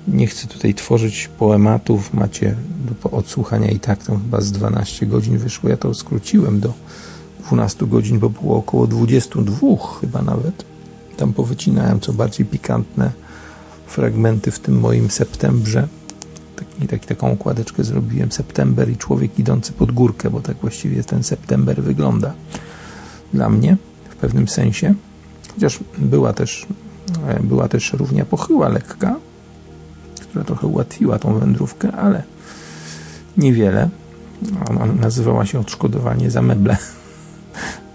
nie 0.08 0.26
chcę 0.26 0.46
tutaj 0.46 0.74
tworzyć 0.74 1.30
poematów. 1.38 2.14
Macie 2.14 2.56
do 3.02 3.10
odsłuchania 3.10 3.70
i 3.70 3.80
tak 3.80 4.04
tam 4.04 4.22
chyba 4.22 4.40
z 4.40 4.52
12 4.52 5.06
godzin 5.06 5.38
wyszło. 5.38 5.70
Ja 5.70 5.76
to 5.76 5.94
skróciłem 5.94 6.60
do 6.60 6.72
12 7.47 7.86
godzin, 7.86 8.18
bo 8.18 8.30
było 8.30 8.57
około 8.57 8.86
22 8.86 9.55
chyba 10.01 10.22
nawet. 10.22 10.64
Tam 11.16 11.32
powycinałem 11.32 12.01
co 12.01 12.12
bardziej 12.12 12.47
pikantne 12.47 13.12
fragmenty 13.86 14.51
w 14.51 14.59
tym 14.59 14.80
moim 14.80 15.11
septembrze. 15.11 15.88
Taki, 16.57 16.88
taki, 16.88 17.07
taką 17.07 17.30
układeczkę 17.30 17.84
zrobiłem. 17.84 18.32
September 18.32 18.90
i 18.90 18.97
człowiek 18.97 19.38
idący 19.38 19.72
pod 19.72 19.93
górkę, 19.93 20.30
bo 20.30 20.40
tak 20.40 20.57
właściwie 20.57 21.05
ten 21.05 21.22
september 21.22 21.82
wygląda 21.82 22.34
dla 23.32 23.49
mnie 23.49 23.76
w 24.11 24.16
pewnym 24.16 24.49
sensie. 24.49 24.95
Chociaż 25.55 25.78
była 25.99 26.32
też, 26.32 26.66
e, 27.28 27.43
była 27.43 27.68
też 27.68 27.93
równia 27.93 28.24
pochyła 28.24 28.68
lekka, 28.68 29.16
która 30.20 30.45
trochę 30.45 30.66
ułatwiła 30.66 31.18
tą 31.18 31.38
wędrówkę, 31.38 31.93
ale 31.93 32.22
niewiele. 33.36 33.88
Ona 34.70 34.86
nazywała 34.86 35.47
się 35.47 35.61
odszkodowanie 35.61 36.30
za 36.30 36.43
meble 36.43 36.76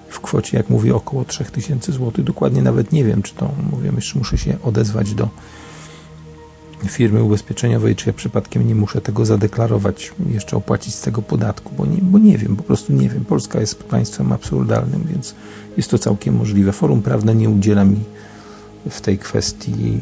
w 0.10 0.20
kwocie, 0.20 0.58
jak 0.58 0.70
mówię, 0.70 0.96
około 0.96 1.26
3000 1.26 1.92
zł. 1.92 2.26
Dokładnie 2.26 2.62
nawet 2.62 2.92
nie 2.92 3.04
wiem, 3.04 3.22
czy 3.22 3.36
to, 3.36 3.52
mówię, 3.72 3.92
jeszcze 3.96 4.20
muszę 4.20 4.38
się 4.38 4.58
odezwać 4.64 5.14
do 5.14 5.30
firmy 6.86 7.24
ubezpieczeniowej, 7.24 7.96
czy 7.96 8.10
ja 8.10 8.14
przypadkiem 8.14 8.68
nie 8.68 8.76
muszę 8.76 9.02
tego 9.02 9.26
zadeklarować, 9.26 10.12
jeszcze 10.34 10.58
opłacić 10.58 10.96
z 10.96 11.02
tego 11.02 11.22
podatku, 11.22 11.74
bo 11.78 11.86
nie, 11.86 11.98
bo 12.02 12.20
nie 12.20 12.38
wiem, 12.38 12.56
po 12.56 12.64
prostu 12.64 12.94
nie 12.94 13.10
wiem. 13.10 13.26
Polska 13.26 13.60
jest 13.60 13.84
państwem 13.84 14.32
absurdalnym, 14.32 15.04
więc 15.10 15.36
jest 15.78 15.90
to 15.90 15.98
całkiem 15.98 16.36
możliwe. 16.36 16.72
Forum 16.72 17.02
prawne 17.02 17.36
nie 17.36 17.50
udziela 17.50 17.86
mi 17.86 18.00
w 18.90 19.02
tej 19.02 19.18
kwestii 19.18 20.00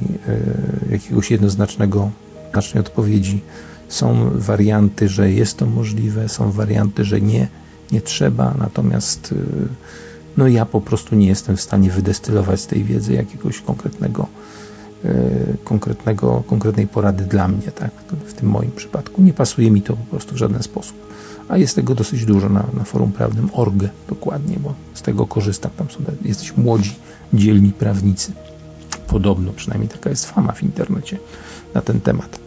y, 0.89 0.91
jakiegoś 0.91 1.32
jednoznacznego 1.32 2.12
znacznej 2.51 2.82
odpowiedzi. 2.82 3.41
Są 3.88 4.30
warianty, 4.34 5.10
że 5.10 5.32
jest 5.32 5.58
to 5.58 5.66
możliwe, 5.66 6.30
są 6.30 6.51
warianty, 6.51 7.06
że 7.06 7.22
nie, 7.22 7.47
nie 7.91 8.01
trzeba, 8.01 8.53
natomiast 8.59 9.31
y, 9.31 9.36
no 10.38 10.47
ja 10.47 10.65
po 10.65 10.81
prostu 10.81 11.15
nie 11.15 11.27
jestem 11.27 11.57
w 11.57 11.61
stanie 11.61 11.89
wydestylować 11.89 12.61
z 12.61 12.67
tej 12.67 12.83
wiedzy 12.83 13.13
jakiegoś 13.13 13.61
konkretnego, 13.61 14.27
y, 15.05 15.57
konkretnego, 15.63 16.43
konkretnej 16.47 16.88
porady 16.88 17.23
dla 17.23 17.47
mnie, 17.47 17.71
tak? 17.71 17.91
W 18.25 18.33
tym 18.33 18.49
moim 18.49 18.71
przypadku. 18.71 19.21
Nie 19.21 19.33
pasuje 19.33 19.71
mi 19.71 19.81
to 19.81 19.93
po 19.93 20.05
prostu 20.05 20.36
w 20.36 20.38
żaden 20.38 20.63
sposób. 20.63 21.05
A 21.49 21.57
jest 21.57 21.75
tego 21.75 21.95
dosyć 21.95 22.25
dużo 22.25 22.49
na, 22.49 22.65
na 22.73 22.83
forum 22.83 23.11
prawnym 23.11 23.49
org 23.53 23.73
dokładnie, 24.09 24.57
bo 24.59 24.73
z 24.93 25.01
tego 25.01 25.27
korzystam. 25.27 25.71
Tam 25.77 25.89
są 25.89 25.99
jesteś 26.25 26.57
młodzi, 26.57 26.95
dzielni 27.33 27.71
prawnicy. 27.71 28.31
Podobno, 29.07 29.53
przynajmniej 29.53 29.89
taka 29.89 30.09
jest 30.09 30.25
fama 30.25 30.51
w 30.51 30.63
internecie 30.63 31.17
na 31.73 31.81
ten 31.81 32.01
temat 32.01 32.45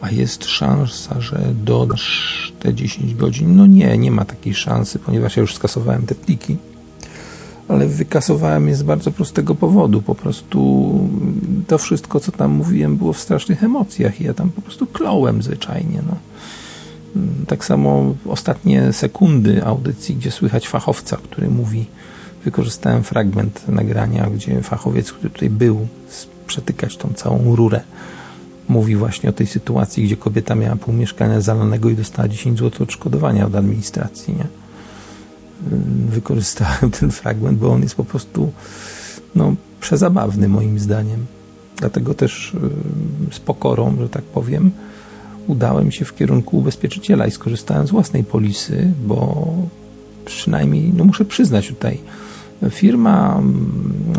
a 0.00 0.10
jest 0.10 0.44
szansa, 0.44 1.20
że 1.20 1.40
dodasz 1.64 2.52
te 2.60 2.74
10 2.74 3.14
godzin? 3.14 3.56
No 3.56 3.66
nie, 3.66 3.98
nie 3.98 4.10
ma 4.10 4.24
takiej 4.24 4.54
szansy, 4.54 4.98
ponieważ 4.98 5.36
ja 5.36 5.40
już 5.40 5.54
skasowałem 5.54 6.06
te 6.06 6.14
pliki. 6.14 6.56
Ale 7.68 7.86
wykasowałem 7.86 8.68
je 8.68 8.76
z 8.76 8.82
bardzo 8.82 9.10
prostego 9.10 9.54
powodu. 9.54 10.02
Po 10.02 10.14
prostu 10.14 10.92
to 11.66 11.78
wszystko, 11.78 12.20
co 12.20 12.32
tam 12.32 12.50
mówiłem, 12.50 12.96
było 12.96 13.12
w 13.12 13.18
strasznych 13.18 13.64
emocjach 13.64 14.20
i 14.20 14.24
ja 14.24 14.34
tam 14.34 14.50
po 14.50 14.62
prostu 14.62 14.86
klołem 14.86 15.42
zwyczajnie. 15.42 16.02
No. 16.06 16.16
Tak 17.46 17.64
samo 17.64 18.14
ostatnie 18.28 18.92
sekundy 18.92 19.64
audycji, 19.64 20.16
gdzie 20.16 20.30
słychać 20.30 20.68
fachowca, 20.68 21.16
który 21.16 21.50
mówi, 21.50 21.86
wykorzystałem 22.44 23.02
fragment 23.02 23.68
nagrania, 23.68 24.30
gdzie 24.30 24.62
fachowiec, 24.62 25.12
który 25.12 25.30
tutaj 25.30 25.50
był, 25.50 25.88
przetykać 26.46 26.96
tą 26.96 27.08
całą 27.14 27.56
rurę 27.56 27.80
mówi 28.68 28.96
właśnie 28.96 29.30
o 29.30 29.32
tej 29.32 29.46
sytuacji, 29.46 30.04
gdzie 30.04 30.16
kobieta 30.16 30.54
miała 30.54 30.76
pół 30.76 30.94
mieszkania 30.94 31.40
zalanego 31.40 31.90
i 31.90 31.94
dostała 31.94 32.28
10 32.28 32.58
zł 32.58 32.82
odszkodowania 32.82 33.46
od 33.46 33.54
administracji. 33.54 34.34
Nie? 34.34 34.46
Wykorzystałem 36.08 36.90
ten 37.00 37.10
fragment, 37.10 37.58
bo 37.58 37.70
on 37.70 37.82
jest 37.82 37.94
po 37.94 38.04
prostu 38.04 38.52
no, 39.34 39.54
przezabawny 39.80 40.48
moim 40.48 40.78
zdaniem. 40.78 41.26
Dlatego 41.76 42.14
też 42.14 42.56
z 43.30 43.40
pokorą, 43.40 43.96
że 44.00 44.08
tak 44.08 44.24
powiem, 44.24 44.70
udałem 45.46 45.90
się 45.90 46.04
w 46.04 46.14
kierunku 46.14 46.58
ubezpieczyciela 46.58 47.26
i 47.26 47.30
skorzystałem 47.30 47.86
z 47.86 47.90
własnej 47.90 48.24
polisy, 48.24 48.92
bo 49.06 49.46
przynajmniej, 50.24 50.92
no 50.96 51.04
muszę 51.04 51.24
przyznać 51.24 51.68
tutaj, 51.68 51.98
firma, 52.70 53.42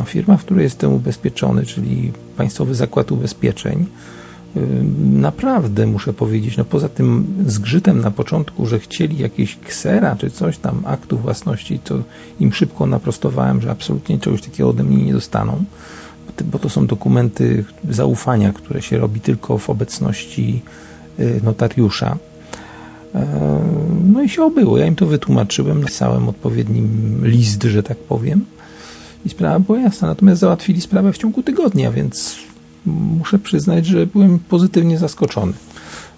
firma, 0.06 0.38
w 0.38 0.46
której 0.46 0.64
jestem 0.64 0.94
ubezpieczony, 0.94 1.66
czyli 1.66 2.12
Państwowy 2.38 2.76
Zakład 2.76 3.12
Ubezpieczeń, 3.12 3.86
naprawdę 5.12 5.88
muszę 5.88 6.14
powiedzieć, 6.14 6.58
no 6.58 6.66
poza 6.66 6.90
tym 6.90 7.28
zgrzytem 7.48 8.02
na 8.02 8.12
początku, 8.12 8.66
że 8.66 8.80
chcieli 8.80 9.18
jakieś 9.18 9.58
ksera 9.58 10.16
czy 10.16 10.30
coś 10.30 10.58
tam, 10.58 10.82
aktu 10.86 11.18
własności, 11.18 11.80
to 11.80 12.00
im 12.40 12.54
szybko 12.54 12.86
naprostowałem, 12.86 13.62
że 13.62 13.72
absolutnie 13.72 14.20
czegoś 14.20 14.42
takiego 14.42 14.70
ode 14.70 14.84
mnie 14.84 15.04
nie 15.04 15.14
dostaną, 15.14 15.64
bo 16.46 16.60
to 16.60 16.70
są 16.70 16.88
dokumenty 16.88 17.66
zaufania, 17.90 18.54
które 18.54 18.82
się 18.82 18.98
robi 18.98 19.22
tylko 19.22 19.58
w 19.58 19.70
obecności 19.70 20.62
y, 21.20 21.42
notariusza. 21.44 22.18
E, 23.16 23.60
no 24.14 24.22
i 24.22 24.30
się 24.30 24.44
obyło. 24.44 24.78
Ja 24.78 24.86
im 24.86 24.96
to 24.96 25.06
wytłumaczyłem, 25.06 25.80
napisałem 25.80 26.30
odpowiedni 26.30 26.84
list, 27.22 27.64
że 27.64 27.84
tak 27.84 27.98
powiem. 27.98 28.46
I 29.26 29.30
sprawa 29.30 29.60
była 29.60 29.80
jasna. 29.80 30.08
Natomiast 30.08 30.42
załatwili 30.42 30.82
sprawę 30.82 31.14
w 31.14 31.18
ciągu 31.18 31.44
tygodnia, 31.44 31.92
więc 31.92 32.36
muszę 32.86 33.40
przyznać, 33.40 33.86
że 33.86 34.06
byłem 34.06 34.40
pozytywnie 34.40 34.98
zaskoczony. 34.98 35.54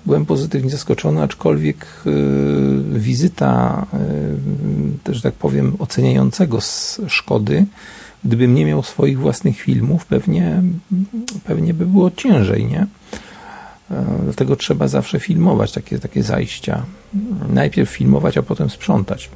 Byłem 0.06 0.26
pozytywnie 0.26 0.70
zaskoczony, 0.70 1.22
aczkolwiek 1.22 1.86
y, 2.08 3.00
wizyta, 3.00 3.86
y, 3.94 5.04
też 5.04 5.22
tak 5.22 5.34
powiem, 5.34 5.76
oceniającego 5.80 6.62
z 6.62 7.02
szkody, 7.08 7.66
gdybym 8.24 8.56
nie 8.56 8.66
miał 8.66 8.84
swoich 8.84 9.20
własnych 9.20 9.58
filmów, 9.58 10.06
pewnie, 10.06 10.64
pewnie 11.44 11.74
by 11.74 11.86
było 11.86 12.12
ciężej, 12.12 12.66
nie? 12.66 12.88
E, 13.92 14.06
dlatego 14.24 14.56
trzeba 14.56 14.88
zawsze 14.88 15.20
filmować 15.20 15.72
takie, 15.72 16.00
takie 16.00 16.24
zajścia. 16.24 16.86
Najpierw 17.50 17.90
filmować, 17.90 18.38
a 18.38 18.44
potem 18.44 18.70
sprzątać. 18.70 19.30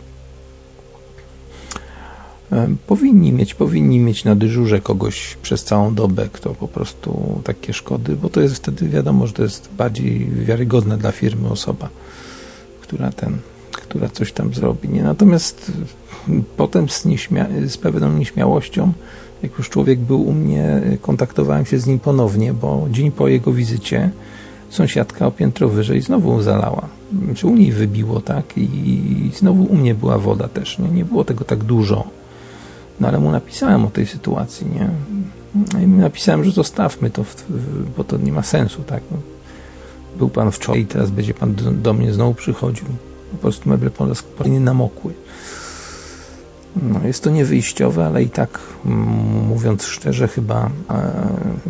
Powinni 2.87 3.31
mieć, 3.31 3.53
powinni 3.53 3.99
mieć 3.99 4.23
na 4.23 4.35
dyżurze 4.35 4.81
kogoś 4.81 5.37
przez 5.41 5.63
całą 5.63 5.95
dobę, 5.95 6.29
kto 6.33 6.49
po 6.55 6.67
prostu 6.67 7.41
takie 7.43 7.73
szkody, 7.73 8.15
bo 8.15 8.29
to 8.29 8.41
jest 8.41 8.55
wtedy 8.55 8.89
wiadomo, 8.89 9.27
że 9.27 9.33
to 9.33 9.43
jest 9.43 9.69
bardziej 9.77 10.29
wiarygodna 10.29 10.97
dla 10.97 11.11
firmy 11.11 11.49
osoba, 11.49 11.89
która 12.81 13.11
ten, 13.11 13.37
która 13.71 14.09
coś 14.09 14.31
tam 14.31 14.53
zrobi. 14.53 14.89
Nie? 14.89 15.03
Natomiast 15.03 15.71
potem 16.57 16.89
z, 16.89 17.05
nieśmia- 17.05 17.67
z 17.67 17.77
pewną 17.77 18.13
nieśmiałością, 18.17 18.93
jak 19.43 19.57
już 19.57 19.69
człowiek 19.69 19.99
był 19.99 20.21
u 20.27 20.33
mnie, 20.33 20.81
kontaktowałem 21.01 21.65
się 21.65 21.79
z 21.79 21.87
nim 21.87 21.99
ponownie, 21.99 22.53
bo 22.53 22.87
dzień 22.91 23.11
po 23.11 23.27
jego 23.27 23.51
wizycie 23.51 24.09
sąsiadka 24.69 25.27
o 25.27 25.31
piętro 25.31 25.69
wyżej 25.69 26.01
znowu 26.01 26.41
zalała. 26.41 26.87
Czy 27.35 27.47
u 27.47 27.55
niej 27.55 27.71
wybiło, 27.71 28.21
tak? 28.21 28.45
I 28.57 29.31
znowu 29.35 29.63
u 29.63 29.75
mnie 29.75 29.95
była 29.95 30.17
woda 30.17 30.47
też. 30.47 30.79
Nie, 30.79 30.89
nie 30.89 31.05
było 31.05 31.23
tego 31.23 31.43
tak 31.45 31.63
dużo. 31.63 32.07
No 32.99 33.07
ale 33.07 33.19
mu 33.19 33.31
napisałem 33.31 33.85
o 33.85 33.89
tej 33.89 34.05
sytuacji, 34.05 34.67
nie? 34.67 34.89
No 35.73 35.79
i 35.79 35.87
napisałem, 35.87 36.43
że 36.43 36.51
zostawmy 36.51 37.09
to, 37.09 37.25
bo 37.97 38.03
to 38.03 38.17
nie 38.17 38.31
ma 38.31 38.43
sensu, 38.43 38.83
tak? 38.83 39.03
No, 39.11 39.17
był 40.17 40.29
pan 40.29 40.51
wczoraj 40.51 40.81
i 40.81 40.85
teraz 40.85 41.11
będzie 41.11 41.33
pan 41.33 41.55
do, 41.55 41.71
do 41.71 41.93
mnie 41.93 42.13
znowu 42.13 42.33
przychodził. 42.33 42.85
Po 43.31 43.37
prostu 43.37 43.69
meble 43.69 43.89
po 43.89 44.05
raz 44.05 44.23
kolejny 44.37 44.59
namokły. 44.59 45.13
No, 46.75 46.99
jest 47.03 47.23
to 47.23 47.29
niewyjściowe, 47.29 48.05
ale 48.05 48.23
i 48.23 48.29
tak 48.29 48.59
mówiąc 49.49 49.83
szczerze, 49.83 50.27
chyba, 50.27 50.69
e, 50.89 51.11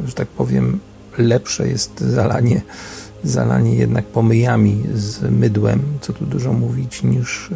że 0.08 0.14
tak 0.14 0.28
powiem, 0.28 0.80
lepsze 1.18 1.68
jest 1.68 2.00
zalanie, 2.00 2.62
zalanie 3.26 3.76
jednak 3.76 4.06
pomyjami 4.06 4.84
z 4.94 5.32
mydłem, 5.32 5.82
co 6.02 6.14
tu 6.14 6.26
dużo 6.26 6.54
mówić, 6.54 7.04
niż 7.04 7.52
e, 7.52 7.56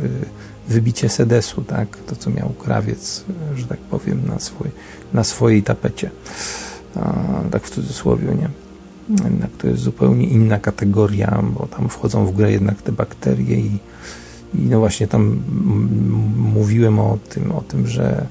wybicie 0.69 1.09
sedesu, 1.09 1.61
tak? 1.61 1.97
To, 1.97 2.15
co 2.15 2.29
miał 2.29 2.49
krawiec, 2.49 3.25
że 3.55 3.65
tak 3.65 3.79
powiem, 3.79 4.21
na, 4.27 4.39
swój, 4.39 4.67
na 5.13 5.23
swojej 5.23 5.63
tapecie. 5.63 6.09
A, 6.95 7.13
tak 7.51 7.63
w 7.63 7.69
cudzysłowie, 7.69 8.27
nie? 8.27 8.49
Jednak 9.23 9.51
to 9.57 9.67
jest 9.67 9.81
zupełnie 9.81 10.27
inna 10.27 10.59
kategoria, 10.59 11.43
bo 11.53 11.67
tam 11.67 11.89
wchodzą 11.89 12.25
w 12.25 12.35
grę 12.35 12.51
jednak 12.51 12.81
te 12.81 12.91
bakterie 12.91 13.59
i, 13.59 13.79
i 14.53 14.57
no 14.57 14.79
właśnie 14.79 15.07
tam 15.07 15.39
mówiłem 16.37 16.99
o 16.99 17.17
tym, 17.29 17.51
o 17.51 17.61
tym, 17.61 17.87
że 17.87 18.25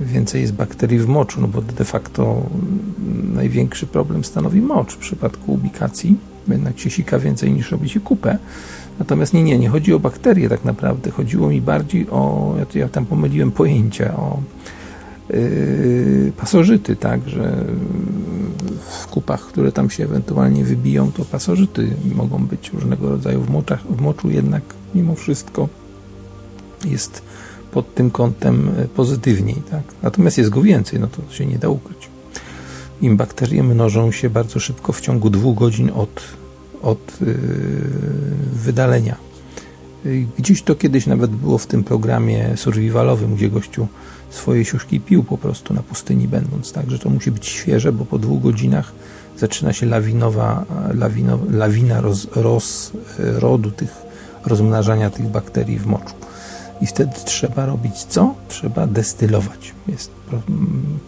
więcej 0.00 0.40
jest 0.40 0.52
bakterii 0.52 0.98
w 0.98 1.08
moczu, 1.08 1.40
no 1.40 1.48
bo 1.48 1.62
de 1.62 1.84
facto 1.84 2.42
największy 3.32 3.86
problem 3.86 4.24
stanowi 4.24 4.60
mocz 4.60 4.92
w 4.92 4.98
przypadku 4.98 5.52
ubikacji. 5.52 6.16
Jednak 6.48 6.78
się 6.78 6.90
sika 6.90 7.18
więcej 7.18 7.52
niż 7.52 7.70
robi 7.70 7.88
się 7.88 8.00
kupę. 8.00 8.38
Natomiast 8.98 9.34
nie, 9.34 9.42
nie, 9.42 9.58
nie 9.58 9.68
chodzi 9.68 9.92
o 9.92 9.98
bakterie 9.98 10.48
tak 10.48 10.64
naprawdę. 10.64 11.10
Chodziło 11.10 11.48
mi 11.48 11.60
bardziej 11.60 12.10
o, 12.10 12.54
ja, 12.74 12.88
tam 12.88 13.06
pomyliłem 13.06 13.50
pojęcia, 13.52 14.16
o 14.16 14.40
yy, 15.30 16.32
pasożyty, 16.36 16.96
tak, 16.96 17.28
że 17.28 17.64
w 18.90 19.06
kupach, 19.06 19.40
które 19.40 19.72
tam 19.72 19.90
się 19.90 20.04
ewentualnie 20.04 20.64
wybiją, 20.64 21.12
to 21.12 21.24
pasożyty 21.24 21.88
mogą 22.14 22.38
być 22.38 22.70
różnego 22.70 23.10
rodzaju 23.10 23.40
w, 23.40 23.50
moczach, 23.50 23.82
w 23.90 24.00
moczu, 24.00 24.30
jednak 24.30 24.62
mimo 24.94 25.14
wszystko 25.14 25.68
jest 26.84 27.22
pod 27.72 27.94
tym 27.94 28.10
kątem 28.10 28.70
pozytywniej. 28.94 29.62
Tak? 29.70 29.82
Natomiast 30.02 30.38
jest 30.38 30.50
go 30.50 30.62
więcej, 30.62 31.00
no 31.00 31.06
to 31.06 31.34
się 31.34 31.46
nie 31.46 31.58
da 31.58 31.68
ukryć. 31.68 32.15
Im 33.00 33.16
bakterie 33.16 33.62
mnożą 33.62 34.12
się 34.12 34.30
bardzo 34.30 34.60
szybko 34.60 34.92
w 34.92 35.00
ciągu 35.00 35.30
dwóch 35.30 35.58
godzin 35.58 35.90
od 35.94 36.36
od 36.82 37.18
y, 37.22 37.36
wydalenia. 38.52 39.16
Gdzieś 40.38 40.62
to 40.62 40.74
kiedyś 40.74 41.06
nawet 41.06 41.30
było 41.30 41.58
w 41.58 41.66
tym 41.66 41.84
programie 41.84 42.56
survivalowym, 42.56 43.34
gdzie 43.34 43.48
gościu 43.48 43.86
swoje 44.30 44.64
siuszki 44.64 45.00
pił 45.00 45.24
po 45.24 45.38
prostu 45.38 45.74
na 45.74 45.82
pustyni 45.82 46.28
będąc, 46.28 46.72
także 46.72 46.98
to 46.98 47.10
musi 47.10 47.30
być 47.30 47.46
świeże, 47.46 47.92
bo 47.92 48.04
po 48.04 48.18
dwóch 48.18 48.42
godzinach 48.42 48.92
zaczyna 49.38 49.72
się 49.72 49.86
lawinowa, 49.86 50.64
lawino, 50.94 51.38
lawina 51.50 52.00
roz, 52.00 52.26
rozrodu 52.34 53.70
tych, 53.70 53.94
rozmnażania 54.44 55.10
tych 55.10 55.26
bakterii 55.26 55.78
w 55.78 55.86
moczu. 55.86 56.14
I 56.80 56.86
wtedy 56.86 57.12
trzeba 57.24 57.66
robić 57.66 58.04
co? 58.04 58.34
Trzeba 58.48 58.86
destylować. 58.86 59.74
Jest, 59.88 60.10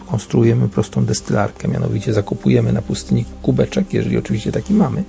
konstruujemy 0.07 0.69
prostą 0.69 1.05
destylarkę, 1.05 1.69
mianowicie 1.69 2.13
zakupujemy 2.13 2.73
na 2.73 2.83
pustyni 2.83 3.25
kubeczek, 3.43 3.95
jeżeli 3.95 4.19
oczywiście 4.19 4.53
taki 4.53 4.75
mamy, 4.75 5.05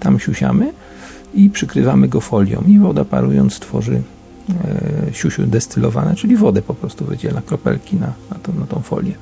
tam 0.00 0.20
siusiamy 0.20 0.72
i 1.34 1.50
przykrywamy 1.50 2.08
go 2.08 2.20
folią 2.20 2.62
i 2.66 2.78
woda 2.78 3.04
parując 3.04 3.58
tworzy 3.58 4.02
e, 5.08 5.14
siusiu 5.14 5.46
destylowane, 5.46 6.14
czyli 6.14 6.36
wodę 6.36 6.62
po 6.62 6.74
prostu 6.74 7.04
wydziela, 7.04 7.42
kropelki 7.46 7.96
na, 7.96 8.12
na, 8.30 8.36
tą, 8.42 8.54
na 8.54 8.66
tą 8.66 8.80
folię. 8.80 9.14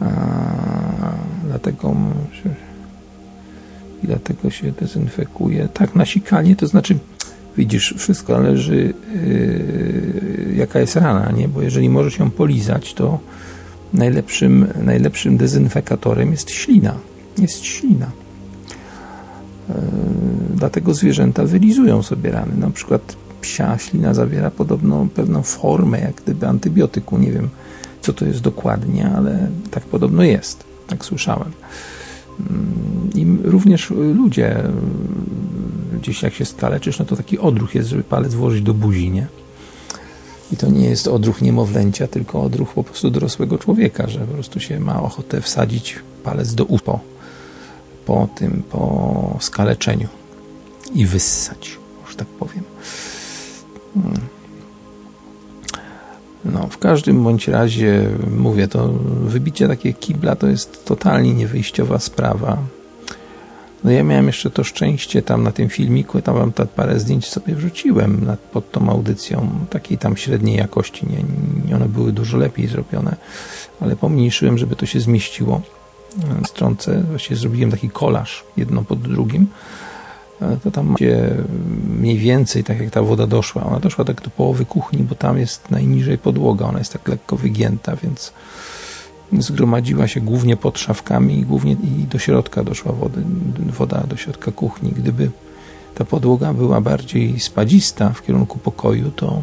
A, 0.00 0.06
dlatego 1.48 1.94
i 4.02 4.06
dlatego 4.06 4.50
się 4.50 4.72
dezynfekuje. 4.72 5.68
Tak, 5.68 5.94
nasikanie, 5.94 6.56
to 6.56 6.66
znaczy 6.66 6.98
widzisz, 7.56 7.94
wszystko 7.98 8.32
zależy 8.32 8.94
yy, 9.14 10.54
jaka 10.56 10.80
jest 10.80 10.96
rana, 10.96 11.32
nie? 11.32 11.48
Bo 11.48 11.62
jeżeli 11.62 11.88
możesz 11.88 12.18
ją 12.18 12.30
polizać, 12.30 12.94
to 12.94 13.18
najlepszym, 13.92 14.66
najlepszym 14.82 15.36
dezynfekatorem 15.36 16.30
jest 16.30 16.50
ślina. 16.50 16.94
Jest 17.38 17.64
ślina. 17.64 18.10
Yy, 19.68 19.74
dlatego 20.54 20.94
zwierzęta 20.94 21.44
wylizują 21.44 22.02
sobie 22.02 22.30
rany. 22.30 22.56
Na 22.56 22.70
przykład 22.70 23.16
psia 23.40 23.78
ślina 23.78 24.14
zawiera 24.14 24.50
podobną 24.50 25.08
pewną 25.08 25.42
formę, 25.42 26.00
jak 26.00 26.14
gdyby 26.14 26.48
antybiotyku. 26.48 27.18
Nie 27.18 27.32
wiem, 27.32 27.48
co 28.00 28.12
to 28.12 28.24
jest 28.24 28.40
dokładnie, 28.40 29.10
ale 29.16 29.48
tak 29.70 29.82
podobno 29.82 30.22
jest. 30.22 30.64
Tak 30.86 31.04
słyszałem. 31.04 31.50
Yy, 32.40 32.46
I 33.14 33.26
również 33.44 33.90
ludzie 33.90 34.56
gdzieś 36.02 36.22
jak 36.22 36.34
się 36.34 36.44
skaleczysz, 36.44 36.98
no 36.98 37.04
to 37.04 37.16
taki 37.16 37.38
odruch 37.38 37.74
jest, 37.74 37.88
żeby 37.88 38.02
palec 38.02 38.34
włożyć 38.34 38.62
do 38.62 38.74
buzi, 38.74 39.10
nie? 39.10 39.26
I 40.52 40.56
to 40.56 40.68
nie 40.68 40.88
jest 40.88 41.08
odruch 41.08 41.42
niemowlęcia, 41.42 42.06
tylko 42.06 42.42
odruch 42.42 42.74
po 42.74 42.84
prostu 42.84 43.10
dorosłego 43.10 43.58
człowieka, 43.58 44.08
że 44.08 44.18
po 44.18 44.34
prostu 44.34 44.60
się 44.60 44.80
ma 44.80 45.02
ochotę 45.02 45.40
wsadzić 45.40 45.98
palec 46.24 46.54
do 46.54 46.64
upo 46.64 47.00
po 48.06 48.28
tym, 48.34 48.62
po 48.70 49.36
skaleczeniu 49.40 50.08
i 50.94 51.06
wyssać, 51.06 51.78
już 52.06 52.16
tak 52.16 52.28
powiem. 52.28 52.64
Hmm. 53.94 54.20
No, 56.44 56.66
w 56.70 56.78
każdym 56.78 57.24
bądź 57.24 57.48
razie 57.48 58.08
mówię, 58.36 58.68
to 58.68 58.88
wybicie 59.24 59.68
takie 59.68 59.92
kibla 59.92 60.36
to 60.36 60.46
jest 60.46 60.84
totalnie 60.84 61.34
niewyjściowa 61.34 61.98
sprawa. 61.98 62.58
No 63.84 63.90
ja 63.90 64.04
miałem 64.04 64.26
jeszcze 64.26 64.50
to 64.50 64.64
szczęście 64.64 65.22
tam 65.22 65.42
na 65.42 65.52
tym 65.52 65.68
filmiku, 65.68 66.22
tam 66.22 66.34
wam 66.34 66.52
parę 66.76 67.00
zdjęć 67.00 67.26
sobie 67.26 67.54
wrzuciłem 67.54 68.24
nad, 68.26 68.40
pod 68.40 68.70
tą 68.70 68.90
audycją, 68.90 69.48
takiej 69.70 69.98
tam 69.98 70.16
średniej 70.16 70.56
jakości, 70.56 71.06
nie, 71.06 71.24
nie 71.68 71.76
one 71.76 71.88
były 71.88 72.12
dużo 72.12 72.38
lepiej 72.38 72.68
zrobione, 72.68 73.16
ale 73.80 73.96
pomniejszyłem, 73.96 74.58
żeby 74.58 74.76
to 74.76 74.86
się 74.86 75.00
zmieściło. 75.00 75.60
Stronce, 76.46 77.02
właściwie 77.02 77.36
zrobiłem 77.36 77.70
taki 77.70 77.90
kolaż, 77.90 78.44
jedno 78.56 78.82
pod 78.82 79.00
drugim, 79.00 79.46
e, 80.42 80.56
to 80.64 80.70
tam 80.70 80.86
macie 80.86 81.30
mniej 81.98 82.18
więcej 82.18 82.64
tak 82.64 82.80
jak 82.80 82.90
ta 82.90 83.02
woda 83.02 83.26
doszła. 83.26 83.64
Ona 83.64 83.80
doszła 83.80 84.04
tak 84.04 84.20
do 84.20 84.30
połowy 84.30 84.64
kuchni, 84.64 85.02
bo 85.02 85.14
tam 85.14 85.38
jest 85.38 85.70
najniżej 85.70 86.18
podłoga, 86.18 86.66
ona 86.66 86.78
jest 86.78 86.92
tak 86.92 87.08
lekko 87.08 87.36
wygięta, 87.36 87.96
więc 87.96 88.32
zgromadziła 89.38 90.08
się 90.08 90.20
głównie 90.20 90.56
pod 90.56 90.78
szafkami 90.78 91.38
i 91.38 91.44
głównie 91.44 91.72
i 91.72 92.06
do 92.10 92.18
środka 92.18 92.64
doszła 92.64 92.92
wody, 92.92 93.22
woda 93.78 94.04
do 94.08 94.16
środka 94.16 94.52
kuchni. 94.52 94.92
Gdyby 94.96 95.30
ta 95.94 96.04
podłoga 96.04 96.52
była 96.52 96.80
bardziej 96.80 97.40
spadzista 97.40 98.10
w 98.10 98.22
kierunku 98.22 98.58
pokoju, 98.58 99.10
to 99.10 99.42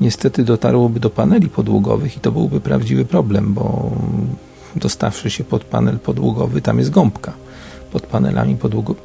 niestety 0.00 0.44
dotarłoby 0.44 1.00
do 1.00 1.10
paneli 1.10 1.48
podłogowych 1.48 2.16
i 2.16 2.20
to 2.20 2.32
byłby 2.32 2.60
prawdziwy 2.60 3.04
problem, 3.04 3.54
bo 3.54 3.90
dostawszy 4.76 5.30
się 5.30 5.44
pod 5.44 5.64
panel 5.64 5.98
podłogowy, 5.98 6.62
tam 6.62 6.78
jest 6.78 6.90
gąbka 6.90 7.32
pod 7.92 8.06
panelami 8.06 8.56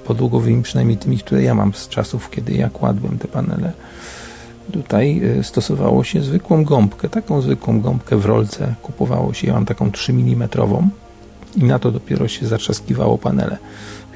podłogowymi, 0.06 0.64
przynajmniej 0.64 0.98
tymi, 0.98 1.18
które 1.18 1.44
ja 1.44 1.56
mam 1.56 1.74
z 1.74 1.88
czasów, 1.88 2.30
kiedy 2.30 2.54
ja 2.54 2.70
kładłem 2.70 3.18
te 3.18 3.28
panele 3.28 3.72
Tutaj 4.74 5.22
y, 5.40 5.44
stosowało 5.44 6.04
się 6.04 6.22
zwykłą 6.22 6.64
gąbkę, 6.64 7.10
taką 7.10 7.42
zwykłą 7.42 7.82
gąbkę 7.82 8.18
w 8.18 8.26
rolce 8.26 8.76
kupowało 8.84 9.34
się, 9.34 9.48
ja 9.48 9.54
mam 9.54 9.66
taką 9.66 9.92
3 9.92 10.12
mm 10.12 10.50
i 11.56 11.64
na 11.64 11.80
to 11.80 11.92
dopiero 11.92 12.28
się 12.28 12.48
zatrzaskiwało 12.48 13.18
panele. 13.18 13.58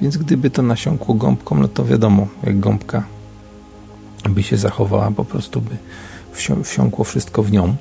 Więc 0.01 0.17
gdyby 0.17 0.49
to 0.49 0.61
nasiąkło 0.61 1.15
gąbką, 1.15 1.55
no 1.55 1.67
to 1.67 1.85
wiadomo, 1.85 2.27
jak 2.43 2.59
gąbka 2.59 3.03
by 4.29 4.43
się 4.43 4.57
zachowała, 4.57 5.11
po 5.11 5.25
prostu 5.25 5.61
by 5.61 5.77
wsiąkło 6.63 7.05
wszystko 7.05 7.43
w 7.43 7.51
nią. 7.51 7.75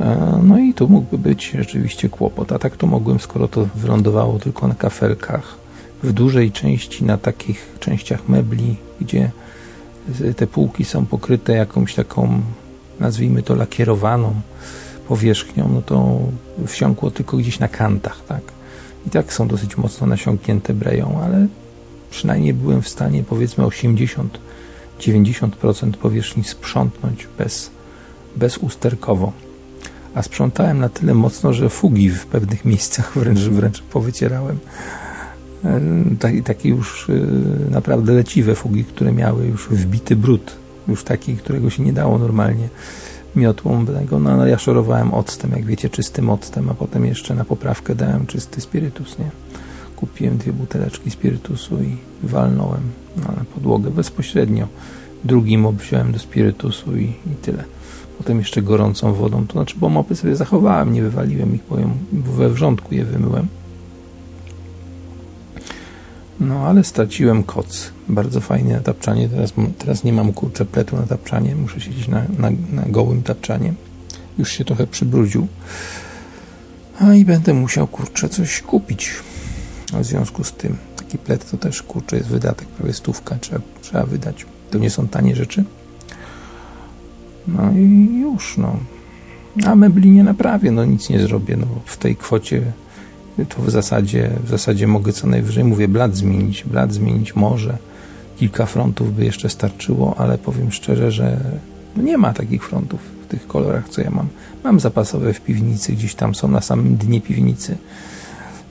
E, 0.00 0.40
no 0.42 0.58
i 0.58 0.74
tu 0.74 0.88
mógłby 0.88 1.18
być 1.18 1.50
rzeczywiście 1.50 2.08
kłopot. 2.08 2.52
A 2.52 2.58
tak 2.58 2.76
to 2.76 2.86
mogłem, 2.86 3.20
skoro 3.20 3.48
to 3.48 3.68
wylądowało 3.74 4.38
tylko 4.38 4.68
na 4.68 4.74
kafelkach, 4.74 5.56
w 6.02 6.12
dużej 6.12 6.52
części 6.52 7.04
na 7.04 7.18
takich 7.18 7.76
częściach 7.80 8.28
mebli, 8.28 8.76
gdzie 9.00 9.30
te 10.36 10.46
półki 10.46 10.84
są 10.84 11.06
pokryte 11.06 11.52
jakąś 11.52 11.94
taką, 11.94 12.40
nazwijmy 13.00 13.42
to 13.42 13.54
lakierowaną 13.54 14.34
powierzchnią, 15.08 15.70
no 15.74 15.82
to 15.82 16.18
wsiąkło 16.66 17.10
tylko 17.10 17.36
gdzieś 17.36 17.58
na 17.58 17.68
kantach, 17.68 18.20
tak. 18.28 18.40
I 19.06 19.10
tak 19.10 19.32
są 19.32 19.48
dosyć 19.48 19.76
mocno 19.76 20.06
nasiąknięte 20.06 20.74
breją, 20.74 21.20
ale 21.24 21.46
przynajmniej 22.10 22.54
byłem 22.54 22.82
w 22.82 22.88
stanie 22.88 23.22
powiedzmy 23.22 23.64
80-90% 23.64 25.92
powierzchni 25.92 26.44
sprzątnąć 26.44 27.28
bez, 27.38 27.70
bezusterkowo. 28.36 29.32
A 30.14 30.22
sprzątałem 30.22 30.78
na 30.78 30.88
tyle 30.88 31.14
mocno, 31.14 31.52
że 31.52 31.68
fugi 31.68 32.10
w 32.10 32.26
pewnych 32.26 32.64
miejscach 32.64 33.18
wręcz, 33.18 33.40
wręcz 33.40 33.82
powycierałem. 33.82 34.58
E, 35.64 36.42
takie 36.44 36.68
już 36.68 37.10
e, 37.10 37.12
naprawdę 37.70 38.12
leciwe 38.12 38.54
fugi, 38.54 38.84
które 38.84 39.12
miały 39.12 39.46
już 39.46 39.68
wbity 39.68 40.16
brud, 40.16 40.56
już 40.88 41.04
taki, 41.04 41.36
którego 41.36 41.70
się 41.70 41.82
nie 41.82 41.92
dało 41.92 42.18
normalnie 42.18 42.68
miotłą. 43.36 43.86
No, 44.10 44.18
no 44.18 44.46
ja 44.46 44.58
szorowałem 44.58 45.14
octem, 45.14 45.50
jak 45.50 45.64
wiecie, 45.64 45.90
czystym 45.90 46.30
octem, 46.30 46.70
a 46.70 46.74
potem 46.74 47.06
jeszcze 47.06 47.34
na 47.34 47.44
poprawkę 47.44 47.94
dałem 47.94 48.26
czysty 48.26 48.60
spirytus, 48.60 49.18
nie? 49.18 49.30
Kupiłem 49.96 50.38
dwie 50.38 50.52
buteleczki 50.52 51.10
spirytusu 51.10 51.82
i 51.82 51.96
walnąłem 52.22 52.82
na 53.16 53.44
podłogę 53.54 53.90
bezpośrednio. 53.90 54.68
Drugi 55.24 55.58
mop 55.58 55.76
wziąłem 55.76 56.12
do 56.12 56.18
spirytusu 56.18 56.96
i, 56.96 57.04
i 57.04 57.34
tyle. 57.42 57.64
Potem 58.18 58.38
jeszcze 58.38 58.62
gorącą 58.62 59.12
wodą, 59.12 59.46
to 59.46 59.52
znaczy, 59.52 59.76
bo 59.78 59.88
mopy 59.88 60.16
sobie 60.16 60.36
zachowałem, 60.36 60.92
nie 60.92 61.02
wywaliłem 61.02 61.54
ich, 61.54 61.60
bo 61.68 61.76
we 62.32 62.50
wrzątku 62.50 62.94
je 62.94 63.04
wymyłem. 63.04 63.46
No, 66.40 66.66
ale 66.66 66.84
straciłem 66.84 67.42
koc. 67.42 67.92
Bardzo 68.08 68.40
fajne 68.40 68.80
tapczanie. 68.80 69.28
Teraz, 69.28 69.52
teraz 69.78 70.04
nie 70.04 70.12
mam 70.12 70.32
kurczę 70.32 70.64
pletu 70.64 70.96
na 70.96 71.02
tapczanie. 71.02 71.54
Muszę 71.54 71.80
siedzieć 71.80 72.08
na, 72.08 72.24
na, 72.38 72.50
na 72.72 72.82
gołym 72.82 73.22
tapczanie. 73.22 73.74
Już 74.38 74.52
się 74.52 74.64
trochę 74.64 74.86
przybrudził. 74.86 75.46
A 77.00 77.14
i 77.14 77.24
będę 77.24 77.54
musiał 77.54 77.86
kurczę 77.86 78.28
coś 78.28 78.62
kupić. 78.62 79.10
w 79.92 80.04
związku 80.04 80.44
z 80.44 80.52
tym 80.52 80.76
taki 80.96 81.18
plet 81.18 81.50
to 81.50 81.56
też 81.56 81.82
kurczę 81.82 82.16
jest 82.16 82.28
wydatek, 82.28 82.68
prawie 82.68 82.92
stówka 82.92 83.36
trzeba, 83.40 83.60
trzeba 83.82 84.06
wydać. 84.06 84.46
To 84.70 84.78
nie 84.78 84.90
są 84.90 85.08
tanie 85.08 85.36
rzeczy. 85.36 85.64
No 87.48 87.72
i 87.72 88.18
już, 88.20 88.56
no. 88.56 88.76
A 89.66 89.74
mebli 89.74 90.10
nie 90.10 90.24
naprawię, 90.24 90.70
no 90.70 90.84
nic 90.84 91.08
nie 91.08 91.20
zrobię. 91.20 91.56
No, 91.56 91.66
w 91.84 91.96
tej 91.96 92.16
kwocie 92.16 92.72
to 93.48 93.62
w 93.62 93.70
zasadzie, 93.70 94.30
w 94.44 94.48
zasadzie 94.48 94.86
mogę 94.86 95.12
co 95.12 95.26
najwyżej, 95.26 95.64
mówię, 95.64 95.88
blat 95.88 96.16
zmienić. 96.16 96.64
Blat 96.64 96.92
zmienić 96.92 97.36
może. 97.36 97.78
Kilka 98.36 98.66
frontów 98.66 99.16
by 99.16 99.24
jeszcze 99.24 99.48
starczyło, 99.48 100.14
ale 100.18 100.38
powiem 100.38 100.72
szczerze, 100.72 101.10
że 101.12 101.40
nie 101.96 102.18
ma 102.18 102.32
takich 102.32 102.64
frontów 102.64 103.00
w 103.24 103.26
tych 103.26 103.46
kolorach, 103.46 103.88
co 103.88 104.00
ja 104.00 104.10
mam. 104.10 104.28
Mam 104.64 104.80
zapasowe 104.80 105.32
w 105.32 105.40
piwnicy, 105.40 105.92
gdzieś 105.92 106.14
tam 106.14 106.34
są 106.34 106.48
na 106.48 106.60
samym 106.60 106.96
dnie 106.96 107.20
piwnicy. 107.20 107.76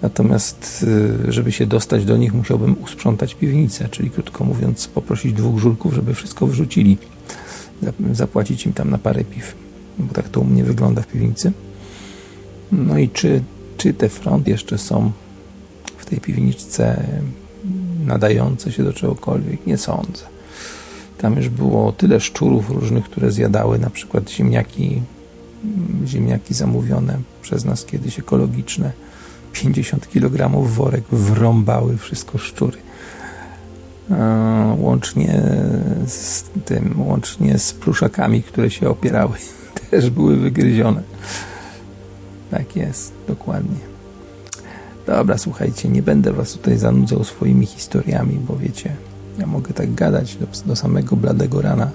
Natomiast, 0.02 0.86
y, 1.28 1.32
żeby 1.32 1.52
się 1.52 1.66
dostać 1.66 2.06
do 2.06 2.18
nich, 2.18 2.34
musiałbym 2.34 2.76
usprzątać 2.84 3.36
piwnicę, 3.36 3.90
czyli 3.90 4.10
krótko 4.10 4.44
mówiąc, 4.44 4.88
poprosić 4.88 5.34
dwóch 5.34 5.60
żulków, 5.60 5.94
żeby 5.94 6.14
wszystko 6.14 6.48
wrzucili. 6.48 6.98
Zapłacić 8.12 8.66
im 8.66 8.74
tam 8.74 8.90
na 8.90 8.98
parę 8.98 9.24
piw, 9.24 9.56
bo 10.00 10.14
tak 10.14 10.30
to 10.30 10.42
u 10.42 10.44
mnie 10.44 10.64
wygląda 10.64 11.02
w 11.02 11.08
piwnicy. 11.08 11.52
No 12.72 12.98
i 12.98 13.10
czy 13.10 13.42
czy 13.84 13.94
te 13.94 14.10
fronty 14.10 14.52
jeszcze 14.52 14.78
są 14.78 15.12
w 15.98 16.06
tej 16.06 16.20
piwniczce 16.20 17.04
nadające 18.06 18.72
się 18.72 18.84
do 18.84 18.94
czegokolwiek? 18.94 19.68
Nie 19.68 19.78
sądzę. 19.78 20.24
Tam 21.18 21.38
już 21.38 21.50
było 21.50 21.92
tyle 21.92 22.20
szczurów 22.20 22.70
różnych, 22.70 23.06
które 23.06 23.32
zjadały 23.32 23.80
na 23.80 23.90
przykład 23.90 24.30
ziemniaki, 24.30 25.02
ziemniaki 26.06 26.54
zamówione 26.54 27.18
przez 27.42 27.66
nas 27.66 27.86
kiedyś 27.86 28.20
ekologiczne. 28.20 28.92
50 29.54 30.10
kg 30.10 30.68
worek 30.68 31.04
wrąbały 31.12 31.98
wszystko 31.98 32.38
szczury. 32.38 32.78
Łącznie 34.78 35.42
z 36.08 36.44
tym, 36.66 37.02
łącznie 37.02 37.60
z 37.60 37.74
pluszakami, 37.74 38.44
które 38.44 38.72
się 38.72 38.90
opierały, 38.90 39.34
też 39.92 40.10
były 40.10 40.38
wygryzione. 40.38 41.04
Tak 42.54 42.76
jest, 42.76 43.14
dokładnie. 43.28 43.80
Dobra, 45.08 45.38
słuchajcie, 45.38 45.90
nie 45.90 46.02
będę 46.02 46.34
was 46.34 46.54
tutaj 46.54 46.78
zanudzał 46.78 47.24
swoimi 47.24 47.66
historiami, 47.66 48.40
bo 48.48 48.56
wiecie, 48.58 48.96
ja 49.40 49.48
mogę 49.48 49.74
tak 49.74 49.94
gadać 49.94 50.36
do, 50.36 50.48
do 50.66 50.76
samego 50.76 51.16
bladego 51.16 51.62
rana. 51.62 51.92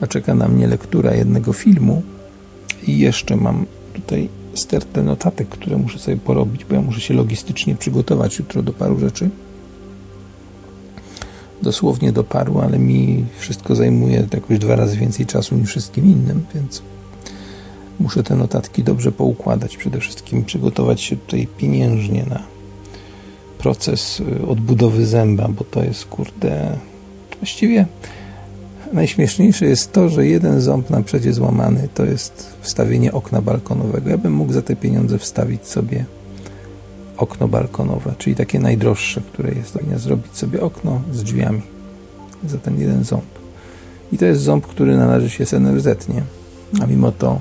A 0.00 0.06
czeka 0.06 0.34
na 0.34 0.48
mnie 0.48 0.66
lektura 0.66 1.14
jednego 1.14 1.52
filmu 1.52 2.02
i 2.86 2.98
jeszcze 2.98 3.36
mam 3.36 3.66
tutaj 3.92 4.28
stertę 4.54 5.02
notatek, 5.02 5.48
które 5.48 5.76
muszę 5.76 5.98
sobie 5.98 6.16
porobić, 6.16 6.64
bo 6.64 6.74
ja 6.74 6.80
muszę 6.80 7.00
się 7.00 7.14
logistycznie 7.14 7.74
przygotować 7.74 8.38
jutro 8.38 8.62
do 8.62 8.72
paru 8.72 8.98
rzeczy. 8.98 9.30
Dosłownie 11.62 12.12
do 12.12 12.24
paru, 12.24 12.60
ale 12.60 12.78
mi 12.78 13.24
wszystko 13.38 13.76
zajmuje 13.76 14.26
jakoś 14.32 14.58
dwa 14.58 14.76
razy 14.76 14.96
więcej 14.96 15.26
czasu 15.26 15.54
niż 15.56 15.68
wszystkim 15.68 16.04
innym, 16.04 16.44
więc 16.54 16.82
Muszę 18.00 18.22
te 18.22 18.36
notatki 18.36 18.84
dobrze 18.84 19.12
poukładać, 19.12 19.76
przede 19.76 20.00
wszystkim 20.00 20.44
przygotować 20.44 21.00
się 21.00 21.16
tutaj 21.16 21.48
pieniężnie 21.56 22.24
na 22.30 22.42
proces 23.58 24.20
y, 24.20 24.46
odbudowy 24.46 25.06
zęba, 25.06 25.48
bo 25.48 25.64
to 25.64 25.84
jest 25.84 26.04
kurde. 26.04 26.76
Właściwie 27.38 27.86
najśmieszniejsze 28.92 29.66
jest 29.66 29.92
to, 29.92 30.08
że 30.08 30.26
jeden 30.26 30.60
ząb 30.60 30.90
na 30.90 31.02
przecie 31.02 31.32
złamany 31.32 31.88
to 31.94 32.04
jest 32.04 32.56
wstawienie 32.60 33.12
okna 33.12 33.42
balkonowego. 33.42 34.10
Ja 34.10 34.18
bym 34.18 34.32
mógł 34.32 34.52
za 34.52 34.62
te 34.62 34.76
pieniądze 34.76 35.18
wstawić 35.18 35.66
sobie 35.66 36.04
okno 37.16 37.48
balkonowe, 37.48 38.14
czyli 38.18 38.36
takie 38.36 38.60
najdroższe, 38.60 39.20
które 39.32 39.52
jest. 39.54 39.72
Powinien 39.72 39.98
zrobić 39.98 40.36
sobie 40.36 40.60
okno 40.60 41.00
z 41.12 41.22
drzwiami 41.22 41.62
za 42.46 42.58
ten 42.58 42.80
jeden 42.80 43.04
ząb. 43.04 43.24
I 44.12 44.18
to 44.18 44.26
jest 44.26 44.42
ząb, 44.42 44.66
który 44.66 44.96
należy 44.96 45.30
się 45.30 45.46
z 45.46 45.52
NFZ, 45.52 46.08
nie? 46.08 46.22
A 46.82 46.86
mimo 46.86 47.12
to 47.12 47.40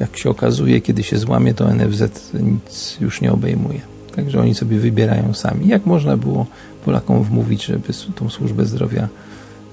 jak 0.00 0.16
się 0.16 0.30
okazuje, 0.30 0.80
kiedy 0.80 1.02
się 1.02 1.18
złamie, 1.18 1.54
to 1.54 1.74
NFZ 1.74 2.02
nic 2.34 2.96
już 3.00 3.20
nie 3.20 3.32
obejmuje. 3.32 3.80
Także 4.16 4.40
oni 4.40 4.54
sobie 4.54 4.78
wybierają 4.78 5.34
sami. 5.34 5.68
Jak 5.68 5.86
można 5.86 6.16
było 6.16 6.46
Polakom 6.84 7.22
wmówić, 7.22 7.64
żeby 7.64 7.88
tą 8.14 8.30
służbę 8.30 8.64
zdrowia 8.64 9.08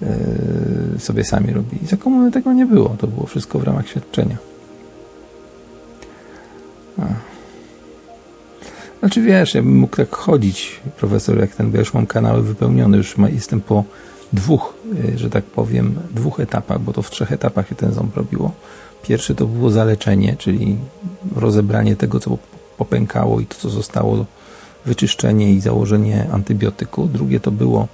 yy, 0.02 1.00
sobie 1.00 1.24
sami 1.24 1.54
robili? 1.54 1.88
Za 1.88 1.98
komuny 1.98 2.32
tego 2.32 2.54
nie 2.54 2.66
było. 2.66 2.90
To 3.00 3.08
było 3.08 3.26
wszystko 3.26 3.60
w 3.60 3.64
ramach 3.64 3.88
świadczenia. 3.88 4.38
Znaczy 9.00 9.22
wiesz, 9.22 9.56
ja 9.56 9.62
bym 9.62 9.78
mógł 9.78 9.96
tak 9.96 10.16
chodzić, 10.16 10.82
profesor, 10.98 11.40
jak 11.40 11.56
ten, 11.56 11.72
bo 11.72 11.78
już 11.78 11.94
mam 11.94 12.08
kanały 12.08 12.44
wypełnione, 12.44 12.98
już 12.98 13.18
ma, 13.18 13.30
jestem 13.30 13.62
po 13.62 13.84
dwóch, 14.34 14.74
yy, 14.94 15.18
że 15.18 15.30
tak 15.30 15.44
powiem, 15.44 15.96
dwóch 16.12 16.40
etapach, 16.40 16.80
bo 16.80 16.94
to 16.94 17.02
w 17.02 17.12
trzech 17.12 17.32
etapach 17.32 17.70
się 17.70 17.76
ten 17.76 17.94
ząb 17.94 18.18
robiło. 18.18 18.52
Pierwszy 19.04 19.36
to 19.36 19.46
było 19.46 19.72
zaleczenie, 19.72 20.36
czyli 20.38 20.78
rozebranie 21.36 21.96
tego, 21.96 22.20
co 22.20 22.38
popękało 22.78 23.40
i 23.40 23.46
to, 23.46 23.56
co 23.56 23.70
zostało, 23.70 24.26
wyczyszczenie 24.86 25.54
i 25.54 25.62
założenie 25.62 26.28
antybiotyku. 26.32 27.08
Drugie 27.08 27.40
to 27.40 27.52
było 27.52 27.88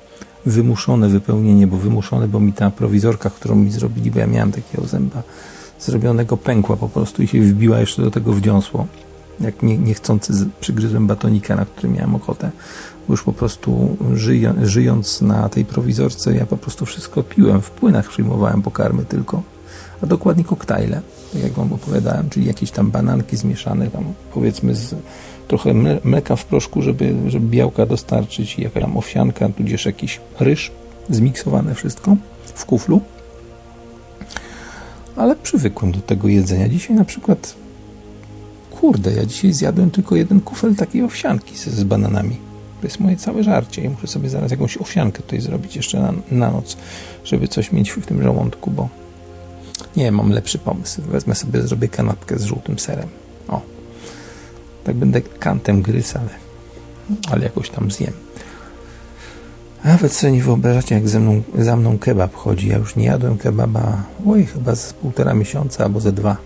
wymuszone 0.45 1.09
wypełnienie, 1.09 1.67
bo 1.67 1.77
wymuszone, 1.77 2.27
bo 2.27 2.39
mi 2.39 2.53
ta 2.53 2.71
prowizorka, 2.71 3.29
którą 3.29 3.55
mi 3.55 3.71
zrobili, 3.71 4.11
bo 4.11 4.19
ja 4.19 4.27
miałem 4.27 4.51
takiego 4.51 4.87
zęba 4.87 5.23
zrobionego, 5.79 6.37
pękła 6.37 6.77
po 6.77 6.89
prostu 6.89 7.23
i 7.23 7.27
się 7.27 7.41
wbiła 7.41 7.79
jeszcze 7.79 8.01
do 8.01 8.11
tego 8.11 8.33
wdziąsło. 8.33 8.87
Jak 9.39 9.63
nie, 9.63 9.77
niechcący 9.77 10.33
przygryzłem 10.59 11.07
batonika, 11.07 11.55
na 11.55 11.65
który 11.65 11.89
miałem 11.89 12.15
ochotę. 12.15 12.51
Już 13.09 13.23
po 13.23 13.33
prostu 13.33 13.97
żyją, 14.13 14.53
żyjąc 14.63 15.21
na 15.21 15.49
tej 15.49 15.65
prowizorce, 15.65 16.35
ja 16.35 16.45
po 16.45 16.57
prostu 16.57 16.85
wszystko 16.85 17.23
piłem. 17.23 17.61
W 17.61 17.71
płynach 17.71 18.09
przyjmowałem 18.09 18.61
pokarmy 18.61 19.05
tylko 19.05 19.41
a 20.03 20.05
dokładnie 20.05 20.43
koktajle, 20.43 21.01
tak 21.33 21.43
jak 21.43 21.51
Wam 21.51 21.73
opowiadałem, 21.73 22.29
czyli 22.29 22.45
jakieś 22.45 22.71
tam 22.71 22.91
bananki 22.91 23.37
zmieszane, 23.37 23.87
tam 23.87 24.13
powiedzmy 24.33 24.75
z 24.75 24.95
trochę 25.47 25.73
mleka 26.03 26.35
w 26.35 26.45
proszku, 26.45 26.81
żeby, 26.81 27.15
żeby 27.27 27.47
białka 27.47 27.85
dostarczyć, 27.85 28.59
i 28.59 28.61
jakaś 28.61 28.83
tam 28.83 28.97
owsianka, 28.97 29.49
tudzież 29.49 29.85
jakiś 29.85 30.19
ryż, 30.39 30.71
zmiksowane 31.09 31.75
wszystko 31.75 32.15
w 32.43 32.65
kuflu. 32.65 33.01
Ale 35.15 35.35
przywykłem 35.35 35.91
do 35.91 35.99
tego 35.99 36.27
jedzenia. 36.27 36.69
Dzisiaj 36.69 36.95
na 36.95 37.05
przykład, 37.05 37.55
kurde, 38.71 39.13
ja 39.13 39.25
dzisiaj 39.25 39.53
zjadłem 39.53 39.91
tylko 39.91 40.15
jeden 40.15 40.41
kufel 40.41 40.75
takiej 40.75 41.03
owsianki 41.03 41.57
z, 41.57 41.67
z 41.67 41.83
bananami. 41.83 42.37
To 42.81 42.87
jest 42.87 42.99
moje 42.99 43.15
całe 43.15 43.43
żarcie 43.43 43.81
i 43.81 43.89
muszę 43.89 44.07
sobie 44.07 44.29
zaraz 44.29 44.51
jakąś 44.51 44.77
owsiankę 44.77 45.23
tutaj 45.23 45.41
zrobić 45.41 45.75
jeszcze 45.75 45.99
na, 45.99 46.13
na 46.31 46.51
noc, 46.51 46.77
żeby 47.23 47.47
coś 47.47 47.71
mieć 47.71 47.91
w 47.91 48.05
tym 48.05 48.23
żołądku, 48.23 48.71
bo 48.71 48.89
Nie, 49.95 50.11
mam 50.11 50.31
lepszy 50.31 50.59
pomysł. 50.59 51.01
Wezmę 51.01 51.35
sobie, 51.35 51.61
zrobię 51.61 51.87
kanapkę 51.87 52.39
z 52.39 52.43
żółtym 52.43 52.79
serem. 52.79 53.09
O. 53.47 53.61
Tak 54.83 54.95
będę 54.95 55.21
kantem 55.21 55.81
gryz, 55.81 56.15
ale, 56.15 56.29
ale 57.31 57.43
jakoś 57.43 57.69
tam 57.69 57.91
zjem. 57.91 58.13
Nawet 59.83 60.13
sobie 60.13 60.33
nie 60.33 60.43
wyobrażacie, 60.43 60.95
jak 60.95 61.09
ze 61.09 61.19
mną, 61.19 61.41
za 61.59 61.75
mną 61.75 61.99
kebab 61.99 62.35
chodzi. 62.35 62.67
Ja 62.67 62.77
już 62.77 62.95
nie 62.95 63.05
jadłem 63.05 63.37
kebaba, 63.37 64.03
oj, 64.27 64.45
chyba 64.45 64.75
z 64.75 64.93
półtora 64.93 65.33
miesiąca 65.33 65.83
albo 65.83 65.99
ze 65.99 66.11
dwa. 66.11 66.37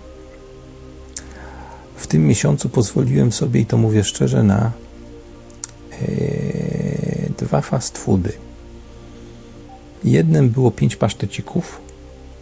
W 1.96 2.06
tym 2.06 2.26
miesiącu 2.26 2.68
pozwoliłem 2.68 3.32
sobie, 3.32 3.60
i 3.60 3.66
to 3.66 3.76
mówię 3.76 4.04
szczerze, 4.04 4.42
na 4.42 4.70
yy, 6.00 7.30
dwa 7.38 7.60
fast 7.60 7.98
foody. 7.98 8.32
Jednym 10.04 10.50
było 10.50 10.70
pięć 10.70 10.96
pasztecików 10.96 11.80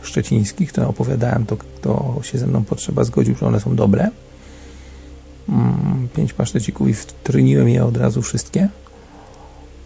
szczecińskich, 0.03 0.73
to 0.73 0.89
opowiadałem, 0.89 1.47
to 1.47 1.57
kto 1.57 2.21
się 2.23 2.39
ze 2.39 2.47
mną 2.47 2.65
potrzeba 2.65 3.05
zgodził, 3.05 3.35
że 3.35 3.47
one 3.47 3.61
są 3.61 3.77
dobre. 3.77 4.11
Mm, 5.49 6.09
pięć 6.17 6.33
pasztecików 6.33 6.89
i 6.89 6.95
wtryniłem 6.95 7.69
je 7.69 7.85
od 7.85 7.97
razu 7.97 8.23
wszystkie. 8.23 8.69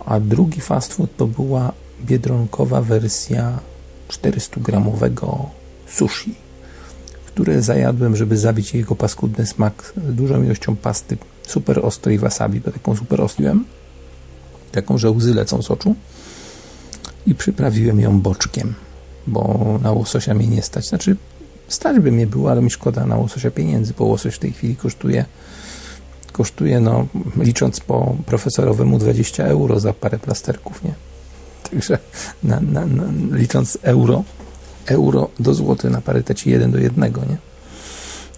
A 0.07 0.21
drugi 0.21 0.61
fast 0.61 0.95
food 0.95 1.17
to 1.17 1.27
była 1.27 1.73
biedronkowa 2.03 2.83
wersja 2.83 3.59
400-gramowego 4.09 5.37
sushi, 5.87 6.35
które 7.27 7.63
zajadłem, 7.63 8.17
żeby 8.17 8.37
zabić 8.37 8.75
jego 8.75 8.95
paskudny 8.95 9.47
smak 9.47 9.93
dużą 9.97 10.43
ilością 10.43 10.77
pasty 10.77 11.17
super 11.47 11.87
ostrej 11.87 12.19
wasabi, 12.19 12.61
bo 12.61 12.71
taką 12.71 12.97
super 12.97 13.21
ostryłem, 13.21 13.65
taką, 14.73 14.99
że 14.99 15.11
łzy 15.11 15.35
lecą 15.35 15.63
z 15.63 15.71
oczu 15.71 15.95
i 17.27 17.35
przyprawiłem 17.35 18.01
ją 18.01 18.21
boczkiem, 18.21 18.75
bo 19.27 19.79
na 19.83 19.93
łososia 19.93 20.35
mnie 20.35 20.47
nie 20.47 20.63
stać. 20.63 20.89
Znaczy, 20.89 21.17
stać 21.69 22.01
by 22.01 22.13
mnie 22.13 22.27
było, 22.27 22.51
ale 22.51 22.63
mi 22.63 22.71
szkoda 22.71 23.07
na 23.07 23.17
łososia 23.17 23.51
pieniędzy, 23.51 23.95
bo 23.99 24.05
łosoś 24.05 24.35
w 24.35 24.39
tej 24.39 24.53
chwili 24.53 24.77
kosztuje 24.77 25.25
kosztuje, 26.35 26.81
no, 26.81 27.07
licząc 27.37 27.81
po 27.81 28.17
profesorowemu 28.27 28.99
20 28.99 29.45
euro 29.45 29.81
za 29.81 29.93
parę 29.93 30.19
plasterków, 30.19 30.85
nie? 30.85 30.95
Także 31.71 31.99
na, 32.43 32.61
na, 32.61 32.87
na, 32.87 33.05
licząc 33.37 33.79
euro, 33.83 34.25
euro 34.87 35.29
do 35.41 35.55
złoty 35.55 35.91
na 35.91 36.01
parytecie 36.01 36.51
1 36.51 36.71
do 36.71 36.79
1, 36.79 37.13
nie? 37.29 37.37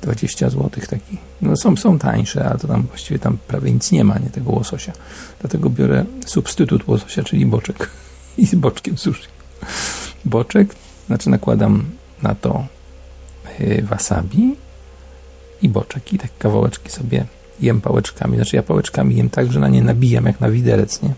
20 0.02 0.50
zł 0.50 0.70
taki. 0.90 1.18
No 1.42 1.56
są, 1.56 1.76
są 1.76 1.98
tańsze, 1.98 2.44
ale 2.44 2.58
to 2.58 2.68
tam 2.68 2.82
właściwie 2.82 3.18
tam 3.18 3.38
prawie 3.48 3.72
nic 3.72 3.92
nie 3.92 4.04
ma, 4.04 4.18
nie 4.18 4.30
tego 4.30 4.50
łososia. 4.50 4.92
Dlatego 5.40 5.70
biorę 5.70 6.04
substytut 6.26 6.88
łososia, 6.88 7.22
czyli 7.22 7.46
boczek. 7.46 7.90
I 8.38 8.46
z 8.46 8.54
boczkiem 8.54 8.98
sushi. 8.98 9.28
Boczek, 10.26 10.74
znaczy 11.06 11.30
nakładam 11.30 11.84
na 12.22 12.34
to 12.34 12.66
y, 13.60 13.82
wasabi 13.82 14.56
i 15.62 15.68
boczek 15.68 16.12
i 16.12 16.18
tak 16.18 16.38
kawałeczki 16.38 16.90
sobie 16.90 17.24
jem 17.60 17.80
pałeczkami. 17.80 18.36
Znaczy 18.36 18.56
ja 18.56 18.62
pałeczkami 18.62 19.16
jem 19.16 19.30
tak, 19.30 19.52
że 19.52 19.60
na 19.60 19.68
nie 19.68 19.82
nabijam 19.82 20.26
jak 20.26 20.40
na 20.40 20.50
widelec, 20.50 21.02
nie? 21.02 21.14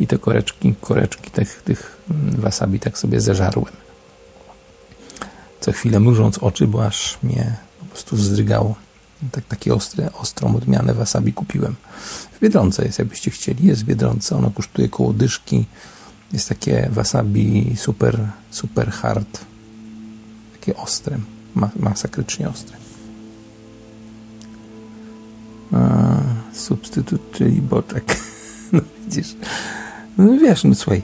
I 0.00 0.06
te 0.06 0.18
koreczki, 0.18 0.74
koreczki 0.80 1.30
tych, 1.30 1.62
tych 1.62 1.96
wasabi 2.38 2.80
tak 2.80 2.98
sobie 2.98 3.20
zeżarłem. 3.20 3.74
Co 5.60 5.72
chwilę 5.72 6.00
mrużąc 6.00 6.38
oczy, 6.38 6.66
bo 6.66 6.86
aż 6.86 7.18
mnie 7.22 7.56
po 7.80 7.86
prostu 7.86 8.16
zdrygało. 8.16 8.74
Tak, 9.32 9.44
takie 9.44 9.74
ostre, 9.74 10.12
ostrą 10.12 10.56
odmianę 10.56 10.94
wasabi 10.94 11.32
kupiłem. 11.32 11.76
W 12.32 12.40
Biedronce 12.40 12.84
jest, 12.84 12.98
jakbyście 12.98 13.30
chcieli. 13.30 13.66
Jest 13.66 13.82
w 13.82 13.84
Biedronce. 13.84 14.36
Ono 14.36 14.50
kosztuje 14.50 14.88
koło 14.88 15.12
dyszki. 15.12 15.64
Jest 16.32 16.48
takie 16.48 16.88
wasabi 16.92 17.76
super, 17.76 18.28
super 18.50 18.90
hard. 18.90 19.40
Takie 20.52 20.76
ostre. 20.76 21.18
masakrycznie 21.76 22.48
ostre. 22.48 22.76
A, 25.72 26.20
substytut, 26.52 27.32
czyli 27.32 27.62
boczek. 27.62 28.16
No 28.72 28.80
widzisz. 29.04 29.36
No 30.18 30.38
wiesz, 30.38 30.64
no 30.64 30.74
słuchaj, 30.74 31.02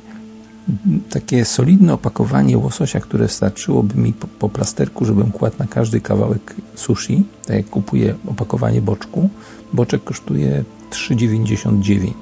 takie 1.11 1.45
solidne 1.45 1.95
opakowanie 1.95 2.59
łososia, 2.59 3.01
które 3.01 3.29
starczyłoby 3.29 3.95
mi 3.95 4.13
po, 4.13 4.27
po, 4.27 4.49
plasterku, 4.49 5.05
żebym 5.05 5.31
kładł 5.31 5.57
na 5.59 5.67
każdy 5.67 6.01
kawałek 6.01 6.55
sushi, 6.75 7.25
tak 7.47 7.57
jak 7.57 7.67
kupuję 7.67 8.15
opakowanie 8.27 8.83
boczku, 8.83 9.31
boczek 9.73 10.05
kosztuje 10.05 10.65
3,99, 10.91 12.13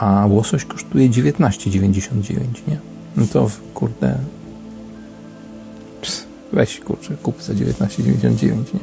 a 0.00 0.26
łosoś 0.26 0.64
kosztuje 0.64 1.10
19,99, 1.10 2.40
nie? 2.68 2.78
No 3.16 3.26
to 3.32 3.50
kurde, 3.74 4.18
weź 6.52 6.80
kurczę, 6.80 7.16
kup 7.22 7.42
za 7.42 7.52
19,99, 7.52 8.46
nie? 8.74 8.80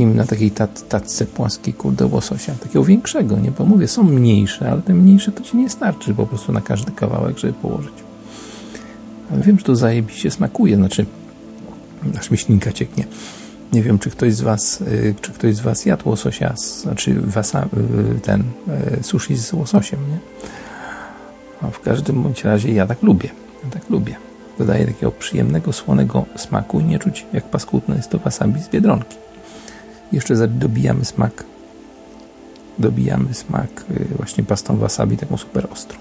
takim, 0.00 0.16
na 0.16 0.26
takiej 0.26 0.50
tat, 0.50 0.88
tatce 0.88 1.26
płaskiej, 1.26 1.74
kurde, 1.74 2.06
łososia, 2.06 2.54
takiego 2.54 2.84
większego, 2.84 3.38
nie? 3.38 3.50
Bo 3.50 3.64
mówię, 3.64 3.88
są 3.88 4.02
mniejsze, 4.02 4.70
ale 4.70 4.82
te 4.82 4.94
mniejsze 4.94 5.32
to 5.32 5.42
ci 5.42 5.56
nie 5.56 5.70
starczy 5.70 6.14
po 6.14 6.26
prostu 6.26 6.52
na 6.52 6.60
każdy 6.60 6.92
kawałek, 6.92 7.38
żeby 7.38 7.52
położyć. 7.52 7.92
Ale 9.32 9.42
wiem, 9.42 9.58
że 9.58 9.64
to 9.64 9.76
zajebiście 9.76 10.30
smakuje, 10.30 10.76
znaczy 10.76 11.06
aż 12.18 12.30
mi 12.30 12.38
cieknie. 12.72 13.04
Nie 13.72 13.82
wiem, 13.82 13.98
czy 13.98 14.10
ktoś 14.10 14.34
z 14.34 14.40
Was, 14.40 14.80
y, 14.80 15.14
czy 15.20 15.32
ktoś 15.32 15.54
z 15.54 15.60
Was 15.60 15.86
jadł 15.86 16.08
łososia, 16.08 16.54
znaczy 16.56 17.14
wasa, 17.20 17.68
y, 18.16 18.20
ten 18.20 18.42
y, 19.00 19.02
sushi 19.02 19.36
z 19.36 19.52
łososiem, 19.52 20.00
nie? 20.10 20.18
A 21.62 21.70
w 21.70 21.80
każdym 21.80 22.22
bądź 22.22 22.44
razie 22.44 22.72
ja 22.72 22.86
tak 22.86 23.02
lubię. 23.02 23.28
Ja 23.64 23.70
tak 23.70 23.90
lubię. 23.90 24.16
Dodaje 24.58 24.86
takiego 24.86 25.12
przyjemnego, 25.12 25.72
słonego 25.72 26.24
smaku 26.36 26.80
i 26.80 26.84
nie 26.84 26.98
czuć 26.98 27.26
jak 27.32 27.44
paskudne 27.44 27.96
jest 27.96 28.10
to 28.10 28.18
wasabi 28.18 28.62
z 28.62 28.68
Biedronki. 28.68 29.16
Jeszcze 30.12 30.48
dobijamy 30.48 31.04
smak 31.04 31.44
dobijamy 32.80 33.34
smak 33.34 33.84
właśnie 34.16 34.44
pastą 34.44 34.76
wasabi, 34.76 35.16
taką 35.16 35.36
super 35.36 35.66
ostrą. 35.72 35.98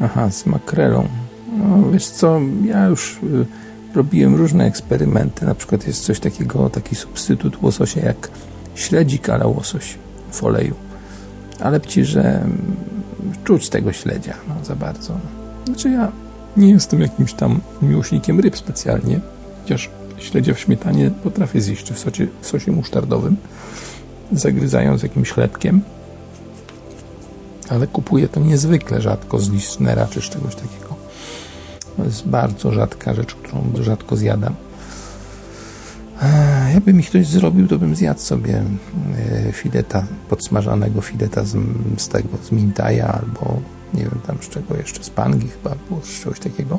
Aha, 0.00 0.30
z 0.30 0.46
makrelą. 0.46 1.08
No, 1.58 1.90
wiesz 1.90 2.06
co, 2.06 2.40
ja 2.64 2.86
już 2.86 3.18
y, 3.22 3.46
robiłem 3.94 4.34
różne 4.34 4.66
eksperymenty. 4.66 5.46
Na 5.46 5.54
przykład 5.54 5.86
jest 5.86 6.04
coś 6.04 6.20
takiego, 6.20 6.70
taki 6.70 6.94
substytut 6.94 7.62
łososia 7.62 8.00
jak 8.00 8.30
śledzik, 8.74 9.28
ale 9.28 9.46
łosoś 9.46 9.98
w 10.30 10.44
oleju. 10.44 10.74
Ale 11.60 11.80
ci, 11.80 12.04
że 12.04 12.40
mm, 12.40 12.76
czuć 13.44 13.68
tego 13.68 13.92
śledzia 13.92 14.34
no, 14.48 14.64
za 14.64 14.76
bardzo. 14.76 15.18
Znaczy 15.66 15.90
ja 15.90 16.12
nie 16.56 16.70
jestem 16.70 17.00
jakimś 17.00 17.32
tam 17.32 17.60
miłośnikiem 17.82 18.40
ryb 18.40 18.58
specjalnie, 18.58 19.20
chociaż 19.62 19.90
śledzia 20.18 20.54
w 20.54 20.58
śmietanie 20.58 21.10
potrafię 21.10 21.60
zjeść, 21.60 21.84
czy 21.84 21.94
w 21.94 21.98
socie, 21.98 22.26
w 22.40 22.46
sosie 22.46 22.72
musztardowym, 22.72 23.36
zagryzając 24.32 25.02
jakimś 25.02 25.30
chlebkiem, 25.30 25.80
ale 27.70 27.86
kupuję 27.86 28.28
to 28.28 28.40
niezwykle 28.40 29.00
rzadko 29.00 29.38
z 29.38 29.50
Lischnera 29.50 30.06
czy 30.06 30.20
z 30.20 30.24
czegoś 30.24 30.54
takiego. 30.54 30.96
To 31.96 32.04
jest 32.04 32.28
bardzo 32.28 32.72
rzadka 32.72 33.14
rzecz, 33.14 33.34
którą 33.34 33.72
rzadko 33.80 34.16
zjadam. 34.16 34.54
Jakby 36.74 36.92
mi 36.92 37.02
ktoś 37.02 37.26
zrobił, 37.26 37.68
to 37.68 37.78
bym 37.78 37.96
zjadł 37.96 38.20
sobie 38.20 38.62
e, 39.48 39.52
fileta, 39.52 40.06
podsmażanego 40.28 41.00
fileta 41.00 41.44
z, 41.44 41.56
z 41.96 42.08
tego, 42.08 42.28
z 42.42 42.52
mintaja 42.52 43.08
albo 43.08 43.60
nie 43.94 44.00
wiem 44.00 44.20
tam 44.26 44.36
z 44.40 44.48
czego 44.48 44.76
jeszcze, 44.76 45.04
z 45.04 45.10
pangi 45.10 45.48
chyba 45.48 45.76
było, 45.88 46.00
z 46.00 46.20
czegoś 46.20 46.40
takiego. 46.40 46.78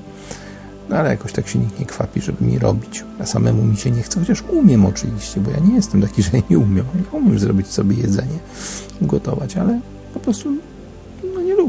No 0.90 0.96
ale 0.98 1.10
jakoś 1.10 1.34
tak 1.34 1.48
się 1.48 1.60
nikt 1.60 1.80
nie 1.80 1.86
kwapi, 1.86 2.22
żeby 2.22 2.46
mi 2.46 2.60
robić. 2.60 3.04
A 3.20 3.26
samemu 3.26 3.64
mi 3.64 3.78
się 3.78 3.92
nie 3.92 4.02
chce, 4.02 4.20
chociaż 4.20 4.44
umiem 4.50 4.86
oczywiście, 4.86 5.42
bo 5.42 5.52
ja 5.52 5.60
nie 5.60 5.76
jestem 5.76 6.02
taki, 6.02 6.24
że 6.24 6.32
nie 6.50 6.60
umiem. 6.60 6.86
Ja 6.96 7.18
umiem 7.18 7.40
zrobić 7.40 7.68
sobie 7.68 7.96
jedzenie, 7.96 8.40
gotować, 9.02 9.58
ale 9.58 9.80
po 10.14 10.20
prostu 10.20 10.50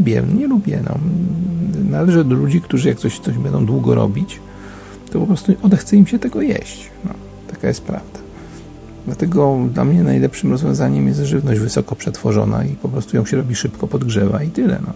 lubię, 0.00 0.22
nie 0.38 0.46
lubię. 0.46 0.82
No. 0.84 0.98
Należę 1.90 2.24
do 2.24 2.34
ludzi, 2.34 2.60
którzy 2.60 2.88
jak 2.88 2.98
coś, 2.98 3.18
coś 3.18 3.38
będą 3.38 3.66
długo 3.66 3.94
robić, 3.94 4.40
to 5.10 5.20
po 5.20 5.26
prostu 5.26 5.52
odechce 5.62 5.96
im 5.96 6.06
się 6.06 6.18
tego 6.18 6.42
jeść. 6.42 6.90
No, 7.04 7.10
taka 7.48 7.68
jest 7.68 7.82
prawda. 7.82 8.20
Dlatego 9.06 9.58
dla 9.74 9.84
mnie 9.84 10.02
najlepszym 10.02 10.50
rozwiązaniem 10.50 11.08
jest 11.08 11.20
żywność 11.20 11.60
wysoko 11.60 11.96
przetworzona 11.96 12.64
i 12.64 12.68
po 12.68 12.88
prostu 12.88 13.16
ją 13.16 13.24
się 13.24 13.36
robi 13.36 13.54
szybko, 13.54 13.86
podgrzewa 13.86 14.42
i 14.42 14.48
tyle. 14.48 14.78
No. 14.86 14.92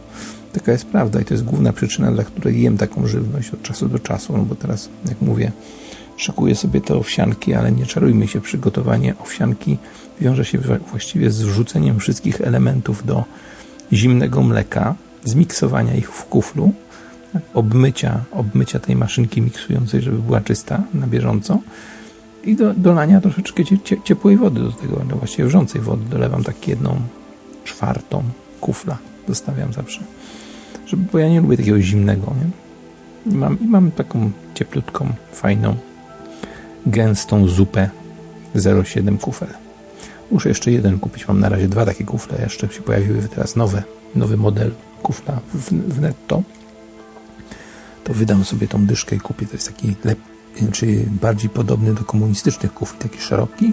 Taka 0.53 0.73
jest 0.73 0.87
prawda 0.87 1.21
i 1.21 1.25
to 1.25 1.35
jest 1.35 1.45
główna 1.45 1.73
przyczyna, 1.73 2.13
dla 2.13 2.25
której 2.25 2.63
jem 2.63 2.79
taką 2.79 3.07
żywność 3.07 3.51
od 3.51 3.63
czasu 3.63 3.89
do 3.89 3.99
czasu, 3.99 4.37
no 4.37 4.45
bo 4.45 4.55
teraz, 4.55 4.89
jak 5.09 5.23
mówię, 5.23 5.53
szykuję 6.17 6.55
sobie 6.55 6.81
te 6.81 6.95
owsianki, 6.95 7.55
ale 7.55 7.73
nie 7.73 7.87
czarujmy 7.87 8.29
się, 8.29 8.41
przygotowanie 8.41 9.15
owsianki 9.19 9.79
wiąże 10.21 10.45
się 10.45 10.59
właściwie 10.91 11.31
z 11.31 11.43
wrzuceniem 11.43 11.99
wszystkich 11.99 12.41
elementów 12.41 13.07
do 13.07 13.25
zimnego 13.95 14.43
mleka, 14.43 14.95
zmiksowania 15.25 15.95
ich 15.95 16.11
w 16.11 16.25
kuflu, 16.25 16.73
obmycia, 17.55 18.21
obmycia 18.33 18.79
tej 18.79 18.97
maszynki 18.97 19.43
miksującej, 19.43 20.03
żeby 20.03 20.19
była 20.19 20.41
czysta 20.41 20.83
na 20.95 21.07
bieżąco, 21.07 21.59
i 22.45 22.57
do 22.57 22.75
dolania 22.75 23.21
troszeczkę 23.21 23.63
ciepłej 24.05 24.37
wody 24.37 24.61
do 24.61 24.73
tego, 24.73 25.01
no 25.11 25.17
właściwie 25.17 25.49
wrzącej 25.49 25.81
wody. 25.81 26.05
Dolewam 26.11 26.45
tak 26.45 26.69
jedną 26.69 26.97
czwartą 27.65 28.23
kufla 28.61 28.99
zostawiam 29.29 29.73
zawsze. 29.73 30.01
Żeby, 30.87 31.05
bo 31.13 31.19
ja 31.19 31.29
nie 31.29 31.41
lubię 31.41 31.57
takiego 31.57 31.81
zimnego, 31.81 32.27
nie? 32.27 32.51
I 33.33 33.37
mam, 33.37 33.61
I 33.61 33.67
mam 33.67 33.91
taką 33.91 34.31
cieplutką, 34.55 35.13
fajną, 35.33 35.77
gęstą 36.87 37.49
zupę 37.49 37.91
0,7 38.57 39.19
kufel. 39.19 39.49
Muszę 40.35 40.49
jeszcze 40.49 40.71
jeden 40.71 40.99
kupić. 40.99 41.29
Mam 41.29 41.41
na 41.41 41.49
razie 41.49 41.69
dwa 41.69 41.87
takie 41.87 42.05
kufle. 42.05 42.43
Jeszcze 42.43 42.69
się 42.69 42.83
pojawiły 42.83 43.29
teraz 43.29 43.57
nowe, 43.57 43.83
nowy 44.15 44.37
model 44.37 44.75
kufla 45.03 45.41
w, 45.55 45.71
w 45.95 46.01
netto. 46.01 46.43
To 48.05 48.15
wydam 48.15 48.45
sobie 48.45 48.69
tą 48.69 48.87
dyszkę 48.87 49.17
i 49.17 49.21
kupię. 49.21 49.47
To 49.47 49.53
jest 49.53 49.67
taki 49.67 49.97
lep, 50.05 50.19
czy 50.73 51.07
bardziej 51.21 51.51
podobny 51.51 51.95
do 51.95 52.05
komunistycznych 52.05 52.75
kufli. 52.75 52.99
Taki 52.99 53.21
szeroki. 53.21 53.73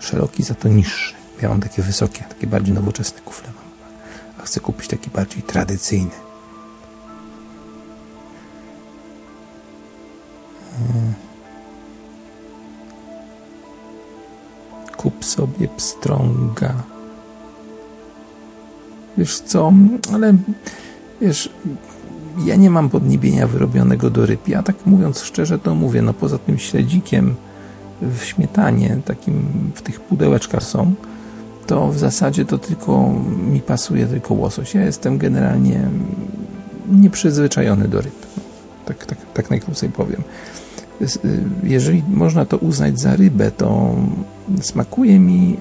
Szeroki, 0.00 0.42
za 0.42 0.54
to 0.54 0.68
niższy. 0.68 1.14
Ja 1.42 1.48
mam 1.48 1.60
takie 1.60 1.82
wysokie, 1.82 2.24
takie 2.28 2.46
bardziej 2.46 2.74
nowoczesne 2.74 3.20
kufle. 3.20 3.48
Mam. 3.48 3.64
A 4.38 4.42
chcę 4.42 4.60
kupić 4.60 4.88
taki 4.88 5.10
bardziej 5.10 5.42
tradycyjny. 5.42 6.10
Hmm. 10.78 11.25
Kup 14.96 15.24
sobie 15.24 15.68
pstrąga. 15.76 16.74
Wiesz 19.18 19.40
co, 19.40 19.72
ale 20.12 20.34
wiesz, 21.20 21.50
ja 22.44 22.56
nie 22.56 22.70
mam 22.70 22.88
podniebienia 22.88 23.46
wyrobionego 23.46 24.10
do 24.10 24.26
ryb. 24.26 24.48
Ja 24.48 24.62
tak 24.62 24.76
mówiąc 24.86 25.20
szczerze 25.20 25.58
to 25.58 25.74
mówię, 25.74 26.02
no 26.02 26.14
poza 26.14 26.38
tym 26.38 26.58
śledzikiem 26.58 27.34
w 28.02 28.24
śmietanie, 28.24 28.98
takim 29.04 29.48
w 29.74 29.82
tych 29.82 30.00
pudełeczkach 30.00 30.62
są, 30.62 30.94
to 31.66 31.88
w 31.88 31.98
zasadzie 31.98 32.44
to 32.44 32.58
tylko 32.58 33.12
mi 33.50 33.60
pasuje 33.60 34.06
tylko 34.06 34.34
łosoś. 34.34 34.74
Ja 34.74 34.84
jestem 34.84 35.18
generalnie 35.18 35.88
nieprzyzwyczajony 36.92 37.88
do 37.88 38.00
ryb. 38.00 38.26
Tak, 38.84 39.06
tak, 39.06 39.18
tak 39.34 39.50
najkrócej 39.50 39.88
powiem. 39.88 40.22
Y, 41.00 41.08
jeżeli 41.62 42.02
można 42.08 42.44
to 42.44 42.56
uznać 42.56 43.00
za 43.00 43.16
rybę, 43.16 43.50
to 43.50 43.96
smakuje 44.60 45.18
mi 45.18 45.56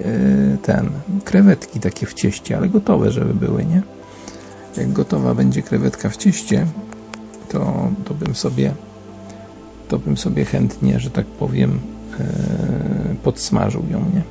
y, 0.54 0.58
ten, 0.58 0.90
krewetki 1.24 1.80
takie 1.80 2.06
w 2.06 2.14
cieście, 2.14 2.58
ale 2.58 2.70
gotowe, 2.70 3.12
żeby 3.12 3.34
były, 3.34 3.66
nie? 3.66 3.82
Jak 4.78 4.94
gotowa 4.94 5.36
będzie 5.36 5.62
krewetka 5.62 6.10
w 6.10 6.18
cieście, 6.18 6.66
to, 7.50 7.90
to 8.06 8.14
bym 8.14 8.36
sobie 8.36 8.72
to 9.88 10.00
bym 10.00 10.18
sobie 10.18 10.46
chętnie, 10.46 11.00
że 11.00 11.10
tak 11.10 11.26
powiem, 11.26 11.80
y, 12.20 13.16
podsmażył 13.24 13.84
ją, 13.92 14.00
nie? 14.00 14.22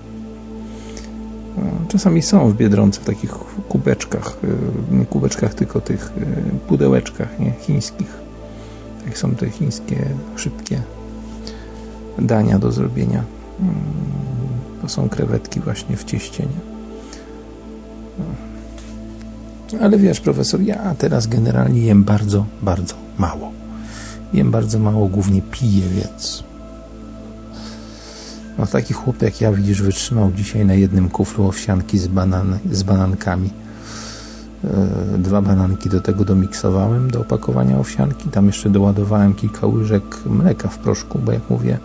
Czasami 1.88 2.22
są 2.22 2.50
w 2.50 2.57
Biedronce 2.57 3.00
w 3.00 3.05
takich 3.05 3.30
kubeczkach, 3.68 4.36
nie 4.90 5.07
kubeczkach, 5.07 5.55
tylko 5.55 5.80
tych 5.80 6.12
pudełeczkach 6.68 7.38
nie? 7.38 7.52
chińskich 7.61 8.24
jak 9.07 9.18
są 9.18 9.34
te 9.34 9.50
chińskie 9.50 9.96
szybkie 10.36 10.82
dania 12.18 12.58
do 12.58 12.72
zrobienia. 12.72 13.24
Mm, 13.60 13.74
to 14.82 14.88
są 14.88 15.08
krewetki 15.08 15.60
właśnie 15.60 15.96
w 15.96 16.04
cieście. 16.04 16.42
Nie? 16.42 16.74
Ale 19.80 19.98
wiesz, 19.98 20.20
profesor, 20.20 20.60
ja 20.60 20.94
teraz 20.98 21.26
generalnie 21.26 21.80
jem 21.80 22.04
bardzo, 22.04 22.46
bardzo 22.62 22.94
mało. 23.18 23.52
Jem 24.32 24.50
bardzo 24.50 24.78
mało, 24.78 25.08
głównie 25.08 25.42
piję, 25.42 25.82
więc 25.88 26.44
no 28.58 28.66
taki 28.66 28.94
chłop 28.94 29.22
jak 29.22 29.40
ja, 29.40 29.52
widzisz, 29.52 29.82
wytrzymał 29.82 30.32
dzisiaj 30.32 30.66
na 30.66 30.74
jednym 30.74 31.08
kuflu 31.08 31.48
owsianki 31.48 31.98
z, 31.98 32.06
banan, 32.06 32.58
z 32.72 32.82
banankami 32.82 33.50
dwa 35.18 35.42
bananki 35.42 35.88
do 35.88 36.00
tego 36.00 36.24
domiksowałem 36.24 37.10
do 37.10 37.20
opakowania 37.20 37.78
owsianki. 37.78 38.28
Tam 38.28 38.46
jeszcze 38.46 38.70
doładowałem 38.70 39.34
kilka 39.34 39.66
łyżek 39.66 40.02
mleka 40.26 40.68
w 40.68 40.78
proszku, 40.78 41.18
bo 41.18 41.32
jak 41.32 41.50
mówię, 41.50 41.78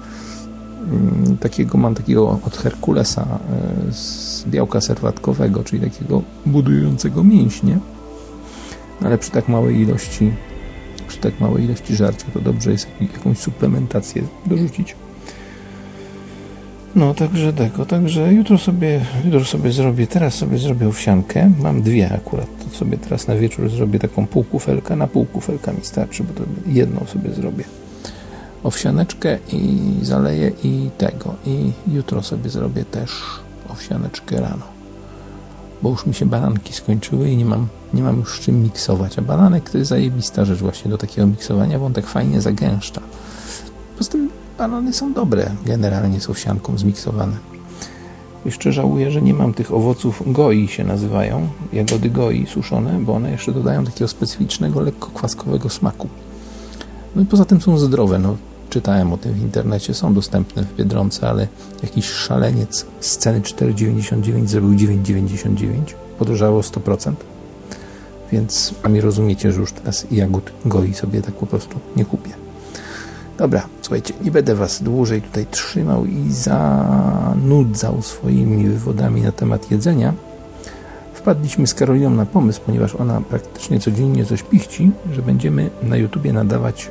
mm, 0.92 1.38
takiego 1.38 1.78
mam 1.78 1.96
takiego 1.96 2.40
od 2.46 2.58
Herkulesa 2.58 3.22
e, 3.22 3.94
z 3.94 4.44
białka 4.48 4.82
serwatkowego, 4.82 5.64
czyli 5.64 5.92
takiego 5.92 6.22
budującego 6.46 7.24
mięśnie. 7.24 7.80
Ale 9.02 9.18
przy 9.18 9.32
tak 9.32 9.48
małej 9.50 9.80
ilości 9.80 10.32
przy 11.08 11.18
tak 11.18 11.40
małej 11.40 11.64
ilości 11.64 11.96
żarcia 11.96 12.26
to 12.34 12.40
dobrze 12.40 12.72
jest 12.72 12.88
jakąś 13.02 13.38
suplementację 13.38 14.24
dorzucić. 14.46 14.96
No, 16.96 17.14
także 17.14 17.54
tego, 17.54 17.86
także 17.86 18.34
jutro 18.34 18.58
sobie, 18.58 19.02
jutro 19.26 19.46
sobie 19.46 19.72
zrobię, 19.72 20.08
teraz 20.08 20.34
sobie 20.36 20.58
zrobię 20.58 20.88
owsiankę. 20.88 21.52
Mam 21.60 21.82
dwie 21.82 22.14
akurat, 22.14 22.48
to 22.64 22.78
sobie 22.78 22.98
teraz 22.98 23.28
na 23.28 23.36
wieczór 23.36 23.70
zrobię 23.70 24.00
taką 24.00 24.28
półkufelkę, 24.28 24.96
na 24.96 25.08
półkufelka 25.08 25.74
mi 25.74 25.80
starczy, 25.84 26.24
bo 26.24 26.34
to 26.34 26.44
jedną 26.68 27.06
sobie 27.06 27.34
zrobię. 27.34 27.64
Owsianeczkę 28.64 29.38
i 29.54 29.80
zaleję 30.02 30.52
i 30.64 30.90
tego. 30.98 31.36
I 31.46 31.72
jutro 31.88 32.24
sobie 32.24 32.50
zrobię 32.50 32.86
też 32.86 33.12
owsianeczkę 33.70 34.42
rano. 34.42 34.66
Bo 35.82 35.90
już 35.90 36.06
mi 36.06 36.14
się 36.14 36.26
bananki 36.26 36.74
skończyły 36.74 37.30
i 37.30 37.38
nie 37.38 37.46
mam, 37.46 37.68
nie 37.94 38.04
mam 38.04 38.20
już 38.20 38.40
czym 38.40 38.64
miksować. 38.64 39.20
A 39.20 39.22
bananek 39.22 39.70
to 39.70 39.78
jest 39.78 39.90
zajebista 39.90 40.46
rzecz 40.46 40.60
właśnie 40.60 40.92
do 40.92 40.98
takiego 40.98 41.28
miksowania, 41.28 41.80
bo 41.80 41.86
on 41.86 41.94
tak 41.94 42.08
fajnie 42.08 42.42
zagęszcza. 42.42 43.02
Poza 43.98 44.12
tym 44.60 44.72
banany 44.72 44.94
są 44.94 45.14
dobre, 45.14 45.52
generalnie 45.66 46.22
z 46.22 46.30
owsianką 46.30 46.78
zmiksowane. 46.78 47.38
Jeszcze 48.46 48.72
żałuję, 48.72 49.12
że 49.12 49.22
nie 49.22 49.34
mam 49.34 49.54
tych 49.54 49.74
owoców 49.74 50.24
goi 50.28 50.68
się 50.68 50.84
nazywają, 50.84 51.48
jagody 51.74 52.10
goi 52.10 52.46
suszone, 52.46 53.00
bo 53.00 53.14
one 53.14 53.32
jeszcze 53.32 53.52
dodają 53.52 53.86
takiego 53.86 54.08
specyficznego, 54.08 54.82
lekko 54.82 55.10
kwaskowego 55.14 55.70
smaku. 55.70 56.08
No 57.16 57.22
i 57.22 57.26
poza 57.26 57.46
tym 57.46 57.62
są 57.62 57.78
zdrowe, 57.78 58.20
no 58.20 58.38
czytałem 58.70 59.14
o 59.14 59.18
tym 59.18 59.34
w 59.34 59.42
internecie, 59.42 59.94
są 59.94 60.14
dostępne 60.14 60.64
w 60.64 60.76
Biedronce, 60.76 61.30
ale 61.30 61.48
jakiś 61.84 62.06
szaleniec 62.06 62.86
z 63.00 63.18
ceny 63.18 63.42
4,99 63.42 64.48
zrobił 64.48 64.72
9,99, 64.72 65.94
podrożało 66.20 66.62
100%, 66.62 67.14
więc 68.32 68.74
a 68.84 68.90
mi 68.90 69.02
rozumiecie, 69.02 69.52
że 69.52 69.60
już 69.60 69.72
teraz 69.72 70.08
jagód 70.12 70.52
goi 70.66 70.94
sobie 70.94 71.22
tak 71.22 71.34
po 71.34 71.46
prostu 71.46 71.80
nie 71.96 72.06
kupię. 72.06 72.32
Dobra, 73.38 73.68
słuchajcie, 73.90 74.14
nie 74.22 74.32
będę 74.32 74.56
Was 74.56 74.84
dłużej 74.84 75.22
tutaj 75.22 75.46
trzymał 75.52 76.06
i 76.06 76.32
zanudzał 76.32 78.02
swoimi 78.02 78.70
wywodami 78.70 79.22
na 79.22 79.32
temat 79.32 79.72
jedzenia. 79.72 80.14
Wpadliśmy 81.14 81.68
z 81.68 81.74
Karoliną 81.74 82.10
na 82.10 82.26
pomysł, 82.26 82.62
ponieważ 82.66 82.96
ona 82.96 83.22
praktycznie 83.22 83.80
codziennie 83.80 84.26
coś 84.26 84.44
pichci, 84.44 84.92
że 85.14 85.22
będziemy 85.22 85.70
na 85.84 85.98
YouTubie 85.98 86.34
nadawać 86.34 86.90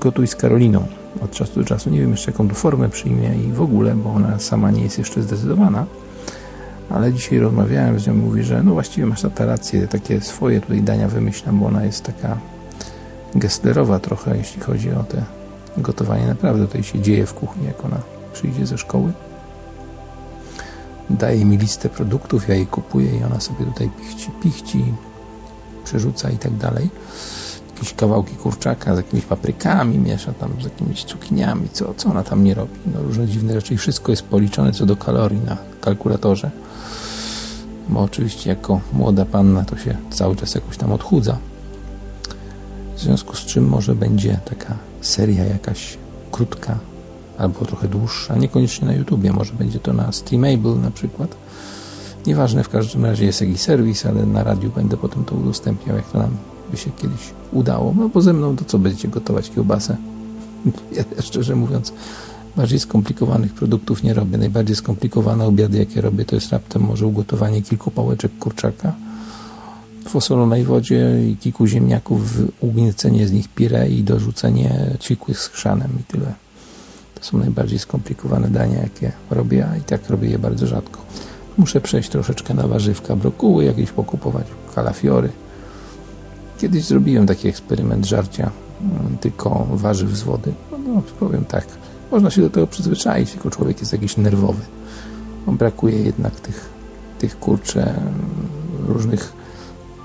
Gotuj 0.00 0.26
z 0.26 0.36
Karoliną 0.36 0.86
od 1.24 1.30
czasu 1.30 1.60
do 1.60 1.64
czasu. 1.64 1.90
Nie 1.90 2.00
wiem 2.00 2.10
jeszcze 2.10 2.30
jaką 2.30 2.48
formę 2.48 2.88
przyjmie 2.88 3.34
i 3.48 3.52
w 3.52 3.62
ogóle, 3.62 3.94
bo 3.94 4.10
ona 4.10 4.38
sama 4.38 4.70
nie 4.70 4.82
jest 4.82 4.98
jeszcze 4.98 5.22
zdecydowana. 5.22 5.86
Ale 6.90 7.12
dzisiaj 7.12 7.38
rozmawiałem 7.38 8.00
z 8.00 8.06
nią, 8.06 8.14
mówi, 8.14 8.42
że 8.42 8.62
no 8.62 8.72
właściwie 8.72 9.06
masz 9.06 9.22
ta 9.34 9.46
rację, 9.46 9.88
takie 9.88 10.20
swoje 10.20 10.60
tutaj 10.60 10.82
dania 10.82 11.08
wymyślam, 11.08 11.58
bo 11.58 11.66
ona 11.66 11.84
jest 11.84 12.04
taka 12.04 12.36
gestlerowa 13.34 13.98
trochę, 13.98 14.36
jeśli 14.36 14.62
chodzi 14.62 14.92
o 14.92 15.02
te 15.02 15.35
gotowanie 15.78 16.26
naprawdę 16.26 16.66
tutaj 16.66 16.82
się 16.82 17.00
dzieje 17.00 17.26
w 17.26 17.34
kuchni, 17.34 17.66
jak 17.66 17.84
ona 17.84 18.00
przyjdzie 18.32 18.66
ze 18.66 18.78
szkoły. 18.78 19.12
Daje 21.10 21.44
mi 21.44 21.58
listę 21.58 21.88
produktów, 21.88 22.48
ja 22.48 22.54
jej 22.54 22.66
kupuję 22.66 23.18
i 23.18 23.24
ona 23.24 23.40
sobie 23.40 23.64
tutaj 23.64 23.90
pichci, 24.00 24.30
pichci 24.42 24.84
przerzuca 25.84 26.30
i 26.30 26.38
tak 26.38 26.56
dalej. 26.56 26.90
Jakieś 27.74 27.94
kawałki 27.94 28.34
kurczaka 28.34 28.94
z 28.94 28.96
jakimiś 28.96 29.24
paprykami 29.24 29.98
miesza 29.98 30.32
tam, 30.32 30.52
z 30.60 30.64
jakimiś 30.64 31.04
cukiniami, 31.04 31.68
co, 31.72 31.94
co 31.94 32.10
ona 32.10 32.22
tam 32.22 32.44
nie 32.44 32.54
robi. 32.54 32.72
No, 32.94 33.02
różne 33.02 33.26
dziwne 33.26 33.54
rzeczy 33.54 33.74
i 33.74 33.76
wszystko 33.76 34.12
jest 34.12 34.22
policzone 34.22 34.72
co 34.72 34.86
do 34.86 34.96
kalorii 34.96 35.40
na 35.40 35.56
kalkulatorze. 35.80 36.50
Bo 37.88 38.00
oczywiście 38.00 38.50
jako 38.50 38.80
młoda 38.92 39.24
panna 39.24 39.64
to 39.64 39.76
się 39.76 39.96
cały 40.10 40.36
czas 40.36 40.54
jakoś 40.54 40.76
tam 40.76 40.92
odchudza. 40.92 41.38
W 42.96 43.00
związku 43.00 43.36
z 43.36 43.40
czym 43.40 43.68
może 43.68 43.94
będzie 43.94 44.40
taka 44.44 44.74
seria 45.06 45.44
jakaś 45.44 45.98
krótka 46.32 46.78
albo 47.38 47.64
trochę 47.64 47.88
dłuższa, 47.88 48.36
niekoniecznie 48.36 48.88
na 48.88 48.94
YouTubie, 48.94 49.32
może 49.32 49.52
będzie 49.52 49.78
to 49.78 49.92
na 49.92 50.12
Streamable 50.12 50.74
na 50.74 50.90
przykład. 50.90 51.36
Nieważne, 52.26 52.64
w 52.64 52.68
każdym 52.68 53.04
razie 53.04 53.24
jest 53.24 53.40
jakiś 53.40 53.60
serwis, 53.60 54.06
ale 54.06 54.26
na 54.26 54.44
radiu 54.44 54.70
będę 54.70 54.96
potem 54.96 55.24
to 55.24 55.34
udostępniał, 55.34 55.96
jak 55.96 56.10
to 56.10 56.18
nam 56.18 56.30
by 56.70 56.76
się 56.76 56.90
kiedyś 56.90 57.20
udało. 57.52 57.94
No 57.98 58.08
bo 58.08 58.22
ze 58.22 58.32
mną 58.32 58.56
to 58.56 58.64
co 58.64 58.78
będziecie 58.78 59.08
gotować 59.08 59.50
kiełbasę? 59.50 59.96
Ja 60.96 61.22
szczerze 61.22 61.56
mówiąc, 61.56 61.92
bardziej 62.56 62.80
skomplikowanych 62.80 63.54
produktów 63.54 64.02
nie 64.02 64.14
robię. 64.14 64.38
Najbardziej 64.38 64.76
skomplikowane 64.76 65.46
obiady, 65.46 65.78
jakie 65.78 66.00
robię, 66.00 66.24
to 66.24 66.34
jest 66.34 66.52
raptem 66.52 66.82
może 66.82 67.06
ugotowanie 67.06 67.62
kilku 67.62 67.90
pałeczek 67.90 68.38
kurczaka 68.38 68.94
w 70.06 70.64
wodzie 70.64 71.28
i 71.28 71.36
kilku 71.36 71.66
ziemniaków, 71.66 72.20
ugniecenie 72.60 73.28
z 73.28 73.32
nich 73.32 73.48
pire 73.48 73.88
i 73.88 74.02
dorzucenie 74.02 74.90
cikłych 75.00 75.40
z 75.40 75.46
chrzanem 75.46 75.90
i 76.00 76.04
tyle. 76.04 76.34
To 77.14 77.24
są 77.24 77.38
najbardziej 77.38 77.78
skomplikowane 77.78 78.48
dania, 78.48 78.82
jakie 78.82 79.12
robię, 79.30 79.68
a 79.72 79.76
i 79.76 79.80
tak 79.80 80.10
robię 80.10 80.28
je 80.28 80.38
bardzo 80.38 80.66
rzadko. 80.66 81.00
Muszę 81.58 81.80
przejść 81.80 82.08
troszeczkę 82.08 82.54
na 82.54 82.66
warzywka, 82.66 83.16
brokuły 83.16 83.64
jakieś 83.64 83.90
pokupować, 83.90 84.46
kalafiory. 84.74 85.28
Kiedyś 86.58 86.84
zrobiłem 86.84 87.26
taki 87.26 87.48
eksperyment 87.48 88.06
żarcia 88.06 88.50
mm, 88.80 89.18
tylko 89.18 89.66
warzyw 89.70 90.10
z 90.10 90.22
wody. 90.22 90.52
No, 90.72 90.78
no 90.78 91.02
powiem 91.20 91.44
tak, 91.44 91.66
można 92.10 92.30
się 92.30 92.42
do 92.42 92.50
tego 92.50 92.66
przyzwyczaić, 92.66 93.30
tylko 93.30 93.50
człowiek 93.50 93.80
jest 93.80 93.92
jakiś 93.92 94.16
nerwowy. 94.16 94.62
Brakuje 95.46 96.02
jednak 96.02 96.40
tych, 96.40 96.68
tych 97.18 97.38
kurcze 97.38 97.90
mm, 97.90 98.12
różnych 98.88 99.45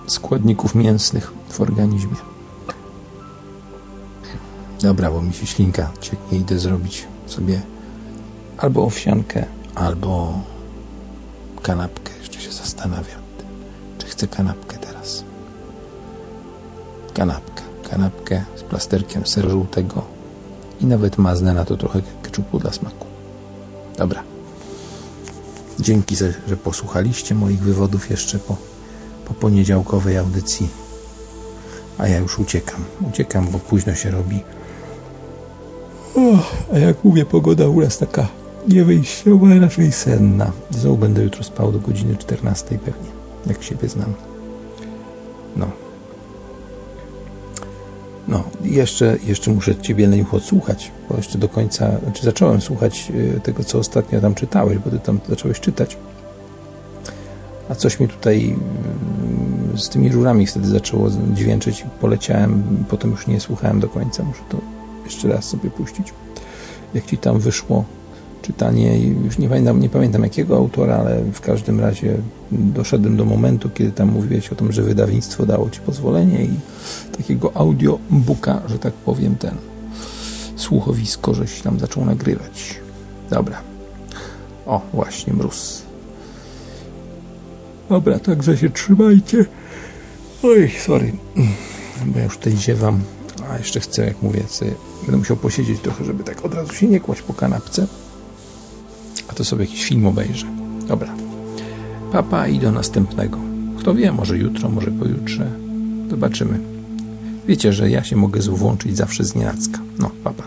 składników 0.08 0.76
mięsnych 0.76 1.34
w 1.50 1.62
organizmie. 1.62 2.16
Dobra, 4.82 5.12
bo 5.12 5.22
mi 5.22 5.34
się 5.34 5.46
ślinka 5.46 5.92
cieknie, 6.02 6.38
idę 6.38 6.60
zrobić 6.60 7.08
sobie 7.28 7.62
albo 8.58 8.84
owsiankę, 8.84 9.46
albo 9.76 10.40
kanapkę. 11.62 12.12
Jeszcze 12.20 12.40
się 12.40 12.52
zastanawiam, 12.52 13.22
czy 13.98 14.08
chcę 14.08 14.28
kanapkę 14.28 14.78
teraz. 14.78 15.24
Kanapkę. 17.14 17.62
Kanapkę 17.90 18.44
z 18.56 18.62
plasterkiem 18.62 19.28
seru 19.28 19.50
żółtego 19.50 20.04
i 20.82 20.86
nawet 20.86 21.18
maznę 21.18 21.54
na 21.54 21.66
to 21.66 21.78
trochę 21.78 22.02
keczupu 22.24 22.60
dla 22.60 22.72
smaku. 22.72 23.06
Dobra. 23.98 24.24
Dzięki, 25.80 26.16
że 26.16 26.58
posłuchaliście 26.64 27.36
moich 27.36 27.60
wywodów 27.60 28.10
jeszcze 28.10 28.40
po, 28.40 28.58
po 29.34 29.42
poniedziałkowej 29.42 30.18
audycji. 30.18 30.70
A 31.98 32.08
ja 32.08 32.20
już 32.20 32.40
uciekam. 32.40 32.84
Uciekam, 33.10 33.48
bo 33.48 33.60
późno 33.60 33.96
się 33.96 34.12
robi. 34.12 34.40
a 36.74 36.78
jak 36.78 37.04
mówię, 37.04 37.26
pogoda 37.26 37.68
u 37.68 37.82
nas 37.82 37.98
taka 37.98 38.28
niewyjściowa, 38.68 39.48
raczej 39.62 39.92
senna. 39.92 40.52
Znowu 40.70 40.98
będę 40.98 41.24
jutro 41.24 41.44
spał 41.44 41.72
do 41.72 41.80
godziny 41.80 42.18
14 42.18 42.80
pewnie, 42.80 43.10
jak 43.48 43.64
siebie 43.64 43.90
znam. 43.90 44.14
No. 45.56 45.68
No, 48.28 48.44
jeszcze, 48.64 49.18
jeszcze 49.24 49.52
muszę 49.52 49.76
Ciebie, 49.76 50.08
Leniuch, 50.08 50.34
odsłuchać, 50.34 50.92
bo 51.10 51.18
jeszcze 51.18 51.38
do 51.38 51.50
końca, 51.50 52.00
znaczy 52.04 52.24
zacząłem 52.24 52.62
słuchać 52.62 53.12
y, 53.16 53.40
tego, 53.44 53.64
co 53.64 53.80
ostatnio 53.80 54.22
tam 54.22 54.36
czytałeś, 54.36 54.78
bo 54.78 54.90
Ty 54.90 55.00
tam 55.00 55.20
zacząłeś 55.30 55.60
czytać. 55.60 55.98
A 57.70 57.76
coś 57.76 58.00
mi 58.00 58.08
tutaj 58.08 58.56
z 59.76 59.90
tymi 59.90 60.10
rurami 60.10 60.48
wtedy 60.48 60.68
zaczęło 60.68 61.10
dźwięczyć 61.34 61.86
poleciałem, 62.02 62.64
potem 62.90 63.12
już 63.12 63.28
nie 63.28 63.40
słuchałem 63.40 63.80
do 63.80 63.90
końca, 63.90 64.24
muszę 64.24 64.42
to 64.50 64.58
jeszcze 65.06 65.28
raz 65.28 65.46
sobie 65.46 65.70
puścić. 65.70 66.14
Jak 66.94 67.06
Ci 67.06 67.18
tam 67.18 67.40
wyszło 67.40 67.86
czytanie, 68.42 69.00
już 69.00 69.38
nie 69.38 69.50
pamiętam, 69.50 69.80
nie 69.80 69.90
pamiętam 69.90 70.24
jakiego 70.24 70.58
autora, 70.58 70.96
ale 70.96 71.24
w 71.34 71.42
każdym 71.42 71.80
razie 71.80 72.18
doszedłem 72.52 73.18
do 73.18 73.26
momentu, 73.26 73.70
kiedy 73.70 73.92
tam 73.92 74.12
mówiłeś 74.12 74.50
o 74.50 74.56
tym, 74.56 74.72
że 74.72 74.82
wydawnictwo 74.82 75.46
dało 75.46 75.70
Ci 75.70 75.80
pozwolenie 75.80 76.46
i 76.46 76.54
takiego 77.18 77.52
audiobooka, 77.58 78.62
że 78.68 78.80
tak 78.80 78.94
powiem, 78.94 79.36
ten 79.36 79.56
słuchowisko, 80.56 81.34
żeś 81.34 81.62
tam 81.62 81.80
zaczął 81.80 82.06
nagrywać. 82.06 82.76
Dobra. 83.30 83.62
O, 84.66 84.82
właśnie, 84.94 85.34
mróz. 85.34 85.84
Dobra, 87.90 88.20
także 88.20 88.58
się 88.58 88.70
trzymajcie. 88.70 89.46
Oj, 90.44 90.72
sorry, 90.80 91.12
bo 92.06 92.20
ja 92.20 92.24
już 92.24 92.38
tutaj 92.38 92.58
ziewam, 92.58 93.02
a 93.50 93.58
jeszcze 93.58 93.80
chcę, 93.80 94.06
jak 94.06 94.22
mówię, 94.22 94.44
sobie, 94.48 94.72
będę 95.02 95.18
musiał 95.18 95.38
posiedzieć 95.38 95.80
trochę, 95.80 96.06
żeby 96.06 96.24
tak 96.24 96.46
od 96.46 96.54
razu 96.54 96.74
się 96.74 96.88
nie 96.88 97.00
kłaść 97.00 97.22
po 97.22 97.34
kanapce 97.34 97.88
a 99.32 99.34
to 99.34 99.44
sobie 99.44 99.66
jakiś 99.66 99.86
film 99.86 100.06
obejrzę. 100.06 100.46
Dobra. 100.88 101.16
Papa 102.12 102.48
i 102.48 102.60
do 102.60 102.72
następnego. 102.72 103.38
Kto 103.80 103.94
wie, 103.94 104.12
może 104.12 104.38
jutro, 104.38 104.70
może 104.70 104.92
pojutrze. 104.92 105.52
Zobaczymy. 106.10 106.60
Wiecie, 107.48 107.74
że 107.74 107.90
ja 107.90 108.04
się 108.04 108.16
mogę 108.16 108.42
włączyć 108.42 108.98
zawsze 108.98 109.24
z 109.24 109.36
nienacka. 109.36 109.80
No, 110.00 110.12
papa. 110.24 110.44